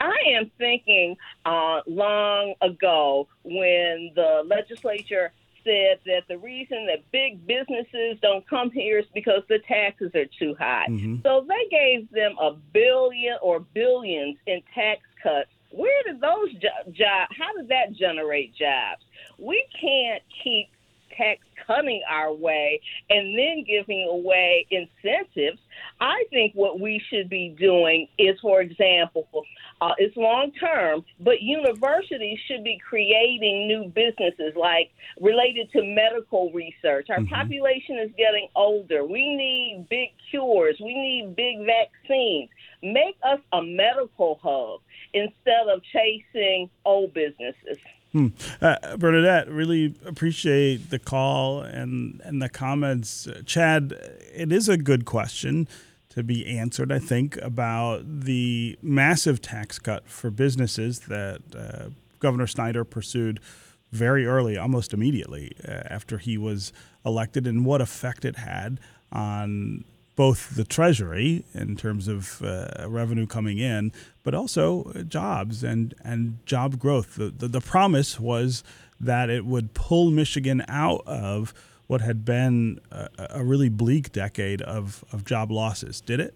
I 0.00 0.16
am 0.36 0.50
thinking 0.58 1.16
uh, 1.44 1.80
long 1.86 2.54
ago 2.62 3.28
when 3.42 4.12
the 4.14 4.42
legislature 4.46 5.32
said 5.68 5.98
that 6.06 6.22
the 6.28 6.38
reason 6.38 6.86
that 6.86 7.10
big 7.12 7.46
businesses 7.46 8.18
don't 8.22 8.48
come 8.48 8.70
here 8.70 8.98
is 8.98 9.06
because 9.14 9.42
the 9.48 9.58
taxes 9.68 10.10
are 10.14 10.26
too 10.38 10.54
high. 10.58 10.86
Mm-hmm. 10.88 11.16
So 11.22 11.46
they 11.46 11.68
gave 11.70 12.10
them 12.10 12.36
a 12.40 12.52
billion 12.72 13.36
or 13.42 13.60
billions 13.60 14.36
in 14.46 14.62
tax 14.74 15.02
cuts. 15.22 15.50
Where 15.70 16.02
did 16.04 16.20
those 16.20 16.52
jo- 16.54 16.90
jobs? 16.92 17.32
How 17.38 17.54
did 17.56 17.68
that 17.68 17.92
generate 17.92 18.54
jobs? 18.54 19.02
We 19.38 19.66
can't 19.78 20.22
keep 20.42 20.70
tax 21.18 21.40
cutting 21.66 22.00
our 22.08 22.32
way 22.32 22.80
and 23.10 23.38
then 23.38 23.64
giving 23.66 24.08
away 24.08 24.66
incentives. 24.70 25.60
I 26.00 26.24
think 26.30 26.54
what 26.54 26.80
we 26.80 27.02
should 27.10 27.28
be 27.28 27.54
doing 27.58 28.08
is, 28.18 28.38
for 28.40 28.60
example, 28.62 29.28
uh, 29.80 29.92
it's 29.98 30.16
long 30.16 30.50
term, 30.52 31.04
but 31.20 31.42
universities 31.42 32.38
should 32.46 32.64
be 32.64 32.78
creating 32.78 33.68
new 33.68 33.92
businesses 33.94 34.54
like 34.56 34.90
related 35.20 35.70
to 35.72 35.84
medical 35.84 36.50
research. 36.52 37.10
Our 37.10 37.18
Mhm. 37.18 37.30
population 37.30 37.98
is 37.98 38.10
getting 38.16 38.48
older. 38.56 39.04
We 39.04 39.34
need 39.34 39.86
big 39.88 40.10
cures. 40.30 40.80
We 40.80 40.94
need 40.94 41.36
big 41.36 41.58
vaccines. 41.64 42.48
Make 42.82 43.16
us 43.22 43.40
a 43.52 43.62
medical 43.62 44.38
hub 44.42 44.80
instead 45.12 45.68
of 45.68 45.82
chasing 45.92 46.70
old 46.84 47.12
businesses. 47.12 47.78
Hmm. 48.18 48.28
Uh, 48.60 48.96
Bernadette, 48.96 49.48
really 49.48 49.94
appreciate 50.04 50.90
the 50.90 50.98
call 50.98 51.60
and 51.60 52.20
and 52.24 52.42
the 52.42 52.48
comments. 52.48 53.28
Chad, 53.46 53.92
it 54.34 54.50
is 54.50 54.68
a 54.68 54.76
good 54.76 55.04
question 55.04 55.68
to 56.08 56.24
be 56.24 56.44
answered. 56.46 56.90
I 56.90 56.98
think 56.98 57.36
about 57.36 58.02
the 58.22 58.76
massive 58.82 59.40
tax 59.40 59.78
cut 59.78 60.08
for 60.08 60.30
businesses 60.30 61.00
that 61.00 61.42
uh, 61.56 61.90
Governor 62.18 62.48
Snyder 62.48 62.84
pursued 62.84 63.38
very 63.92 64.26
early, 64.26 64.58
almost 64.58 64.92
immediately 64.92 65.52
uh, 65.66 65.82
after 65.88 66.18
he 66.18 66.36
was 66.36 66.72
elected, 67.06 67.46
and 67.46 67.64
what 67.64 67.80
effect 67.80 68.24
it 68.24 68.34
had 68.34 68.80
on 69.12 69.84
both 70.18 70.56
the 70.56 70.64
Treasury 70.64 71.44
in 71.54 71.76
terms 71.76 72.08
of 72.08 72.42
uh, 72.42 72.88
revenue 72.88 73.24
coming 73.24 73.58
in, 73.58 73.92
but 74.24 74.34
also 74.34 74.92
jobs 75.06 75.62
and, 75.62 75.94
and 76.02 76.44
job 76.44 76.76
growth. 76.76 77.14
The, 77.14 77.30
the, 77.30 77.46
the 77.46 77.60
promise 77.60 78.18
was 78.18 78.64
that 78.98 79.30
it 79.30 79.46
would 79.46 79.74
pull 79.74 80.10
Michigan 80.10 80.64
out 80.66 81.06
of 81.06 81.54
what 81.86 82.00
had 82.00 82.24
been 82.24 82.80
a, 82.90 83.08
a 83.30 83.44
really 83.44 83.68
bleak 83.68 84.10
decade 84.10 84.60
of, 84.60 85.04
of 85.12 85.24
job 85.24 85.52
losses. 85.52 86.00
Did 86.00 86.18
it? 86.18 86.34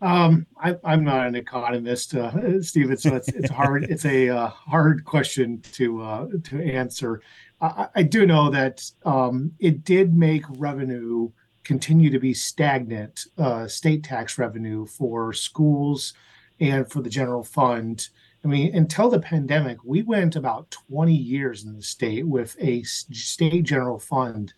Um, 0.00 0.46
I, 0.58 0.78
I'm 0.82 1.04
not 1.04 1.26
an 1.26 1.34
economist, 1.34 2.14
uh, 2.14 2.30
so 2.62 2.80
it's 2.80 3.04
it's 3.04 3.50
hard. 3.50 3.84
it's 3.90 4.06
a 4.06 4.30
uh, 4.30 4.46
hard 4.48 5.04
question 5.04 5.60
to 5.72 6.00
uh, 6.00 6.26
to 6.44 6.62
answer. 6.62 7.20
I, 7.60 7.88
I 7.96 8.02
do 8.02 8.24
know 8.24 8.48
that 8.48 8.82
um, 9.04 9.52
it 9.58 9.84
did 9.84 10.14
make 10.14 10.44
revenue 10.48 11.30
continue 11.64 12.10
to 12.10 12.18
be 12.18 12.34
stagnant, 12.34 13.26
uh, 13.38 13.66
state 13.66 14.04
tax 14.04 14.38
revenue 14.38 14.86
for 14.86 15.32
schools 15.32 16.14
and 16.60 16.88
for 16.90 17.02
the 17.02 17.10
general 17.10 17.42
fund. 17.42 18.08
I 18.44 18.48
mean, 18.48 18.74
until 18.74 19.08
the 19.08 19.18
pandemic, 19.18 19.78
we 19.84 20.02
went 20.02 20.36
about 20.36 20.70
20 20.70 21.14
years 21.14 21.64
in 21.64 21.74
the 21.74 21.82
state 21.82 22.26
with 22.26 22.56
a 22.60 22.82
state 22.82 23.64
general 23.64 23.98
fund 23.98 24.52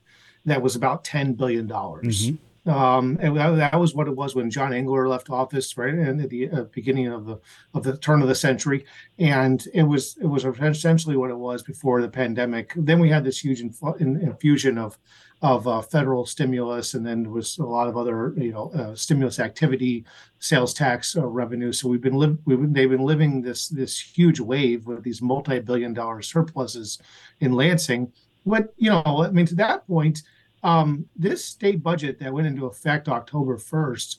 that 0.44 0.61
was 0.61 0.76
about 0.76 1.04
$10 1.04 1.36
billion. 1.36 1.68
Mhm. 1.68 2.38
Um, 2.66 3.16
and 3.20 3.36
that, 3.36 3.50
that 3.57 3.78
was 3.78 3.94
what 3.94 4.09
it 4.09 4.16
was 4.16 4.34
when 4.34 4.50
John 4.50 4.72
Engler 4.72 5.09
left 5.09 5.30
office, 5.30 5.76
right, 5.78 5.94
and 5.94 6.20
at 6.20 6.30
the 6.30 6.50
uh, 6.50 6.62
beginning 6.72 7.07
of 7.07 7.24
the 7.24 7.38
of 7.74 7.84
the 7.84 7.96
turn 7.96 8.22
of 8.22 8.28
the 8.28 8.34
century, 8.34 8.84
and 9.20 9.64
it 9.72 9.84
was 9.84 10.16
it 10.20 10.26
was 10.26 10.44
essentially 10.44 11.16
what 11.16 11.30
it 11.30 11.38
was 11.38 11.62
before 11.62 12.02
the 12.02 12.09
pandemic. 12.09 12.72
Then 12.74 12.98
we 12.98 13.09
had 13.09 13.22
this 13.22 13.38
huge 13.38 13.62
infl- 13.62 14.00
in, 14.00 14.20
infusion 14.20 14.78
of 14.78 14.98
of 15.43 15.68
uh, 15.68 15.82
federal 15.82 16.24
stimulus, 16.24 16.95
and 16.95 17.07
then 17.07 17.22
there 17.22 17.32
was 17.32 17.59
a 17.59 17.64
lot 17.64 17.89
of 17.89 17.97
other 17.97 18.32
you 18.37 18.53
know 18.53 18.70
uh, 18.72 18.95
stimulus 18.95 19.39
activity, 19.39 20.05
sales 20.39 20.72
tax 20.72 21.16
uh, 21.16 21.26
revenue. 21.26 21.72
So 21.72 21.89
we've 21.89 22.01
been 22.01 22.14
live 22.14 22.39
we've 22.47 22.61
been, 22.61 22.72
they've 22.72 22.91
been 22.91 23.05
living 23.05 23.43
this 23.43 23.68
this 23.68 24.01
huge 24.01 24.41
wave 24.41 24.87
with 24.87 25.03
these 25.03 25.20
multi 25.20 25.59
billion 25.61 25.93
dollar 25.93 26.22
surpluses 26.22 26.99
in 27.41 27.53
Lansing. 27.53 28.12
But 28.47 28.72
you 28.78 28.91
know, 28.91 29.03
I 29.26 29.30
mean, 29.30 29.47
to 29.47 29.55
that 29.57 29.87
point 29.87 30.22
um, 30.62 31.07
this 31.14 31.45
state 31.45 31.82
budget 31.82 32.18
that 32.18 32.32
went 32.32 32.47
into 32.47 32.66
effect 32.66 33.09
October 33.09 33.57
1st, 33.57 34.18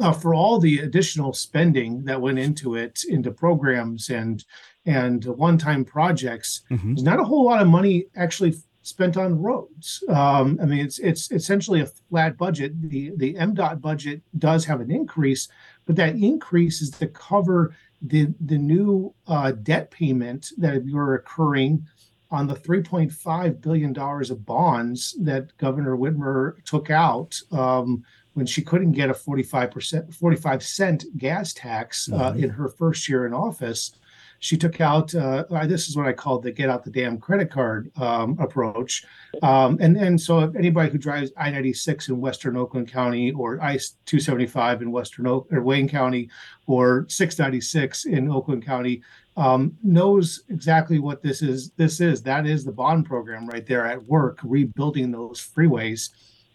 uh, 0.00 0.12
for 0.12 0.34
all 0.34 0.58
the 0.60 0.80
additional 0.80 1.32
spending 1.32 2.04
that 2.04 2.20
went 2.20 2.38
into 2.38 2.74
it, 2.74 3.04
into 3.08 3.30
programs 3.30 4.10
and 4.10 4.44
and 4.84 5.24
one-time 5.24 5.84
projects, 5.84 6.60
Mhm. 6.70 6.94
there's 6.94 7.02
not 7.02 7.18
a 7.18 7.24
whole 7.24 7.44
lot 7.44 7.60
of 7.62 7.66
money 7.68 8.04
actually 8.14 8.54
spent 8.86 9.16
on 9.16 9.40
roads. 9.42 10.02
Um, 10.08 10.58
I 10.62 10.66
mean, 10.66 10.78
it's 10.84 10.98
it's 11.00 11.30
essentially 11.32 11.80
a 11.80 11.86
flat 11.86 12.36
budget. 12.38 12.80
The 12.88 13.12
the 13.16 13.34
MDOT 13.34 13.80
budget 13.80 14.22
does 14.38 14.64
have 14.66 14.80
an 14.80 14.90
increase, 14.90 15.48
but 15.86 15.96
that 15.96 16.14
increase 16.14 16.80
is 16.80 16.90
to 16.92 17.08
cover 17.08 17.74
the 18.00 18.28
the 18.40 18.58
new 18.58 19.12
uh, 19.26 19.50
debt 19.52 19.90
payment 19.90 20.50
that 20.58 20.82
are 20.94 21.14
occurring 21.14 21.84
on 22.30 22.46
the 22.48 22.54
3.5 22.54 23.60
billion 23.60 23.92
dollars 23.92 24.30
of 24.30 24.44
bonds 24.46 25.16
that 25.20 25.56
Governor 25.58 25.96
Whitmer 25.96 26.62
took 26.64 26.90
out 26.90 27.40
um, 27.52 28.04
when 28.34 28.46
she 28.46 28.62
couldn't 28.62 28.92
get 28.92 29.10
a 29.10 29.14
45 29.14 29.70
percent 29.70 30.14
45 30.14 30.62
cent 30.62 31.04
gas 31.18 31.52
tax 31.52 32.08
uh, 32.12 32.32
Mhm. 32.32 32.42
in 32.44 32.50
her 32.50 32.68
first 32.68 33.08
year 33.08 33.26
in 33.26 33.32
office. 33.34 33.92
She 34.40 34.56
took 34.56 34.80
out 34.80 35.14
uh, 35.14 35.44
this 35.66 35.88
is 35.88 35.96
what 35.96 36.06
I 36.06 36.12
call 36.12 36.38
the 36.38 36.52
get 36.52 36.68
out 36.68 36.84
the 36.84 36.90
damn 36.90 37.18
credit 37.18 37.50
card 37.50 37.90
um, 37.96 38.36
approach, 38.38 39.04
um, 39.42 39.78
and 39.80 39.96
and 39.96 40.20
so 40.20 40.40
if 40.40 40.54
anybody 40.54 40.90
who 40.90 40.98
drives 40.98 41.32
I-96 41.36 42.08
in 42.08 42.20
Western 42.20 42.56
Oakland 42.56 42.90
County 42.90 43.32
or 43.32 43.60
I-275 43.62 44.82
in 44.82 44.90
Western 44.90 45.26
Oak 45.26 45.52
or 45.52 45.62
Wayne 45.62 45.88
County 45.88 46.28
or 46.66 47.06
696 47.08 48.06
in 48.06 48.30
Oakland 48.30 48.64
County 48.64 49.02
um, 49.36 49.76
knows 49.82 50.44
exactly 50.48 50.98
what 50.98 51.22
this 51.22 51.42
is. 51.42 51.70
This 51.72 52.00
is 52.00 52.22
that 52.22 52.46
is 52.46 52.64
the 52.64 52.72
bond 52.72 53.06
program 53.06 53.46
right 53.46 53.66
there 53.66 53.86
at 53.86 54.02
work, 54.04 54.38
rebuilding 54.42 55.10
those 55.10 55.40
freeways. 55.40 56.10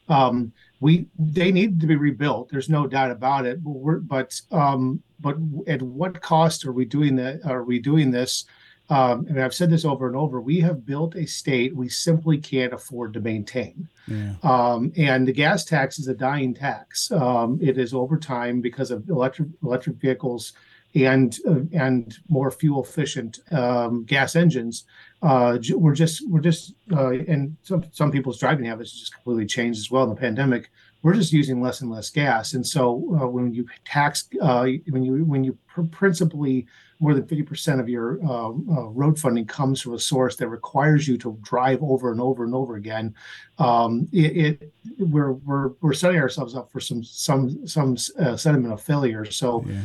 Um, 0.10 0.52
we 0.82 1.06
they 1.18 1.52
need 1.52 1.80
to 1.80 1.88
be 1.88 1.96
rebuilt. 1.96 2.50
There's 2.50 2.70
no 2.70 2.88
doubt 2.88 3.12
about 3.12 3.46
it. 3.46 3.64
But 3.64 3.72
we're, 3.72 4.00
but 4.00 4.42
um, 4.52 5.02
but 5.22 5.38
at 5.68 5.82
what 5.82 6.22
cost 6.22 6.66
are 6.66 6.74
we 6.74 6.84
doing 6.84 7.16
that? 7.16 7.46
Are 7.46 7.64
we 7.64 7.80
doing 7.80 8.12
this? 8.12 8.46
Um, 8.90 9.26
and 9.28 9.42
I've 9.42 9.54
said 9.54 9.70
this 9.70 9.86
over 9.86 10.08
and 10.08 10.18
over. 10.18 10.42
We 10.42 10.60
have 10.62 10.86
built 10.86 11.16
a 11.16 11.26
state 11.26 11.74
we 11.74 11.88
simply 11.88 12.38
can't 12.38 12.74
afford 12.74 13.14
to 13.14 13.22
maintain. 13.22 13.88
Yeah. 14.06 14.34
Um, 14.44 14.92
and 14.98 15.26
the 15.26 15.32
gas 15.32 15.64
tax 15.64 15.98
is 15.98 16.10
a 16.10 16.14
dying 16.14 16.54
tax. 16.54 17.10
Um, 17.10 17.58
it 17.62 17.78
is 17.78 17.94
over 17.94 18.18
time 18.18 18.60
because 18.60 18.92
of 18.92 19.08
electric 19.08 19.48
electric 19.64 19.96
vehicles 19.98 20.52
and 20.96 21.38
uh, 21.48 21.62
and 21.74 22.18
more 22.28 22.52
fuel 22.52 22.84
efficient 22.84 23.39
um, 23.52 24.04
gas 24.06 24.36
engines. 24.36 24.86
Uh, 25.22 25.58
we're 25.74 25.96
just 25.96 26.28
we're 26.30 26.39
just 26.39 26.74
uh, 26.92 27.10
and 27.10 27.56
some 27.64 27.84
some 27.92 28.12
people's 28.12 28.39
driving 28.39 28.66
habits 28.66 28.92
just 28.92 29.14
completely 29.14 29.46
changed 29.46 29.80
as 29.80 29.92
well 29.92 30.04
in 30.04 30.10
the 30.10 30.16
pandemic. 30.16 30.72
We're 31.04 31.16
just 31.16 31.34
using 31.34 31.62
less 31.62 31.82
and 31.82 31.89
less 31.89 32.10
gas, 32.10 32.54
and 32.54 32.66
so 32.66 33.18
uh, 33.20 33.28
when 33.28 33.54
you 33.54 33.68
tax 33.86 34.28
uh, 34.42 34.68
when 34.89 35.04
you 35.04 35.24
when 35.26 35.44
you 35.44 35.58
pr- 35.68 35.84
principally 35.84 36.68
more 37.02 37.16
than 37.16 37.24
50% 37.24 37.80
of 37.80 37.89
your 37.89 38.24
uh, 38.24 38.50
uh, 38.50 38.88
road 38.89 39.18
funding 39.18 39.46
comes 39.46 39.82
from 39.82 39.96
a 39.96 40.00
source 40.00 40.36
that 40.36 40.48
requires 40.50 41.08
you 41.08 41.18
to 41.18 41.36
drive 41.42 41.82
over 41.82 42.12
and 42.12 42.22
over 42.22 42.44
and 42.44 42.54
over 42.54 42.76
again. 42.76 43.16
Um, 43.58 44.08
it, 44.14 44.38
it 44.38 44.74
we're 45.00 45.32
we're 45.32 45.70
we're 45.82 45.94
setting 45.94 46.20
ourselves 46.20 46.56
up 46.56 46.72
for 46.72 46.80
some 46.80 47.04
some 47.04 47.66
some 47.68 47.98
uh, 48.20 48.38
sentiment 48.38 48.74
of 48.74 48.82
failure. 48.84 49.26
So 49.26 49.66
Yeah. 49.68 49.82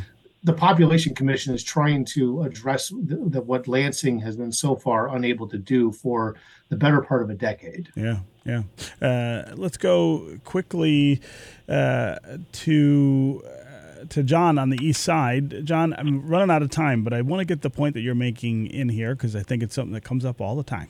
The 0.47 0.53
population 0.53 1.13
commission 1.13 1.53
is 1.53 1.61
trying 1.61 2.05
to 2.05 2.43
address 2.43 2.87
the, 2.87 3.17
the, 3.17 3.41
what 3.41 3.67
Lansing 3.67 4.17
has 4.19 4.37
been 4.37 4.53
so 4.53 4.77
far 4.77 5.13
unable 5.13 5.45
to 5.45 5.57
do 5.57 5.91
for 5.91 6.35
the 6.69 6.77
better 6.77 7.01
part 7.01 7.21
of 7.21 7.29
a 7.29 7.33
decade. 7.33 7.89
Yeah, 7.95 8.19
yeah. 8.45 8.63
Uh, 9.01 9.53
let's 9.55 9.75
go 9.75 10.39
quickly 10.45 11.19
uh, 11.67 12.15
to 12.53 13.43
uh, 13.45 14.05
to 14.05 14.23
John 14.23 14.57
on 14.57 14.69
the 14.69 14.77
east 14.81 15.03
side. 15.03 15.65
John, 15.65 15.93
I'm 15.97 16.25
running 16.25 16.49
out 16.49 16.61
of 16.61 16.69
time, 16.69 17.03
but 17.03 17.11
I 17.11 17.21
want 17.21 17.41
to 17.41 17.45
get 17.45 17.61
the 17.61 17.69
point 17.69 17.93
that 17.95 18.01
you're 18.01 18.15
making 18.15 18.67
in 18.67 18.87
here 18.87 19.15
because 19.15 19.35
I 19.35 19.43
think 19.43 19.61
it's 19.61 19.75
something 19.75 19.93
that 19.95 20.05
comes 20.05 20.23
up 20.23 20.39
all 20.39 20.55
the 20.55 20.63
time. 20.63 20.87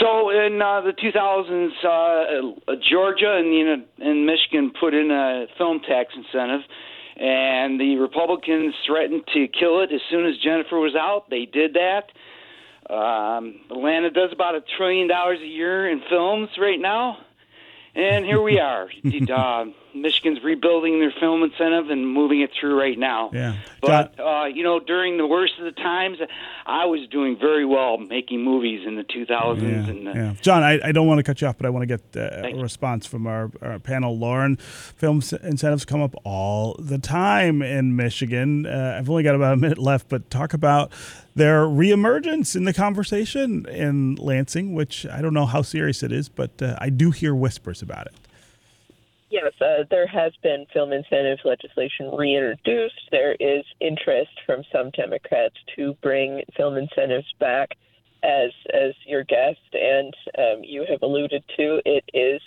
So 0.00 0.30
in 0.30 0.60
uh, 0.60 0.80
the 0.80 0.92
2000s, 0.92 1.70
uh, 1.84 2.74
Georgia 2.90 3.36
and 3.38 3.54
you 3.54 3.64
know, 3.64 3.84
and 3.98 4.26
Michigan 4.26 4.72
put 4.80 4.94
in 4.94 5.12
a 5.12 5.46
film 5.56 5.80
tax 5.80 6.12
incentive, 6.16 6.62
and 7.18 7.80
the 7.80 7.96
Republicans 7.96 8.74
threatened 8.86 9.24
to 9.34 9.48
kill 9.48 9.80
it 9.80 9.92
as 9.92 10.00
soon 10.10 10.26
as 10.26 10.36
Jennifer 10.38 10.78
was 10.78 10.94
out. 10.94 11.28
They 11.30 11.46
did 11.46 11.74
that. 11.74 12.10
Um, 12.92 13.60
Atlanta 13.70 14.10
does 14.10 14.30
about 14.32 14.54
a 14.54 14.62
trillion 14.76 15.08
dollars 15.08 15.40
a 15.42 15.46
year 15.46 15.90
in 15.90 16.00
films 16.08 16.48
right 16.58 16.80
now, 16.80 17.18
and 17.94 18.24
here 18.24 18.40
we 18.40 18.60
are. 18.60 18.88
uh, 19.30 19.64
Michigan's 19.94 20.42
rebuilding 20.42 21.00
their 21.00 21.12
film 21.18 21.42
incentive 21.42 21.90
and 21.90 22.06
moving 22.06 22.40
it 22.40 22.50
through 22.58 22.78
right 22.78 22.98
now. 22.98 23.30
Yeah. 23.32 23.56
But 23.80 24.18
uh, 24.18 24.44
you 24.46 24.62
know, 24.62 24.80
during 24.80 25.16
the 25.16 25.26
worst 25.26 25.54
of 25.58 25.64
the 25.64 25.72
times, 25.72 26.18
I 26.66 26.86
was 26.86 27.08
doing 27.08 27.38
very 27.38 27.64
well 27.64 27.98
making 27.98 28.42
movies 28.42 28.86
in 28.86 28.96
the 28.96 29.04
2000s. 29.04 29.62
Yeah, 29.62 29.68
and 29.68 30.06
the, 30.06 30.12
yeah. 30.12 30.34
John, 30.40 30.62
I, 30.62 30.80
I 30.82 30.92
don't 30.92 31.06
want 31.06 31.18
to 31.18 31.22
cut 31.22 31.40
you 31.40 31.48
off, 31.48 31.56
but 31.56 31.66
I 31.66 31.70
want 31.70 31.88
to 31.88 31.98
get 31.98 32.16
uh, 32.16 32.48
a 32.48 32.54
response 32.54 33.06
from 33.06 33.26
our, 33.26 33.50
our 33.62 33.78
panel. 33.78 34.18
Lauren, 34.18 34.56
film 34.56 35.22
incentives 35.42 35.84
come 35.84 36.02
up 36.02 36.14
all 36.24 36.76
the 36.78 36.98
time 36.98 37.62
in 37.62 37.96
Michigan. 37.96 38.66
Uh, 38.66 38.96
I've 38.98 39.08
only 39.08 39.22
got 39.22 39.34
about 39.34 39.54
a 39.54 39.56
minute 39.56 39.78
left, 39.78 40.08
but 40.08 40.30
talk 40.30 40.52
about 40.54 40.92
their 41.34 41.62
reemergence 41.62 42.56
in 42.56 42.64
the 42.64 42.74
conversation 42.74 43.66
in 43.66 44.16
Lansing, 44.16 44.74
which 44.74 45.06
I 45.06 45.22
don't 45.22 45.34
know 45.34 45.46
how 45.46 45.62
serious 45.62 46.02
it 46.02 46.12
is, 46.12 46.28
but 46.28 46.60
uh, 46.60 46.76
I 46.78 46.90
do 46.90 47.10
hear 47.10 47.34
whispers 47.34 47.80
about 47.80 48.06
it. 48.06 48.14
Yes, 49.30 49.52
uh, 49.60 49.84
there 49.90 50.06
has 50.06 50.32
been 50.42 50.66
film 50.72 50.92
incentive 50.92 51.38
legislation 51.44 52.10
reintroduced. 52.16 53.10
There 53.10 53.36
is 53.38 53.64
interest 53.80 54.30
from 54.46 54.62
some 54.72 54.90
Democrats 54.90 55.56
to 55.76 55.94
bring 56.02 56.42
film 56.56 56.76
incentives 56.76 57.30
back, 57.38 57.76
as 58.22 58.50
as 58.72 58.94
your 59.06 59.24
guest 59.24 59.60
and 59.72 60.14
um, 60.38 60.64
you 60.64 60.84
have 60.88 61.02
alluded 61.02 61.44
to. 61.56 61.80
It 61.84 62.04
is 62.14 62.40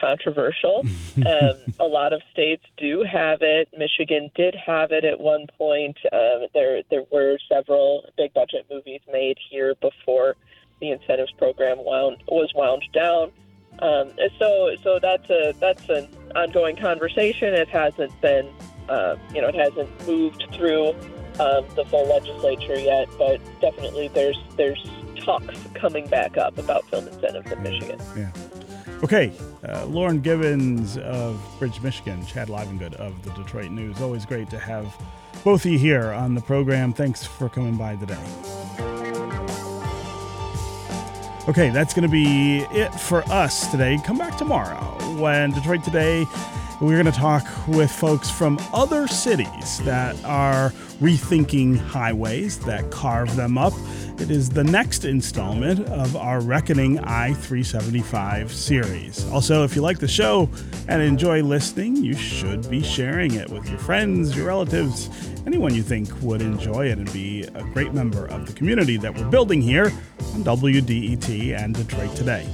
controversial. 0.00 0.84
um, 1.16 1.74
a 1.78 1.84
lot 1.84 2.12
of 2.12 2.22
states 2.32 2.64
do 2.78 3.04
have 3.10 3.38
it. 3.42 3.68
Michigan 3.76 4.30
did 4.34 4.54
have 4.54 4.90
it 4.90 5.04
at 5.04 5.20
one 5.20 5.46
point. 5.58 5.96
Um, 6.12 6.46
there 6.54 6.82
there 6.90 7.04
were 7.12 7.38
several 7.48 8.04
big 8.16 8.32
budget 8.32 8.66
movies 8.70 9.00
made 9.12 9.36
here 9.50 9.74
before 9.80 10.36
the 10.80 10.90
incentives 10.90 11.32
program 11.38 11.78
wound 11.78 12.22
was 12.26 12.50
wound 12.54 12.82
down. 12.92 13.32
Um, 13.82 14.12
so, 14.38 14.76
so 14.82 14.98
that's 15.02 15.28
a 15.28 15.52
that's 15.58 15.88
an 15.88 16.08
ongoing 16.36 16.76
conversation. 16.76 17.52
It 17.52 17.68
hasn't 17.68 18.18
been, 18.20 18.48
uh, 18.88 19.16
you 19.34 19.42
know, 19.42 19.48
it 19.48 19.56
hasn't 19.56 20.06
moved 20.06 20.46
through 20.52 20.90
um, 21.40 21.66
the 21.74 21.84
full 21.90 22.06
legislature 22.06 22.78
yet, 22.78 23.08
but 23.18 23.40
definitely 23.60 24.08
there's 24.08 24.38
there's 24.56 24.88
talks 25.16 25.58
coming 25.74 26.06
back 26.06 26.36
up 26.36 26.56
about 26.58 26.88
film 26.90 27.08
incentives 27.08 27.50
in 27.50 27.62
Michigan. 27.62 28.00
Yeah. 28.16 28.30
Okay, 29.02 29.32
uh, 29.68 29.84
Lauren 29.86 30.20
Gibbons 30.20 30.96
of 30.98 31.40
Bridge, 31.58 31.80
Michigan, 31.82 32.24
Chad 32.24 32.46
Livengood 32.46 32.94
of 32.94 33.20
the 33.24 33.30
Detroit 33.32 33.72
News. 33.72 34.00
Always 34.00 34.24
great 34.24 34.48
to 34.50 34.60
have 34.60 34.94
both 35.42 35.64
of 35.64 35.72
you 35.72 35.78
here 35.78 36.12
on 36.12 36.36
the 36.36 36.40
program. 36.40 36.92
Thanks 36.92 37.26
for 37.26 37.48
coming 37.48 37.76
by 37.76 37.96
today. 37.96 38.61
Okay, 41.48 41.70
that's 41.70 41.92
going 41.92 42.04
to 42.04 42.08
be 42.08 42.58
it 42.70 42.94
for 42.94 43.24
us 43.24 43.68
today. 43.72 43.98
Come 44.04 44.16
back 44.16 44.38
tomorrow 44.38 44.80
when 45.18 45.50
Detroit 45.50 45.82
Today, 45.82 46.24
we're 46.80 47.02
going 47.02 47.12
to 47.12 47.18
talk 47.18 47.44
with 47.66 47.90
folks 47.90 48.30
from 48.30 48.60
other 48.72 49.08
cities 49.08 49.78
that 49.80 50.14
are 50.24 50.70
rethinking 51.00 51.78
highways, 51.78 52.60
that 52.60 52.92
carve 52.92 53.34
them 53.34 53.58
up. 53.58 53.72
It 54.18 54.30
is 54.30 54.50
the 54.50 54.62
next 54.62 55.04
installment 55.04 55.88
of 55.88 56.16
our 56.16 56.40
Reckoning 56.40 56.98
I 57.00 57.32
375 57.34 58.52
series. 58.52 59.28
Also, 59.30 59.64
if 59.64 59.74
you 59.74 59.82
like 59.82 59.98
the 59.98 60.08
show 60.08 60.48
and 60.88 61.02
enjoy 61.02 61.42
listening, 61.42 61.96
you 61.96 62.14
should 62.14 62.68
be 62.70 62.82
sharing 62.82 63.34
it 63.34 63.50
with 63.50 63.68
your 63.68 63.78
friends, 63.78 64.36
your 64.36 64.46
relatives, 64.46 65.10
anyone 65.46 65.74
you 65.74 65.82
think 65.82 66.08
would 66.22 66.42
enjoy 66.42 66.86
it 66.86 66.98
and 66.98 67.12
be 67.12 67.42
a 67.42 67.64
great 67.72 67.92
member 67.94 68.26
of 68.26 68.46
the 68.46 68.52
community 68.52 68.96
that 68.96 69.16
we're 69.16 69.28
building 69.28 69.60
here 69.60 69.86
on 69.86 70.44
WDET 70.44 71.58
and 71.58 71.74
Detroit 71.74 72.14
Today. 72.14 72.46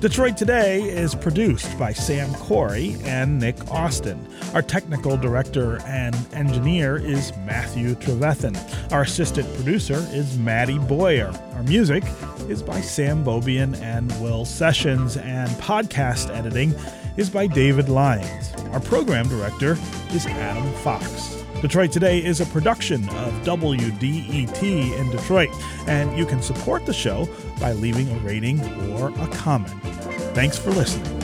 Detroit 0.00 0.36
Today 0.36 0.82
is 0.82 1.16
produced 1.16 1.76
by 1.76 1.92
Sam 1.92 2.32
Corey 2.34 2.96
and 3.02 3.40
Nick 3.40 3.56
Austin. 3.68 4.24
Our 4.54 4.62
technical 4.62 5.16
director 5.16 5.82
and 5.86 6.14
engineer 6.32 6.98
is 6.98 7.32
Matthew 7.38 7.96
Trevethan. 7.96 8.56
Our 8.92 9.02
assistant 9.02 9.52
producer 9.56 10.06
is 10.12 10.38
Maddie 10.38 10.78
Boyer. 10.78 11.32
Our 11.54 11.64
music 11.64 12.04
is 12.48 12.62
by 12.62 12.80
Sam 12.80 13.24
Beaubien 13.24 13.74
and 13.82 14.08
Will 14.22 14.44
Sessions, 14.44 15.16
and 15.16 15.50
podcast 15.60 16.32
editing 16.32 16.76
is 17.16 17.28
by 17.28 17.48
David 17.48 17.88
Lyons. 17.88 18.52
Our 18.70 18.80
program 18.80 19.26
director 19.26 19.76
is 20.12 20.26
Adam 20.26 20.72
Fox. 20.74 21.37
Detroit 21.60 21.90
Today 21.90 22.24
is 22.24 22.40
a 22.40 22.46
production 22.46 23.08
of 23.08 23.32
WDET 23.42 24.62
in 24.62 25.10
Detroit, 25.10 25.50
and 25.88 26.16
you 26.16 26.24
can 26.24 26.40
support 26.40 26.86
the 26.86 26.92
show 26.92 27.28
by 27.58 27.72
leaving 27.72 28.08
a 28.12 28.18
rating 28.20 28.60
or 28.92 29.08
a 29.08 29.28
comment. 29.28 29.74
Thanks 30.34 30.56
for 30.56 30.70
listening. 30.70 31.17